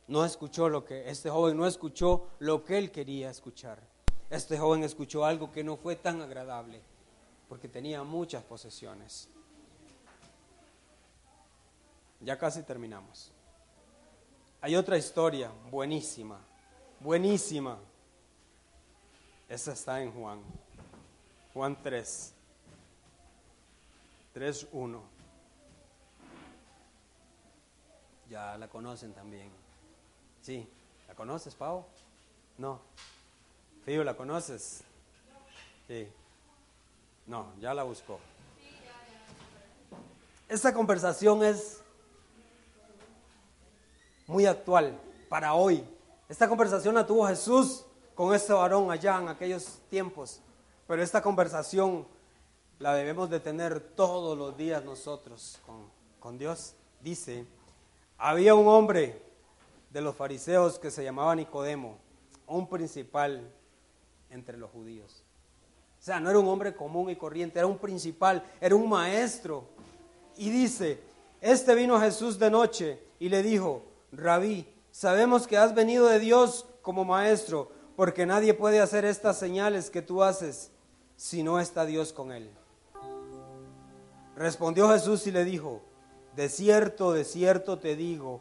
no 0.07 0.25
escuchó 0.25 0.69
lo 0.69 0.85
que, 0.85 1.09
este 1.09 1.31
joven 1.31 1.57
no 1.57 1.67
escuchó 1.67 2.29
lo 2.39 2.65
que 2.65 2.79
él 2.79 2.91
quería 2.91 3.31
escuchar. 3.31 3.79
Este 4.31 4.59
joven 4.59 4.83
escuchó 4.83 5.25
algo 5.25 5.53
que 5.53 5.65
no 5.65 5.77
fue 5.77 5.97
tan 5.97 6.21
agradable, 6.21 6.81
porque 7.49 7.69
tenía 7.69 8.03
muchas 8.03 8.43
posesiones. 8.43 9.29
Ya 12.21 12.39
casi 12.39 12.63
terminamos. 12.63 13.31
Hay 14.61 14.77
otra 14.77 14.97
historia 14.97 15.51
buenísima, 15.71 16.41
buenísima. 17.01 17.79
Esa 19.49 19.73
está 19.73 20.03
en 20.03 20.11
Juan, 20.11 20.43
Juan 21.53 21.77
3, 21.83 22.35
3, 24.33 24.69
1. 24.73 25.03
Ya 28.31 28.57
la 28.57 28.69
conocen 28.69 29.13
también. 29.13 29.64
Sí, 30.45 30.69
¿la 31.09 31.15
conoces, 31.15 31.55
Pau? 31.55 31.87
No. 32.59 32.79
Fío, 33.87 34.05
¿la 34.05 34.15
conoces? 34.15 34.85
Sí. 35.89 36.07
No, 37.27 37.47
ya 37.59 37.73
la 37.73 37.83
buscó. 37.83 38.21
Esta 40.47 40.75
conversación 40.75 41.43
es 41.43 41.81
muy 44.27 44.45
actual 44.45 45.01
para 45.31 45.55
hoy. 45.55 45.83
Esta 46.29 46.47
conversación 46.47 46.95
la 46.95 47.07
tuvo 47.07 47.27
Jesús 47.27 47.87
con 48.15 48.35
este 48.35 48.53
varón 48.53 48.91
allá 48.91 49.19
en 49.23 49.29
aquellos 49.29 49.79
tiempos, 49.89 50.41
pero 50.87 51.03
esta 51.03 51.23
conversación 51.23 52.07
la 52.79 52.95
debemos 52.95 53.31
de 53.31 53.41
tener 53.41 53.81
todos 53.81 54.37
los 54.37 54.55
días 54.59 54.85
nosotros 54.85 55.59
con, 55.65 55.89
con 56.21 56.37
Dios. 56.37 56.75
Dice, 57.01 57.47
había 58.19 58.55
un 58.55 58.69
hombre 58.69 59.25
de 59.95 60.01
los 60.01 60.17
fariseos 60.17 60.81
que 60.81 60.91
se 60.91 61.05
llamaba 61.05 61.37
Nicodemo, 61.37 61.99
un 62.49 62.69
principal 62.69 63.49
entre 64.29 64.59
los 64.59 64.69
judíos. 64.73 65.23
O 66.01 66.03
sea, 66.03 66.19
no 66.19 66.29
era 66.29 66.41
un 66.41 66.49
hombre 66.49 66.75
común 66.75 67.11
y 67.11 67.17
corriente, 67.17 67.61
era 67.61 67.69
un 67.69 67.79
principal, 67.79 68.45
era 68.61 68.75
un 68.75 68.89
maestro. 68.89 69.69
Y 70.37 70.51
dice, 70.51 71.01
este 71.41 71.77
vino 71.77 72.01
Jesús 72.01 72.41
de 72.41 72.51
noche 72.51 72.99
y 73.21 73.29
le 73.29 73.45
dijo, 73.45 73.85
rabí, 74.11 74.67
sabemos 74.91 75.47
que 75.47 75.59
has 75.59 75.77
venido 75.77 76.09
de 76.09 76.19
Dios 76.19 76.67
como 76.83 77.05
maestro, 77.05 77.71
porque 77.95 78.27
nadie 78.27 78.53
puede 78.53 78.81
hacer 78.81 79.05
estas 79.05 79.39
señales 79.39 79.91
que 79.91 80.03
tú 80.03 80.25
haces 80.25 80.73
si 81.17 81.45
no 81.45 81.61
está 81.61 81.87
Dios 81.87 82.13
con 82.13 82.33
él. 82.33 82.51
Respondió 84.35 84.89
Jesús 84.89 85.25
y 85.29 85.31
le 85.31 85.45
dijo, 85.45 85.83
de 86.35 86.49
cierto, 86.49 87.13
de 87.13 87.23
cierto 87.23 87.79
te 87.79 87.95
digo, 87.95 88.41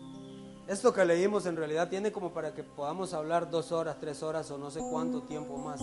Esto 0.71 0.93
que 0.93 1.03
leímos 1.03 1.45
en 1.47 1.57
realidad 1.57 1.89
tiene 1.89 2.13
como 2.13 2.31
para 2.31 2.53
que 2.53 2.63
podamos 2.63 3.13
hablar 3.13 3.49
dos 3.49 3.73
horas, 3.73 3.97
tres 3.99 4.23
horas 4.23 4.49
o 4.51 4.57
no 4.57 4.71
sé 4.71 4.79
cuánto 4.79 5.21
tiempo 5.23 5.57
más. 5.57 5.81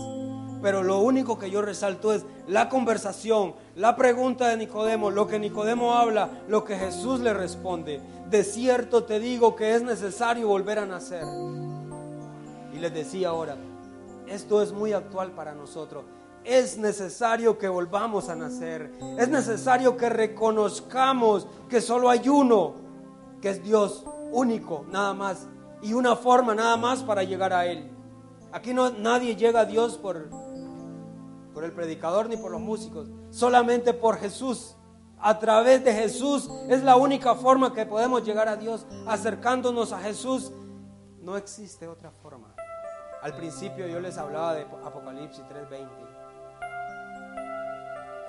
Pero 0.63 0.81
lo 0.81 0.97
único 0.97 1.37
que 1.37 1.51
yo 1.51 1.61
resalto 1.61 2.11
es 2.11 2.25
la 2.47 2.69
conversación, 2.69 3.53
la 3.75 3.95
pregunta 3.95 4.47
de 4.47 4.57
Nicodemo, 4.57 5.11
lo 5.11 5.27
que 5.27 5.37
Nicodemo 5.37 5.93
habla, 5.93 6.41
lo 6.47 6.63
que 6.63 6.75
Jesús 6.75 7.19
le 7.19 7.35
responde. 7.35 8.01
De 8.31 8.43
cierto 8.43 9.03
te 9.03 9.19
digo 9.19 9.55
que 9.55 9.75
es 9.75 9.83
necesario 9.83 10.47
volver 10.47 10.79
a 10.79 10.87
nacer. 10.87 11.23
Y 12.73 12.79
les 12.79 12.91
decía 12.91 13.29
ahora, 13.29 13.57
esto 14.25 14.59
es 14.59 14.71
muy 14.71 14.93
actual 14.93 15.33
para 15.33 15.53
nosotros. 15.53 16.03
Es 16.43 16.79
necesario 16.79 17.59
que 17.59 17.67
volvamos 17.67 18.27
a 18.27 18.35
nacer. 18.35 18.91
Es 19.19 19.29
necesario 19.29 19.95
que 19.97 20.09
reconozcamos 20.09 21.45
que 21.69 21.79
solo 21.79 22.09
hay 22.09 22.27
uno, 22.27 22.73
que 23.39 23.51
es 23.51 23.63
Dios 23.63 24.03
único, 24.31 24.85
nada 24.89 25.13
más, 25.13 25.47
y 25.81 25.93
una 25.93 26.15
forma 26.15 26.55
nada 26.55 26.77
más 26.77 27.03
para 27.03 27.23
llegar 27.23 27.53
a 27.53 27.65
Él. 27.65 27.89
Aquí 28.51 28.73
no, 28.73 28.89
nadie 28.89 29.35
llega 29.35 29.61
a 29.61 29.65
Dios 29.65 29.97
por, 29.97 30.29
por 31.53 31.63
el 31.63 31.71
predicador 31.71 32.29
ni 32.29 32.37
por 32.37 32.51
los 32.51 32.61
músicos, 32.61 33.09
solamente 33.29 33.93
por 33.93 34.17
Jesús. 34.17 34.75
A 35.21 35.37
través 35.37 35.83
de 35.83 35.93
Jesús 35.93 36.49
es 36.69 36.81
la 36.83 36.95
única 36.95 37.35
forma 37.35 37.73
que 37.73 37.85
podemos 37.85 38.23
llegar 38.23 38.47
a 38.47 38.55
Dios, 38.55 38.85
acercándonos 39.05 39.91
a 39.91 39.99
Jesús. 39.99 40.51
No 41.21 41.35
existe 41.35 41.87
otra 41.87 42.11
forma. 42.11 42.55
Al 43.21 43.35
principio 43.35 43.85
yo 43.87 43.99
les 43.99 44.17
hablaba 44.17 44.53
de 44.53 44.61
Apocalipsis 44.61 45.43
3:20. 45.49 45.89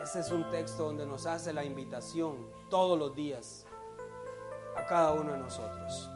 Ese 0.03 0.21
es 0.21 0.33
un 0.33 0.51
texto 0.51 0.85
donde 0.85 1.07
nos 1.07 1.27
hace 1.27 1.53
la 1.53 1.65
invitación 1.65 2.49
todos 2.69 2.99
los 2.99 3.15
días 3.15 3.67
a 4.77 4.87
cada 4.87 5.13
uno 5.13 5.33
de 5.33 5.39
nosotros. 5.39 6.11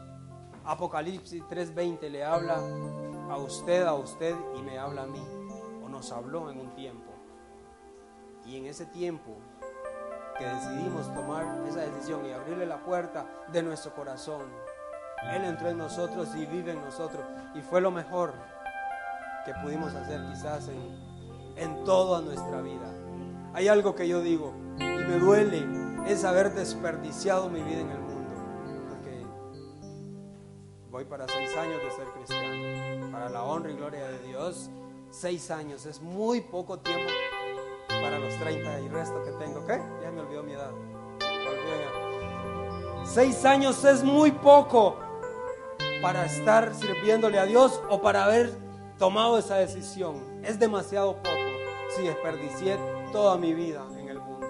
Apocalipsis 0.65 1.43
3:20 1.49 2.09
le 2.09 2.25
habla 2.25 2.59
a 3.31 3.37
usted, 3.37 3.85
a 3.85 3.95
usted 3.95 4.35
y 4.57 4.63
me 4.63 4.79
habla 4.79 5.03
a 5.03 5.07
mí, 5.07 5.23
o 5.85 5.89
nos 5.89 6.11
habló 6.13 6.51
en 6.51 6.59
un 6.59 6.75
tiempo. 6.75 7.13
Y 8.47 8.57
en 8.57 8.67
ese 8.67 8.87
tiempo 8.87 9.37
que 10.39 10.47
decidimos 10.47 11.13
tomar 11.15 11.45
esa 11.69 11.81
decisión 11.81 12.25
y 12.27 12.33
abrirle 12.33 12.67
la 12.67 12.83
puerta 12.83 13.27
de 13.53 13.63
nuestro 13.63 13.95
corazón, 13.95 14.43
Él 15.33 15.45
entró 15.45 15.69
en 15.69 15.79
nosotros 15.79 16.35
y 16.35 16.47
vive 16.47 16.73
en 16.73 16.81
nosotros. 16.81 17.25
Y 17.55 17.61
fue 17.61 17.81
lo 17.81 17.91
mejor 17.91 18.33
que 19.45 19.53
pudimos 19.63 19.95
hacer 19.95 20.21
quizás 20.33 20.69
en, 20.69 20.99
en 21.57 21.85
toda 21.85 22.21
nuestra 22.21 22.61
vida. 22.63 22.91
Hay 23.53 23.69
algo 23.69 23.95
que 23.95 24.09
yo 24.09 24.21
digo 24.21 24.53
y 24.79 24.83
me 24.83 25.19
duele, 25.19 25.65
es 26.07 26.25
haber 26.25 26.53
desperdiciado 26.55 27.49
mi 27.49 27.63
vida 27.63 27.81
en 27.81 27.91
el 27.91 28.04
voy 31.05 31.19
para 31.19 31.27
seis 31.33 31.57
años 31.57 31.83
de 31.83 31.91
ser 31.91 32.07
cristiano. 32.09 33.11
Para 33.13 33.29
la 33.29 33.43
honra 33.43 33.71
y 33.71 33.77
gloria 33.77 34.07
de 34.09 34.19
Dios, 34.21 34.71
seis 35.11 35.51
años 35.51 35.87
es 35.87 36.01
muy 36.01 36.41
poco 36.41 36.79
tiempo 36.79 37.11
para 37.89 38.19
los 38.19 38.35
30 38.39 38.81
y 38.81 38.89
resto 38.89 39.23
que 39.25 39.33
tengo. 39.33 39.67
¿Qué? 39.67 39.81
Ya 40.03 40.11
me 40.11 40.21
olvidó 40.21 40.43
mi 40.43 40.53
edad. 40.53 40.71
Seis 43.05 43.45
años 43.45 43.85
es 43.85 44.03
muy 44.03 44.33
poco 44.33 44.97
para 46.03 46.25
estar 46.25 46.75
sirviéndole 46.75 47.39
a 47.39 47.45
Dios 47.45 47.81
o 47.91 48.01
para 48.01 48.25
haber 48.25 48.53
tomado 48.99 49.39
esa 49.39 49.57
decisión. 49.57 50.43
Es 50.43 50.59
demasiado 50.59 51.17
poco 51.17 51.37
si 51.97 52.03
desperdicié 52.03 52.79
toda 53.13 53.37
mi 53.37 53.53
vida 53.53 53.85
en 53.99 54.09
el 54.09 54.21
mundo. 54.21 54.47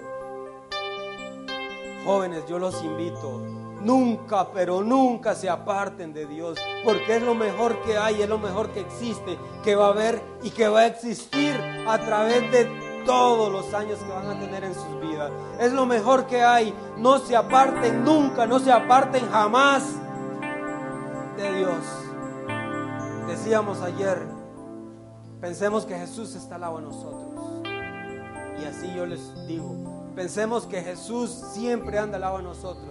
Jóvenes, 2.05 2.45
yo 2.49 2.59
los 2.59 2.83
invito, 2.83 3.43
nunca, 3.85 4.49
pero 4.53 4.83
nunca 4.83 5.35
se 5.35 5.49
aparten 5.49 6.13
de 6.13 6.27
Dios, 6.27 6.59
porque 6.85 7.17
es 7.17 7.23
lo 7.23 7.35
mejor 7.35 7.81
que 7.83 7.97
hay, 7.97 8.23
es 8.23 8.29
lo 8.29 8.39
mejor 8.39 8.71
que 8.71 8.81
existe, 8.81 9.39
que 9.63 9.77
va 9.77 9.87
a 9.87 9.91
haber 9.91 10.21
y 10.43 10.51
que 10.51 10.69
va 10.69 10.81
a 10.81 10.87
existir 10.87 11.55
a 11.87 11.99
través 11.99 12.51
de 12.51 12.85
todos 13.05 13.53
los 13.53 13.73
años 13.75 13.99
que 13.99 14.11
van 14.11 14.27
a 14.27 14.41
tener 14.41 14.65
en 14.65 14.75
sus 14.75 15.01
vidas. 15.01 15.31
Es 15.61 15.73
lo 15.73 15.87
mejor 15.87 16.27
que 16.27 16.43
hay. 16.43 16.75
No 16.97 17.19
se 17.19 17.37
aparten 17.37 18.05
nunca, 18.05 18.47
no 18.47 18.59
se 18.59 18.73
aparten 18.73 19.29
jamás 19.31 19.85
de 21.37 21.53
Dios. 21.53 21.77
Decíamos 23.29 23.81
ayer, 23.81 24.19
pensemos 25.41 25.85
que 25.85 25.97
Jesús 25.97 26.35
está 26.35 26.57
al 26.57 26.63
lado 26.63 26.79
de 26.79 26.83
nosotros. 26.85 27.35
Y 28.61 28.65
así 28.65 28.93
yo 28.95 29.05
les 29.05 29.47
digo, 29.47 30.13
pensemos 30.15 30.67
que 30.67 30.83
Jesús 30.83 31.31
siempre 31.53 31.99
anda 31.99 32.17
al 32.17 32.23
lado 32.23 32.37
de 32.39 32.45
nosotros, 32.45 32.89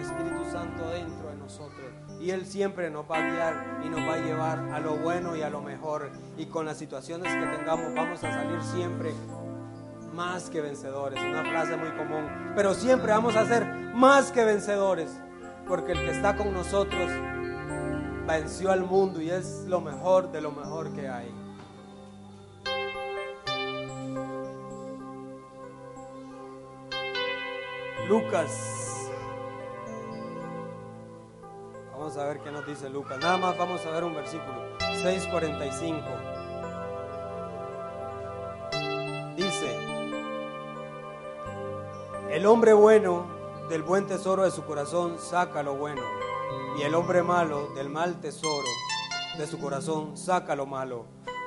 Espíritu 0.00 0.44
Santo 0.50 0.88
dentro 0.90 1.28
de 1.28 1.36
nosotros. 1.36 1.86
Y 2.20 2.30
Él 2.30 2.46
siempre 2.46 2.90
nos 2.90 3.10
va 3.10 3.16
a 3.16 3.30
guiar 3.30 3.80
y 3.84 3.88
nos 3.88 4.00
va 4.00 4.14
a 4.14 4.18
llevar 4.18 4.58
a 4.72 4.80
lo 4.80 4.96
bueno 4.96 5.36
y 5.36 5.42
a 5.42 5.50
lo 5.50 5.62
mejor. 5.62 6.10
Y 6.36 6.46
con 6.46 6.66
las 6.66 6.76
situaciones 6.78 7.32
que 7.32 7.56
tengamos 7.56 7.94
vamos 7.94 8.22
a 8.24 8.30
salir 8.30 8.62
siempre 8.62 9.12
más 10.12 10.50
que 10.50 10.60
vencedores. 10.60 11.20
Una 11.22 11.44
frase 11.44 11.76
muy 11.76 11.90
común. 11.92 12.28
Pero 12.54 12.74
siempre 12.74 13.12
vamos 13.12 13.36
a 13.36 13.46
ser 13.46 13.66
más 13.94 14.32
que 14.32 14.44
vencedores. 14.44 15.10
Porque 15.66 15.92
el 15.92 15.98
que 15.98 16.10
está 16.10 16.36
con 16.36 16.52
nosotros 16.52 17.10
venció 18.26 18.70
al 18.70 18.82
mundo 18.84 19.20
y 19.20 19.30
es 19.30 19.64
lo 19.66 19.80
mejor 19.80 20.30
de 20.30 20.40
lo 20.40 20.52
mejor 20.52 20.92
que 20.92 21.08
hay. 21.08 21.32
Lucas. 28.08 28.79
Vamos 32.00 32.16
a 32.16 32.24
ver 32.24 32.40
qué 32.40 32.50
nos 32.50 32.66
dice 32.66 32.88
Lucas. 32.88 33.18
Nada 33.18 33.36
más 33.36 33.58
vamos 33.58 33.84
a 33.84 33.90
ver 33.90 34.04
un 34.04 34.14
versículo. 34.14 34.54
645. 35.02 36.00
Dice, 39.36 39.78
el 42.30 42.46
hombre 42.46 42.72
bueno 42.72 43.26
del 43.68 43.82
buen 43.82 44.06
tesoro 44.06 44.44
de 44.44 44.50
su 44.50 44.64
corazón 44.64 45.18
saca 45.18 45.62
lo 45.62 45.74
bueno. 45.74 46.00
Y 46.78 46.82
el 46.84 46.94
hombre 46.94 47.22
malo 47.22 47.68
del 47.74 47.90
mal 47.90 48.18
tesoro 48.18 48.68
de 49.36 49.46
su 49.46 49.60
corazón 49.60 50.16
saca 50.16 50.56
lo 50.56 50.64
malo. 50.64 51.04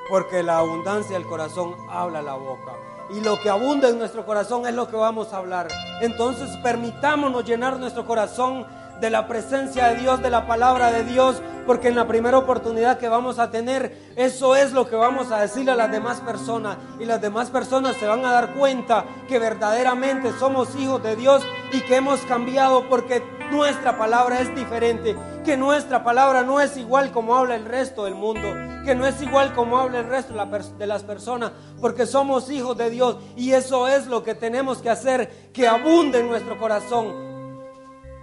Porque 0.08 0.44
la 0.44 0.58
abundancia 0.58 1.18
del 1.18 1.26
corazón 1.26 1.74
habla 1.90 2.22
la 2.22 2.34
boca. 2.34 2.76
Y 3.10 3.20
lo 3.22 3.40
que 3.40 3.50
abunda 3.50 3.88
en 3.88 3.98
nuestro 3.98 4.24
corazón 4.24 4.68
es 4.68 4.74
lo 4.74 4.86
que 4.86 4.94
vamos 4.94 5.32
a 5.32 5.38
hablar. 5.38 5.66
Entonces 6.00 6.48
permitámonos 6.58 7.44
llenar 7.44 7.76
nuestro 7.80 8.06
corazón 8.06 8.64
de 9.04 9.10
la 9.10 9.28
presencia 9.28 9.88
de 9.88 9.96
Dios, 9.96 10.22
de 10.22 10.30
la 10.30 10.46
palabra 10.46 10.90
de 10.90 11.04
Dios, 11.04 11.42
porque 11.66 11.88
en 11.88 11.94
la 11.94 12.08
primera 12.08 12.38
oportunidad 12.38 12.98
que 12.98 13.10
vamos 13.10 13.38
a 13.38 13.50
tener, 13.50 13.94
eso 14.16 14.56
es 14.56 14.72
lo 14.72 14.88
que 14.88 14.96
vamos 14.96 15.30
a 15.30 15.42
decirle 15.42 15.72
a 15.72 15.76
las 15.76 15.90
demás 15.90 16.22
personas. 16.22 16.78
Y 16.98 17.04
las 17.04 17.20
demás 17.20 17.50
personas 17.50 17.96
se 17.96 18.06
van 18.06 18.24
a 18.24 18.32
dar 18.32 18.54
cuenta 18.54 19.04
que 19.28 19.38
verdaderamente 19.38 20.32
somos 20.38 20.74
hijos 20.76 21.02
de 21.02 21.16
Dios 21.16 21.42
y 21.70 21.82
que 21.82 21.96
hemos 21.96 22.20
cambiado 22.22 22.88
porque 22.88 23.22
nuestra 23.50 23.98
palabra 23.98 24.40
es 24.40 24.54
diferente, 24.54 25.14
que 25.44 25.58
nuestra 25.58 26.02
palabra 26.02 26.42
no 26.42 26.62
es 26.62 26.78
igual 26.78 27.12
como 27.12 27.36
habla 27.36 27.56
el 27.56 27.66
resto 27.66 28.04
del 28.06 28.14
mundo, 28.14 28.48
que 28.86 28.94
no 28.94 29.06
es 29.06 29.20
igual 29.20 29.52
como 29.52 29.76
habla 29.76 29.98
el 29.98 30.08
resto 30.08 30.32
de 30.78 30.86
las 30.86 31.02
personas, 31.02 31.52
porque 31.78 32.06
somos 32.06 32.50
hijos 32.50 32.74
de 32.78 32.88
Dios 32.88 33.18
y 33.36 33.52
eso 33.52 33.86
es 33.86 34.06
lo 34.06 34.24
que 34.24 34.34
tenemos 34.34 34.78
que 34.78 34.88
hacer, 34.88 35.50
que 35.52 35.68
abunde 35.68 36.20
en 36.20 36.28
nuestro 36.28 36.58
corazón 36.58 37.33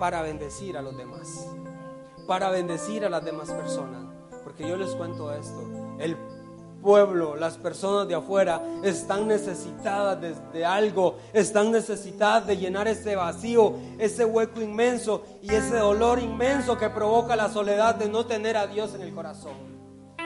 para 0.01 0.23
bendecir 0.23 0.75
a 0.77 0.81
los 0.81 0.97
demás, 0.97 1.47
para 2.25 2.49
bendecir 2.49 3.05
a 3.05 3.09
las 3.09 3.23
demás 3.23 3.51
personas. 3.51 4.01
Porque 4.43 4.67
yo 4.67 4.75
les 4.75 4.95
cuento 4.95 5.31
esto, 5.31 5.61
el 5.99 6.17
pueblo, 6.81 7.35
las 7.35 7.59
personas 7.59 8.07
de 8.07 8.15
afuera 8.15 8.63
están 8.83 9.27
necesitadas 9.27 10.19
de, 10.51 10.65
algo, 10.65 11.19
están 11.33 11.71
necesitadas 11.71 12.47
de 12.47 12.57
llenar 12.57 12.87
ese 12.87 13.15
vacío, 13.15 13.75
ese 13.99 14.25
hueco 14.25 14.59
inmenso 14.59 15.23
y 15.43 15.53
ese 15.53 15.77
dolor 15.77 16.17
inmenso 16.17 16.79
que 16.79 16.89
provoca 16.89 17.35
la 17.35 17.49
soledad 17.49 17.93
de 17.93 18.09
no 18.09 18.25
tener 18.25 18.57
a 18.57 18.65
Dios 18.65 18.95
en 18.95 19.03
el 19.03 19.13
corazón. 19.13 19.53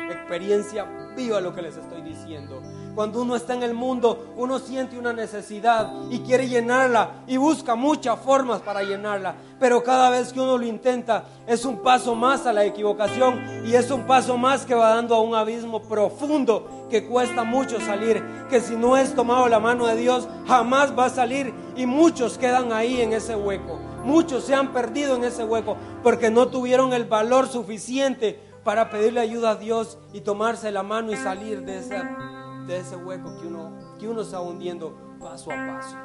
Experiencia 0.10 0.86
viva 1.18 1.42
lo 1.42 1.54
que 1.54 1.64
les 1.64 1.76
estoy 1.76 2.02
diciendo. 2.02 2.62
Cuando 2.96 3.22
uno 3.22 3.36
está 3.36 3.54
en 3.54 3.64
el 3.64 3.74
mundo, 3.74 4.34
uno 4.38 4.58
siente 4.58 4.98
una 4.98 5.12
necesidad 5.12 5.92
y 6.10 6.20
quiere 6.20 6.48
llenarla 6.48 7.24
y 7.28 7.36
busca 7.36 7.76
muchas 7.76 8.18
formas 8.22 8.62
para 8.62 8.84
llenarla. 8.84 9.36
Pero 9.60 9.84
cada 9.84 10.10
vez 10.10 10.32
que 10.32 10.40
uno 10.40 10.58
lo 10.58 10.66
intenta, 10.66 11.26
es 11.46 11.66
un 11.66 11.84
paso 11.84 12.16
más 12.16 12.46
a 12.46 12.54
la 12.54 12.64
equivocación 12.64 13.66
y 13.66 13.76
es 13.76 13.92
un 13.92 14.08
paso 14.08 14.38
más 14.38 14.66
que 14.66 14.76
va 14.76 14.96
dando 14.96 15.14
a 15.14 15.22
un 15.22 15.36
abismo 15.36 15.82
profundo 15.82 16.88
que 16.90 17.06
cuesta 17.06 17.44
mucho 17.44 17.82
salir. 17.82 18.24
Que 18.50 18.62
si 18.62 18.78
no 18.78 18.96
es 18.96 19.14
tomado 19.14 19.50
la 19.50 19.60
mano 19.60 19.88
de 19.88 19.98
Dios, 19.98 20.30
jamás 20.48 20.98
va 20.98 21.06
a 21.06 21.10
salir 21.10 21.54
y 21.76 21.86
muchos 21.86 22.38
quedan 22.38 22.72
ahí 22.72 23.02
en 23.02 23.12
ese 23.12 23.36
hueco. 23.36 23.78
Muchos 24.06 24.46
se 24.46 24.56
han 24.56 24.72
perdido 24.72 25.18
en 25.18 25.26
ese 25.26 25.44
hueco 25.44 25.76
porque 26.02 26.32
no 26.32 26.48
tuvieron 26.48 26.94
el 26.94 27.04
valor 27.04 27.50
suficiente 27.50 28.40
para 28.64 28.90
pedirle 28.90 29.20
ayuda 29.20 29.52
a 29.52 29.56
Dios 29.56 29.98
y 30.14 30.22
tomarse 30.22 30.72
la 30.72 30.82
mano 30.82 31.12
y 31.12 31.18
salir 31.18 31.62
de 31.66 31.80
esa 31.80 32.45
de 32.68 32.80
ese 32.80 32.96
hueco 32.96 33.36
que 33.40 33.48
uno, 33.48 33.72
que 34.00 34.08
uno 34.08 34.22
está 34.22 34.42
hundiendo 34.42 34.96
paso 35.20 35.52
a 35.52 35.56
paso. 35.56 35.96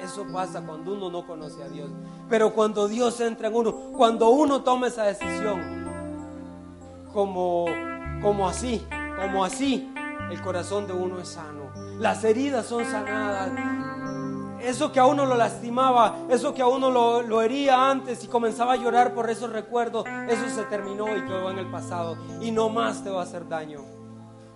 Eso 0.00 0.26
pasa 0.32 0.64
cuando 0.64 0.94
uno 0.94 1.10
no 1.10 1.26
conoce 1.26 1.62
a 1.62 1.68
Dios. 1.68 1.90
Pero 2.28 2.52
cuando 2.52 2.88
Dios 2.88 3.20
entra 3.20 3.48
en 3.48 3.54
uno, 3.54 3.74
cuando 3.96 4.30
uno 4.30 4.62
toma 4.62 4.88
esa 4.88 5.04
decisión, 5.04 5.82
como, 7.12 7.66
como 8.20 8.48
así, 8.48 8.86
como 9.20 9.44
así, 9.44 9.92
el 10.30 10.40
corazón 10.42 10.86
de 10.86 10.92
uno 10.92 11.18
es 11.20 11.28
sano. 11.28 11.70
Las 11.98 12.24
heridas 12.24 12.66
son 12.66 12.84
sanadas. 12.84 13.52
Eso 14.60 14.92
que 14.92 15.00
a 15.00 15.06
uno 15.06 15.26
lo 15.26 15.34
lastimaba, 15.34 16.18
eso 16.30 16.54
que 16.54 16.62
a 16.62 16.66
uno 16.68 16.90
lo, 16.90 17.22
lo, 17.22 17.42
hería 17.42 17.90
antes 17.90 18.22
y 18.22 18.28
comenzaba 18.28 18.74
a 18.74 18.76
llorar 18.76 19.12
por 19.12 19.28
esos 19.28 19.50
recuerdos, 19.50 20.04
eso 20.28 20.48
se 20.48 20.62
terminó 20.64 21.16
y 21.16 21.22
quedó 21.22 21.50
en 21.50 21.58
el 21.58 21.68
pasado. 21.68 22.16
Y 22.40 22.52
no 22.52 22.68
más 22.68 23.02
te 23.02 23.10
va 23.10 23.20
a 23.20 23.24
hacer 23.24 23.48
daño 23.48 24.01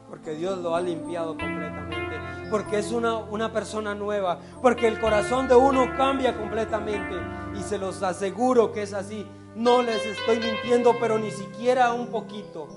porque 0.09 0.33
Dios 0.33 0.59
lo 0.59 0.75
ha 0.75 0.81
limpiado 0.81 1.37
completamente, 1.37 2.17
porque 2.51 2.79
es 2.79 2.93
una, 2.93 3.17
una 3.17 3.53
persona 3.53 3.95
nueva, 3.95 4.39
porque 4.63 4.87
el 4.87 5.01
corazón 5.01 5.49
de 5.49 5.55
uno 5.55 5.97
cambia 5.97 6.37
completamente 6.37 7.15
y 7.59 7.63
se 7.63 7.79
los 7.79 8.03
aseguro 8.03 8.73
que 8.73 8.83
es 8.83 8.93
así. 8.93 9.27
No 9.55 9.83
les 9.83 10.05
estoy 10.05 10.39
mintiendo, 10.39 10.95
pero 11.01 11.19
ni 11.19 11.31
siquiera 11.31 11.93
un 11.93 12.09
poquito. 12.09 12.69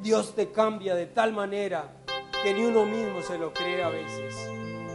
Dios 0.00 0.34
te 0.34 0.52
cambia 0.52 0.94
de 0.94 1.06
tal 1.06 1.32
manera 1.32 1.96
que 2.42 2.54
ni 2.54 2.64
uno 2.64 2.84
mismo 2.84 3.20
se 3.22 3.36
lo 3.36 3.52
cree 3.52 3.82
a 3.82 3.88
veces. 3.88 4.34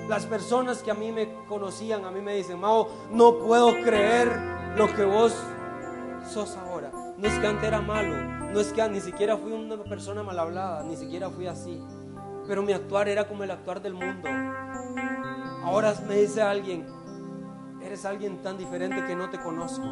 Las 0.07 0.25
personas 0.25 0.81
que 0.81 0.91
a 0.91 0.93
mí 0.93 1.11
me 1.11 1.33
conocían, 1.47 2.05
a 2.05 2.11
mí 2.11 2.21
me 2.21 2.35
dicen, 2.35 2.59
Mao, 2.59 2.87
no 3.11 3.39
puedo 3.39 3.73
creer 3.83 4.29
lo 4.77 4.93
que 4.93 5.03
vos 5.03 5.35
sos 6.29 6.55
ahora. 6.57 6.91
No 7.17 7.27
es 7.27 7.37
que 7.39 7.47
antes 7.47 7.65
era 7.65 7.81
malo, 7.81 8.42
no 8.53 8.59
es 8.59 8.71
que 8.71 8.87
ni 8.87 9.01
siquiera 9.01 9.35
fui 9.35 9.51
una 9.51 9.83
persona 9.83 10.21
mal 10.21 10.37
hablada, 10.37 10.83
ni 10.83 10.95
siquiera 10.95 11.29
fui 11.29 11.47
así. 11.47 11.81
Pero 12.47 12.61
mi 12.61 12.71
actuar 12.71 13.09
era 13.09 13.27
como 13.27 13.43
el 13.43 13.49
actuar 13.49 13.81
del 13.81 13.95
mundo. 13.95 14.29
Ahora 15.63 15.95
me 16.07 16.17
dice 16.17 16.41
alguien, 16.43 16.85
eres 17.81 18.05
alguien 18.05 18.43
tan 18.43 18.57
diferente 18.57 19.03
que 19.07 19.15
no 19.15 19.31
te 19.31 19.39
conozco. 19.39 19.85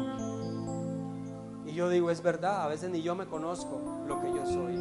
Y 1.66 1.74
yo 1.74 1.88
digo, 1.88 2.10
es 2.10 2.22
verdad, 2.22 2.62
a 2.62 2.68
veces 2.68 2.90
ni 2.90 3.02
yo 3.02 3.16
me 3.16 3.26
conozco 3.26 4.04
lo 4.06 4.20
que 4.20 4.28
yo 4.28 4.46
soy. 4.46 4.78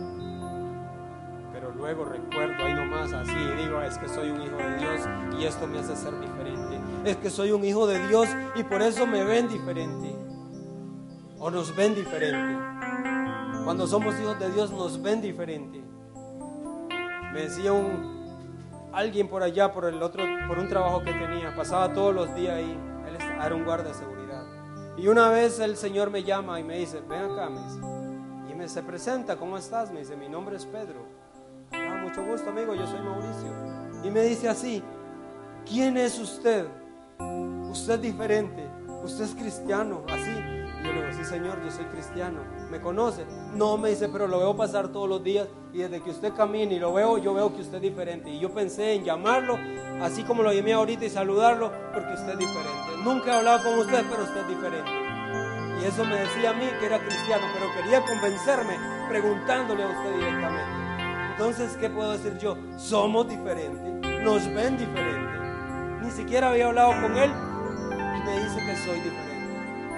Pero 1.51 1.71
luego 1.71 2.05
recuerdo 2.05 2.63
ahí 2.63 2.73
nomás 2.75 3.11
así 3.13 3.31
y 3.31 3.63
digo, 3.63 3.81
es 3.81 3.97
que 3.97 4.09
soy 4.09 4.29
un 4.29 4.41
hijo 4.41 4.57
de 4.57 4.77
Dios 4.77 5.01
y 5.39 5.45
esto 5.45 5.65
me 5.65 5.79
hace 5.79 5.95
ser 5.95 6.19
diferente. 6.19 6.79
Es 7.05 7.17
que 7.17 7.31
soy 7.31 7.51
un 7.51 7.65
hijo 7.65 7.87
de 7.87 8.05
Dios 8.07 8.29
y 8.55 8.63
por 8.63 8.81
eso 8.83 9.07
me 9.07 9.23
ven 9.23 9.47
diferente. 9.47 10.15
O 11.39 11.49
nos 11.49 11.75
ven 11.75 11.95
diferente. 11.95 12.80
Cuando 13.63 13.87
somos 13.87 14.19
hijos 14.19 14.39
de 14.39 14.51
Dios 14.51 14.71
nos 14.71 15.01
ven 15.01 15.21
diferente. 15.21 15.83
Me 17.33 17.41
decía 17.41 17.71
un 17.71 18.21
alguien 18.91 19.29
por 19.29 19.41
allá 19.41 19.71
por 19.71 19.85
el 19.85 20.01
otro 20.03 20.23
por 20.47 20.59
un 20.59 20.67
trabajo 20.67 21.01
que 21.01 21.13
tenía, 21.13 21.55
pasaba 21.55 21.93
todos 21.93 22.13
los 22.13 22.35
días 22.35 22.55
ahí. 22.55 22.77
Él 23.07 23.17
era 23.43 23.55
un 23.55 23.63
guardia 23.63 23.89
de 23.89 23.93
seguridad. 23.93 24.43
Y 24.97 25.07
una 25.07 25.29
vez 25.29 25.59
el 25.59 25.77
Señor 25.77 26.09
me 26.09 26.23
llama 26.23 26.59
y 26.59 26.63
me 26.63 26.77
dice, 26.77 27.01
"Ven 27.01 27.31
acá", 27.31 27.49
me 27.49 27.61
dice. 27.61 27.79
Y 28.51 28.55
me 28.55 28.67
se 28.67 28.83
presenta, 28.83 29.37
"¿Cómo 29.37 29.57
estás?" 29.57 29.91
Me 29.91 29.99
dice, 29.99 30.17
"Mi 30.17 30.27
nombre 30.27 30.57
es 30.57 30.65
Pedro." 30.65 31.05
"Ah, 31.71 31.99
mucho 32.03 32.25
gusto, 32.25 32.49
amigo, 32.49 32.75
yo 32.75 32.85
soy 32.85 32.99
Mauricio." 32.99 33.51
Y 34.03 34.09
me 34.09 34.21
dice 34.23 34.49
así, 34.49 34.83
"¿Quién 35.65 35.95
es 35.97 36.19
usted?" 36.19 36.67
Usted 37.71 37.93
es 37.93 38.01
diferente, 38.01 38.67
usted 39.01 39.23
es 39.23 39.33
cristiano, 39.33 40.03
así. 40.09 40.29
Y 40.29 40.83
yo 40.83 40.91
le 40.91 41.07
digo, 41.07 41.17
sí 41.17 41.23
señor, 41.23 41.63
yo 41.63 41.71
soy 41.71 41.85
cristiano. 41.85 42.39
¿Me 42.71 42.79
conoce? 42.79 43.25
No, 43.53 43.77
me 43.77 43.89
dice, 43.89 44.07
pero 44.07 44.27
lo 44.29 44.39
veo 44.39 44.55
pasar 44.55 44.87
todos 44.87 45.09
los 45.09 45.21
días 45.21 45.45
y 45.73 45.79
desde 45.79 46.01
que 46.01 46.09
usted 46.09 46.33
camina 46.33 46.71
y 46.71 46.79
lo 46.79 46.93
veo, 46.93 47.17
yo 47.17 47.33
veo 47.33 47.53
que 47.53 47.61
usted 47.61 47.75
es 47.75 47.81
diferente. 47.81 48.29
Y 48.29 48.39
yo 48.39 48.49
pensé 48.53 48.93
en 48.93 49.03
llamarlo, 49.03 49.59
así 50.01 50.23
como 50.23 50.41
lo 50.41 50.53
llamé 50.53 50.71
ahorita 50.71 51.03
y 51.03 51.09
saludarlo, 51.09 51.69
porque 51.93 52.13
usted 52.13 52.29
es 52.29 52.39
diferente. 52.39 53.03
Nunca 53.03 53.33
he 53.33 53.37
hablado 53.39 53.63
con 53.65 53.77
usted, 53.77 54.05
pero 54.09 54.23
usted 54.23 54.39
es 54.39 54.47
diferente. 54.47 54.89
Y 55.81 55.85
eso 55.85 56.05
me 56.05 56.15
decía 56.15 56.51
a 56.51 56.53
mí 56.53 56.65
que 56.79 56.85
era 56.85 56.99
cristiano, 56.99 57.43
pero 57.53 57.73
quería 57.75 58.05
convencerme 58.05 58.77
preguntándole 59.09 59.83
a 59.83 59.87
usted 59.87 60.15
directamente. 60.15 61.31
Entonces, 61.31 61.75
¿qué 61.75 61.89
puedo 61.89 62.13
decir 62.13 62.37
yo? 62.37 62.55
Somos 62.77 63.27
diferentes, 63.27 64.21
nos 64.23 64.47
ven 64.53 64.77
diferente. 64.77 66.05
Ni 66.05 66.11
siquiera 66.11 66.51
había 66.51 66.67
hablado 66.67 66.93
con 67.01 67.17
él 67.17 67.31
y 67.31 68.25
me 68.25 68.43
dice 68.43 68.65
que 68.65 68.75
soy 68.77 69.01
diferente. 69.01 69.30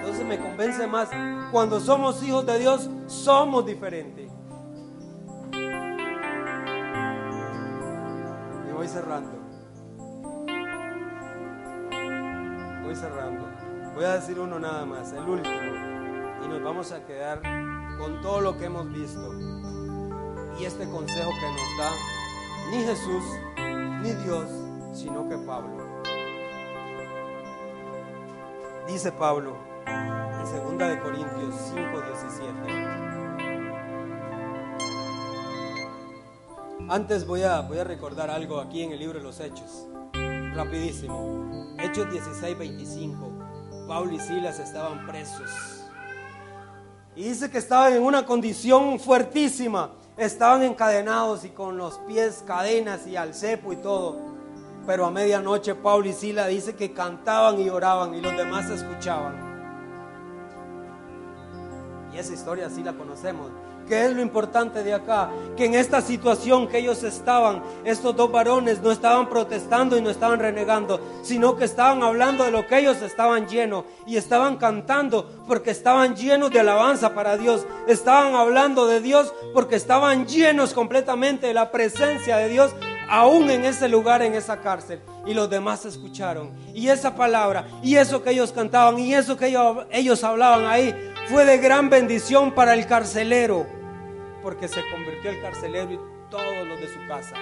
Entonces 0.04 0.26
me 0.26 0.38
convence 0.38 0.86
más. 0.86 1.08
Cuando 1.50 1.80
somos 1.80 2.22
hijos 2.22 2.44
de 2.44 2.58
Dios, 2.58 2.90
somos 3.06 3.64
diferentes. 3.64 4.30
Y 8.68 8.72
voy 8.74 8.86
cerrando. 8.86 9.30
Voy 12.82 12.94
cerrando. 12.94 13.48
Voy 13.94 14.04
a 14.04 14.16
decir 14.16 14.38
uno 14.38 14.58
nada 14.58 14.84
más, 14.84 15.10
el 15.14 15.26
último. 15.26 15.56
Y 16.44 16.48
nos 16.48 16.62
vamos 16.62 16.92
a 16.92 17.06
quedar 17.06 17.40
con 17.98 18.20
todo 18.20 18.42
lo 18.42 18.58
que 18.58 18.66
hemos 18.66 18.92
visto. 18.92 19.32
Y 20.60 20.66
este 20.66 20.86
consejo 20.86 21.30
que 21.30 21.48
nos 21.48 21.78
da 21.78 21.90
ni 22.70 22.82
Jesús 22.82 23.24
ni 24.02 24.12
Dios, 24.22 24.50
sino 24.92 25.26
que 25.30 25.38
Pablo. 25.38 25.82
Dice 28.86 29.10
Pablo 29.12 29.73
en 29.86 30.78
2 30.78 30.88
de 30.88 30.98
Corintios 31.00 31.54
5, 31.74 32.02
17. 32.02 32.94
Antes 36.88 37.26
voy 37.26 37.42
a, 37.42 37.60
voy 37.62 37.78
a 37.78 37.84
recordar 37.84 38.30
algo 38.30 38.60
aquí 38.60 38.82
en 38.82 38.92
el 38.92 38.98
libro 38.98 39.18
de 39.18 39.24
los 39.24 39.40
Hechos. 39.40 39.86
Rapidísimo. 40.54 41.74
Hechos 41.78 42.10
16, 42.10 42.58
25. 42.58 43.32
Pablo 43.88 44.12
y 44.12 44.20
Silas 44.20 44.58
estaban 44.58 45.06
presos. 45.06 45.84
Y 47.16 47.24
dice 47.24 47.50
que 47.50 47.58
estaban 47.58 47.94
en 47.94 48.02
una 48.02 48.26
condición 48.26 48.98
fuertísima. 48.98 49.92
Estaban 50.16 50.62
encadenados 50.62 51.44
y 51.44 51.50
con 51.50 51.76
los 51.76 51.98
pies 52.00 52.44
cadenas 52.46 53.06
y 53.06 53.16
al 53.16 53.34
cepo 53.34 53.72
y 53.72 53.76
todo. 53.76 54.18
Pero 54.86 55.06
a 55.06 55.10
medianoche 55.10 55.74
Pablo 55.74 56.08
y 56.08 56.12
Silas 56.12 56.48
dice 56.48 56.76
que 56.76 56.92
cantaban 56.92 57.58
y 57.60 57.70
oraban 57.70 58.14
y 58.14 58.20
los 58.20 58.36
demás 58.36 58.68
escuchaban. 58.70 59.43
Y 62.14 62.18
esa 62.18 62.32
historia 62.32 62.70
sí 62.70 62.82
la 62.82 62.92
conocemos. 62.92 63.50
¿Qué 63.88 64.06
es 64.06 64.12
lo 64.12 64.22
importante 64.22 64.82
de 64.82 64.94
acá? 64.94 65.30
Que 65.56 65.66
en 65.66 65.74
esta 65.74 66.00
situación 66.00 66.68
que 66.68 66.78
ellos 66.78 67.02
estaban, 67.02 67.62
estos 67.84 68.16
dos 68.16 68.32
varones 68.32 68.80
no 68.80 68.90
estaban 68.90 69.28
protestando 69.28 69.98
y 69.98 70.00
no 70.00 70.08
estaban 70.08 70.38
renegando, 70.38 71.00
sino 71.22 71.56
que 71.56 71.64
estaban 71.64 72.02
hablando 72.02 72.44
de 72.44 72.50
lo 72.50 72.66
que 72.66 72.78
ellos 72.78 73.02
estaban 73.02 73.46
llenos 73.46 73.84
y 74.06 74.16
estaban 74.16 74.56
cantando 74.56 75.28
porque 75.46 75.70
estaban 75.70 76.16
llenos 76.16 76.50
de 76.50 76.60
alabanza 76.60 77.14
para 77.14 77.36
Dios. 77.36 77.66
Estaban 77.86 78.34
hablando 78.34 78.86
de 78.86 79.00
Dios 79.00 79.34
porque 79.52 79.76
estaban 79.76 80.26
llenos 80.26 80.72
completamente 80.72 81.48
de 81.48 81.54
la 81.54 81.70
presencia 81.70 82.38
de 82.38 82.48
Dios 82.48 82.74
aún 83.08 83.50
en 83.50 83.64
ese 83.64 83.88
lugar, 83.88 84.22
en 84.22 84.34
esa 84.34 84.60
cárcel. 84.60 85.00
Y 85.26 85.34
los 85.34 85.48
demás 85.48 85.84
escucharon. 85.84 86.52
Y 86.74 86.88
esa 86.88 87.14
palabra, 87.14 87.66
y 87.82 87.96
eso 87.96 88.22
que 88.22 88.30
ellos 88.30 88.52
cantaban, 88.52 88.98
y 88.98 89.14
eso 89.14 89.36
que 89.36 89.48
ellos, 89.48 89.86
ellos 89.90 90.24
hablaban 90.24 90.66
ahí, 90.66 90.94
fue 91.26 91.44
de 91.44 91.58
gran 91.58 91.88
bendición 91.88 92.52
para 92.52 92.74
el 92.74 92.86
carcelero, 92.86 93.66
porque 94.42 94.68
se 94.68 94.82
convirtió 94.90 95.30
el 95.30 95.40
carcelero 95.40 95.92
y 95.92 96.00
todos 96.30 96.66
los 96.66 96.80
de 96.80 96.88
su 96.88 97.06
casa. 97.08 97.36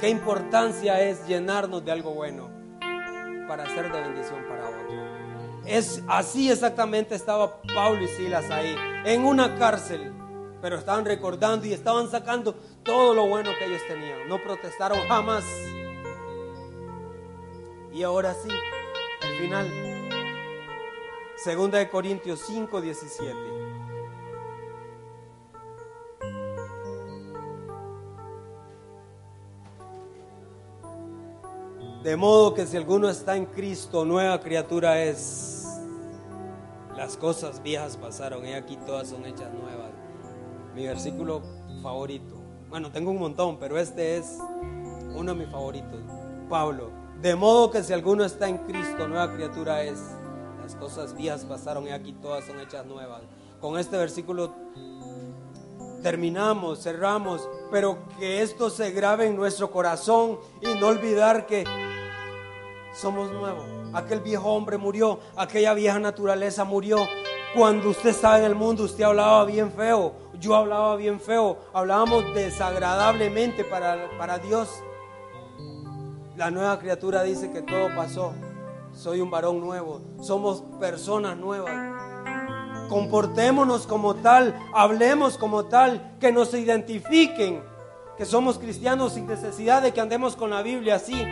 Qué 0.00 0.08
importancia 0.08 1.00
es 1.00 1.26
llenarnos 1.26 1.84
de 1.84 1.92
algo 1.92 2.14
bueno 2.14 2.50
para 3.46 3.66
ser 3.66 3.92
de 3.92 4.00
bendición 4.00 4.44
para 4.48 4.68
otro. 4.68 5.22
Es 5.66 6.02
así 6.08 6.50
exactamente 6.50 7.14
estaba 7.14 7.60
Pablo 7.74 8.02
y 8.02 8.08
Silas 8.08 8.50
ahí, 8.50 8.74
en 9.04 9.24
una 9.24 9.56
cárcel, 9.56 10.12
pero 10.60 10.76
estaban 10.76 11.04
recordando 11.04 11.66
y 11.66 11.72
estaban 11.72 12.10
sacando 12.10 12.54
todo 12.82 13.14
lo 13.14 13.26
bueno 13.28 13.50
que 13.58 13.66
ellos 13.66 13.82
tenían. 13.86 14.28
No 14.28 14.42
protestaron 14.42 14.98
jamás. 15.06 15.44
Y 17.92 18.02
ahora 18.02 18.34
sí, 18.34 18.48
el 19.22 19.38
final. 19.38 19.91
Segunda 21.42 21.78
de 21.78 21.90
Corintios 21.90 22.40
5, 22.46 22.80
17. 22.80 23.34
De 32.04 32.16
modo 32.16 32.54
que 32.54 32.64
si 32.64 32.76
alguno 32.76 33.08
está 33.08 33.36
en 33.36 33.46
Cristo, 33.46 34.04
nueva 34.04 34.38
criatura 34.38 35.02
es. 35.02 35.80
Las 36.96 37.16
cosas 37.16 37.60
viejas 37.60 37.96
pasaron 37.96 38.46
y 38.46 38.52
aquí 38.52 38.76
todas 38.86 39.08
son 39.08 39.26
hechas 39.26 39.52
nuevas. 39.52 39.90
Mi 40.76 40.86
versículo 40.86 41.42
favorito. 41.82 42.36
Bueno, 42.68 42.92
tengo 42.92 43.10
un 43.10 43.18
montón, 43.18 43.58
pero 43.58 43.80
este 43.80 44.16
es 44.16 44.38
uno 45.12 45.32
de 45.32 45.40
mis 45.40 45.50
favoritos. 45.50 46.02
Pablo. 46.48 46.92
De 47.20 47.34
modo 47.34 47.72
que 47.72 47.82
si 47.82 47.92
alguno 47.92 48.24
está 48.24 48.48
en 48.48 48.58
Cristo, 48.58 49.08
nueva 49.08 49.34
criatura 49.34 49.82
es. 49.82 49.98
Las 50.62 50.76
cosas 50.76 51.14
viejas 51.16 51.44
pasaron 51.44 51.86
y 51.88 51.90
aquí 51.90 52.12
todas 52.12 52.44
son 52.44 52.60
hechas 52.60 52.86
nuevas. 52.86 53.22
Con 53.60 53.78
este 53.78 53.96
versículo 53.96 54.52
terminamos, 56.02 56.82
cerramos, 56.82 57.48
pero 57.70 57.98
que 58.18 58.42
esto 58.42 58.70
se 58.70 58.92
grabe 58.92 59.26
en 59.26 59.36
nuestro 59.36 59.70
corazón 59.70 60.38
y 60.60 60.78
no 60.78 60.88
olvidar 60.88 61.46
que 61.46 61.64
somos 62.94 63.32
nuevos. 63.32 63.64
Aquel 63.92 64.20
viejo 64.20 64.52
hombre 64.52 64.78
murió, 64.78 65.18
aquella 65.36 65.74
vieja 65.74 65.98
naturaleza 65.98 66.64
murió. 66.64 66.98
Cuando 67.56 67.90
usted 67.90 68.10
estaba 68.10 68.38
en 68.38 68.44
el 68.44 68.54
mundo, 68.54 68.84
usted 68.84 69.04
hablaba 69.04 69.44
bien 69.44 69.70
feo, 69.72 70.14
yo 70.40 70.54
hablaba 70.54 70.96
bien 70.96 71.20
feo, 71.20 71.58
hablábamos 71.72 72.34
desagradablemente 72.34 73.64
para, 73.64 74.08
para 74.16 74.38
Dios. 74.38 74.68
La 76.36 76.50
nueva 76.50 76.78
criatura 76.78 77.22
dice 77.22 77.50
que 77.50 77.62
todo 77.62 77.88
pasó. 77.94 78.32
Soy 78.94 79.20
un 79.20 79.30
varón 79.30 79.60
nuevo, 79.60 80.00
somos 80.20 80.62
personas 80.78 81.36
nuevas. 81.36 81.72
Comportémonos 82.88 83.86
como 83.86 84.16
tal, 84.16 84.54
hablemos 84.74 85.38
como 85.38 85.64
tal, 85.64 86.16
que 86.20 86.30
nos 86.30 86.52
identifiquen, 86.52 87.62
que 88.18 88.26
somos 88.26 88.58
cristianos 88.58 89.14
sin 89.14 89.26
necesidad 89.26 89.80
de 89.80 89.92
que 89.92 90.00
andemos 90.00 90.36
con 90.36 90.50
la 90.50 90.62
Biblia 90.62 90.96
así. 90.96 91.24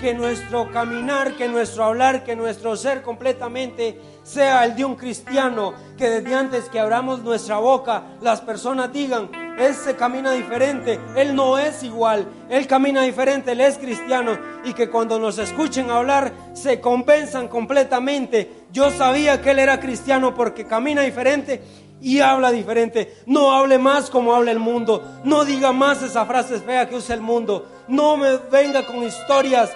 Que 0.00 0.14
nuestro 0.14 0.72
caminar, 0.72 1.36
que 1.36 1.48
nuestro 1.48 1.84
hablar, 1.84 2.24
que 2.24 2.34
nuestro 2.34 2.76
ser 2.76 3.02
completamente 3.02 4.00
sea 4.24 4.64
el 4.64 4.74
de 4.74 4.84
un 4.84 4.96
cristiano. 4.96 5.74
Que 5.96 6.08
desde 6.08 6.34
antes 6.34 6.68
que 6.70 6.80
abramos 6.80 7.22
nuestra 7.22 7.58
boca, 7.58 8.16
las 8.20 8.40
personas 8.40 8.92
digan, 8.92 9.30
Él 9.58 9.74
se 9.74 9.96
camina 9.96 10.32
diferente, 10.32 10.98
Él 11.14 11.34
no 11.34 11.58
es 11.58 11.82
igual, 11.82 12.26
Él 12.48 12.66
camina 12.66 13.02
diferente, 13.02 13.52
Él 13.52 13.60
es 13.60 13.78
cristiano 13.78 14.38
y 14.64 14.72
que 14.72 14.88
cuando 14.88 15.18
nos 15.18 15.38
escuchen 15.38 15.90
hablar 15.90 16.32
se 16.54 16.80
compensan 16.80 17.48
completamente. 17.48 18.50
Yo 18.72 18.90
sabía 18.90 19.42
que 19.42 19.50
Él 19.50 19.58
era 19.58 19.78
cristiano 19.78 20.34
porque 20.34 20.66
camina 20.66 21.02
diferente 21.02 21.62
y 22.00 22.20
habla 22.20 22.50
diferente. 22.50 23.16
No 23.26 23.52
hable 23.52 23.78
más 23.78 24.10
como 24.10 24.34
habla 24.34 24.50
el 24.50 24.58
mundo, 24.58 25.02
no 25.24 25.44
diga 25.44 25.72
más 25.72 26.02
esa 26.02 26.24
frase 26.24 26.58
fea 26.58 26.88
que 26.88 26.96
usa 26.96 27.14
el 27.14 27.20
mundo, 27.20 27.66
no 27.88 28.16
me 28.16 28.36
venga 28.50 28.84
con 28.86 29.02
historias 29.02 29.70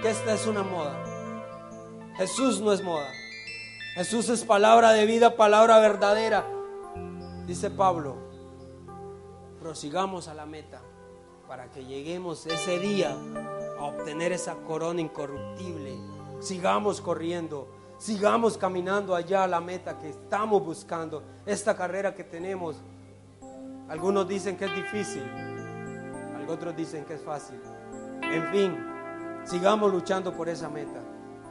que 0.00 0.10
esta 0.10 0.34
es 0.34 0.46
una 0.46 0.62
moda. 0.62 0.96
Jesús 2.16 2.60
no 2.60 2.72
es 2.72 2.82
moda. 2.82 3.10
Jesús 3.94 4.28
es 4.28 4.44
palabra 4.44 4.92
de 4.92 5.06
vida, 5.06 5.36
palabra 5.36 5.78
verdadera. 5.80 6.57
Dice 7.48 7.70
Pablo, 7.70 8.14
prosigamos 9.58 10.28
a 10.28 10.34
la 10.34 10.44
meta 10.44 10.82
para 11.48 11.70
que 11.70 11.86
lleguemos 11.86 12.44
ese 12.46 12.78
día 12.78 13.16
a 13.78 13.84
obtener 13.84 14.32
esa 14.32 14.56
corona 14.56 15.00
incorruptible. 15.00 15.96
Sigamos 16.40 17.00
corriendo, 17.00 17.66
sigamos 17.96 18.58
caminando 18.58 19.14
allá 19.14 19.44
a 19.44 19.48
la 19.48 19.62
meta 19.62 19.98
que 19.98 20.10
estamos 20.10 20.62
buscando, 20.62 21.22
esta 21.46 21.74
carrera 21.74 22.14
que 22.14 22.22
tenemos. 22.22 22.76
Algunos 23.88 24.28
dicen 24.28 24.58
que 24.58 24.66
es 24.66 24.74
difícil, 24.74 25.22
otros 26.46 26.76
dicen 26.76 27.06
que 27.06 27.14
es 27.14 27.22
fácil. 27.22 27.58
En 28.24 28.52
fin, 28.52 28.76
sigamos 29.44 29.90
luchando 29.90 30.34
por 30.34 30.50
esa 30.50 30.68
meta. 30.68 31.00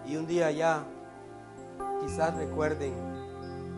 Y 0.05 0.15
un 0.15 0.27
día 0.27 0.51
ya, 0.51 0.85
quizás 2.01 2.35
recuerden 2.35 2.93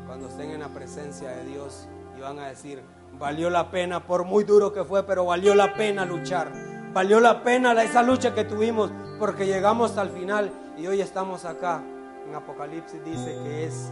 cuando 0.06 0.28
estén 0.28 0.52
en 0.52 0.60
la 0.60 0.68
presencia 0.68 1.30
de 1.30 1.46
Dios 1.46 1.88
van 2.20 2.40
a 2.40 2.48
decir, 2.48 2.82
valió 3.18 3.50
la 3.50 3.72
pena, 3.72 4.06
por 4.06 4.26
muy 4.26 4.44
duro 4.44 4.74
que 4.74 4.84
fue, 4.84 5.04
pero 5.04 5.26
valió 5.26 5.56
la 5.56 5.74
pena 5.74 6.06
luchar. 6.06 6.52
Valió 6.94 7.20
la 7.20 7.44
pena 7.44 7.72
esa 7.84 8.02
lucha 8.02 8.34
que 8.34 8.44
tuvimos 8.44 8.92
porque 9.20 9.46
llegamos 9.46 9.98
al 9.98 10.10
final 10.10 10.52
y 10.78 10.88
hoy 10.88 11.02
estamos 11.02 11.46
acá. 11.46 11.84
En 12.28 12.36
Apocalipsis 12.36 13.04
dice 13.04 13.38
que 13.44 13.66
es 13.66 13.92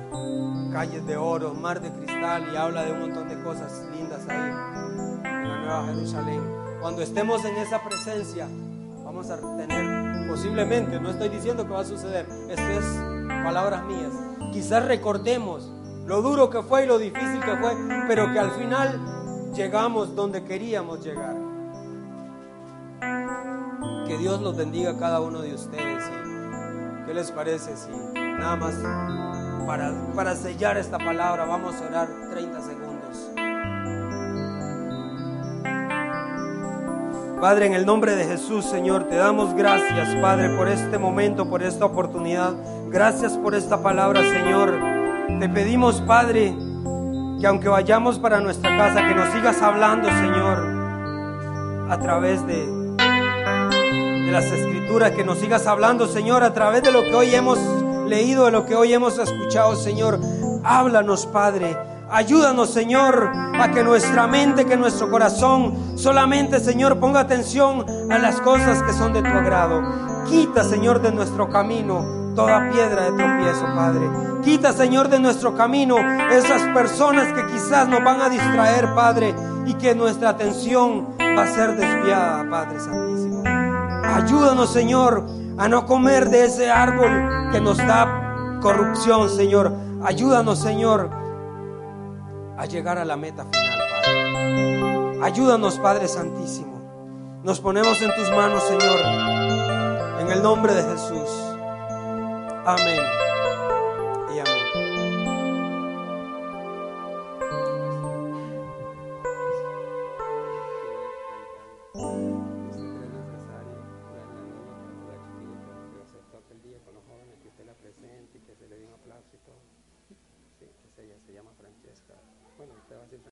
calles 0.72 1.06
de 1.06 1.18
oro, 1.18 1.54
mar 1.54 1.82
de 1.82 1.92
cristal 1.92 2.48
y 2.52 2.56
habla 2.56 2.84
de 2.84 2.92
un 2.92 3.00
montón 3.02 3.28
de 3.28 3.42
cosas 3.44 3.86
lindas 3.92 4.28
ahí 4.28 4.52
en 5.24 5.50
la 5.50 5.58
Nueva 5.60 5.86
Jerusalén. 5.88 6.42
Cuando 6.82 7.02
estemos 7.02 7.44
en 7.46 7.58
esa 7.58 7.84
presencia, 7.84 8.48
vamos 9.04 9.30
a 9.30 9.38
tener 9.58 10.28
posiblemente, 10.28 11.00
no 11.00 11.10
estoy 11.10 11.30
diciendo 11.30 11.66
que 11.66 11.74
va 11.74 11.82
a 11.82 11.86
suceder, 11.86 12.28
esto 12.50 12.70
es 12.70 12.86
palabras 13.44 13.84
mías. 13.86 14.14
Quizás 14.52 14.86
recordemos 14.86 15.72
lo 16.08 16.22
duro 16.22 16.50
que 16.50 16.64
fue 16.64 16.86
y 16.86 16.88
lo 16.88 16.98
difícil 16.98 17.42
que 17.42 17.56
fue, 17.58 17.76
pero 18.08 18.32
que 18.32 18.40
al 18.40 18.52
final 18.52 19.52
llegamos 19.54 20.16
donde 20.16 20.44
queríamos 20.46 21.04
llegar. 21.04 21.36
Que 24.08 24.18
Dios 24.18 24.42
los 24.42 24.56
bendiga 24.56 24.92
a 24.92 24.98
cada 24.98 25.20
uno 25.20 25.42
de 25.42 25.54
ustedes. 25.54 26.04
¿Qué 27.06 27.14
les 27.14 27.30
parece 27.32 27.76
si 27.76 27.92
nada 28.16 28.56
más 28.56 28.76
para, 29.68 29.94
para 30.16 30.36
sellar 30.36 30.78
esta 30.78 30.98
palabra 30.98 31.44
vamos 31.44 31.76
a 31.82 31.86
orar 31.86 32.08
30 32.32 32.62
segundos? 32.62 32.88
Padre, 37.42 37.68
en 37.68 37.74
el 37.74 37.86
nombre 37.86 38.16
de 38.16 38.24
Jesús, 38.24 38.66
Señor, 38.66 39.10
te 39.10 39.16
damos 39.16 39.54
gracias, 39.54 40.16
Padre, 40.22 40.56
por 40.56 40.70
este 40.70 40.98
momento, 40.98 41.50
por 41.50 41.62
esta 41.62 41.86
oportunidad. 41.86 42.56
Gracias 42.90 43.34
por 43.34 43.54
esta 43.54 43.84
palabra, 43.84 44.22
Señor. 44.22 44.97
Te 45.40 45.48
pedimos, 45.50 46.02
Padre, 46.02 46.56
que 47.40 47.46
aunque 47.46 47.70
vayamos 47.70 48.18
para 48.18 48.40
nuestra 48.40 48.76
casa, 48.76 49.08
que 49.08 49.14
nos 49.14 49.32
sigas 49.32 49.62
hablando, 49.62 50.10
Señor, 50.10 51.88
a 51.92 52.00
través 52.02 52.46
de, 52.48 52.66
de 52.66 54.32
las 54.32 54.46
escrituras, 54.46 55.12
que 55.12 55.24
nos 55.24 55.38
sigas 55.38 55.68
hablando, 55.68 56.08
Señor, 56.08 56.44
a 56.44 56.56
través 56.56 56.82
de 56.82 56.92
lo 56.92 57.04
que 57.04 57.14
hoy 57.14 57.36
hemos 57.36 57.60
leído, 58.08 58.46
de 58.46 58.52
lo 58.52 58.66
que 58.66 58.76
hoy 58.76 58.94
hemos 58.94 59.20
escuchado, 59.20 59.76
Señor. 59.76 60.20
Háblanos, 60.64 61.28
Padre. 61.28 61.78
Ayúdanos, 62.10 62.72
Señor, 62.72 63.30
a 63.60 63.70
que 63.72 63.84
nuestra 63.84 64.26
mente, 64.26 64.66
que 64.66 64.76
nuestro 64.76 65.12
corazón 65.12 65.98
solamente, 65.98 66.60
Señor, 66.60 67.00
ponga 67.00 67.20
atención 67.20 67.86
a 68.12 68.18
las 68.18 68.42
cosas 68.42 68.82
que 68.82 68.94
son 68.94 69.14
de 69.14 69.22
tu 69.22 69.28
agrado. 69.28 69.84
Quita, 70.28 70.64
Señor, 70.64 71.00
de 71.00 71.12
nuestro 71.12 71.48
camino 71.48 72.17
toda 72.38 72.70
piedra 72.70 73.10
de 73.10 73.18
tropiezo, 73.18 73.66
Padre. 73.76 74.10
Quita, 74.44 74.72
Señor, 74.72 75.10
de 75.10 75.20
nuestro 75.20 75.56
camino 75.56 75.98
esas 76.32 76.62
personas 76.74 77.34
que 77.34 77.46
quizás 77.48 77.90
nos 77.90 78.04
van 78.04 78.22
a 78.22 78.30
distraer, 78.30 78.94
Padre, 78.94 79.36
y 79.66 79.74
que 79.74 79.96
nuestra 79.96 80.30
atención 80.30 81.18
va 81.20 81.44
a 81.44 81.48
ser 81.48 81.76
desviada, 81.76 82.48
Padre 82.50 82.80
Santísimo. 82.80 83.44
Ayúdanos, 84.04 84.72
Señor, 84.72 85.26
a 85.58 85.68
no 85.68 85.86
comer 85.88 86.30
de 86.30 86.46
ese 86.46 86.70
árbol 86.70 87.52
que 87.52 87.60
nos 87.60 87.78
da 87.78 88.60
corrupción, 88.62 89.30
Señor. 89.30 89.74
Ayúdanos, 90.04 90.60
Señor 90.60 91.10
a 92.58 92.66
llegar 92.66 92.98
a 92.98 93.06
la 93.06 93.16
meta 93.16 93.46
final, 93.46 93.80
Padre. 93.92 95.20
Ayúdanos, 95.24 95.78
Padre 95.78 96.08
Santísimo. 96.08 97.42
Nos 97.44 97.60
ponemos 97.60 98.02
en 98.02 98.14
tus 98.16 98.30
manos, 98.32 98.64
Señor, 98.64 99.00
en 100.20 100.32
el 100.32 100.42
nombre 100.42 100.74
de 100.74 100.84
Jesús. 100.84 101.27
Amém. 102.68 103.27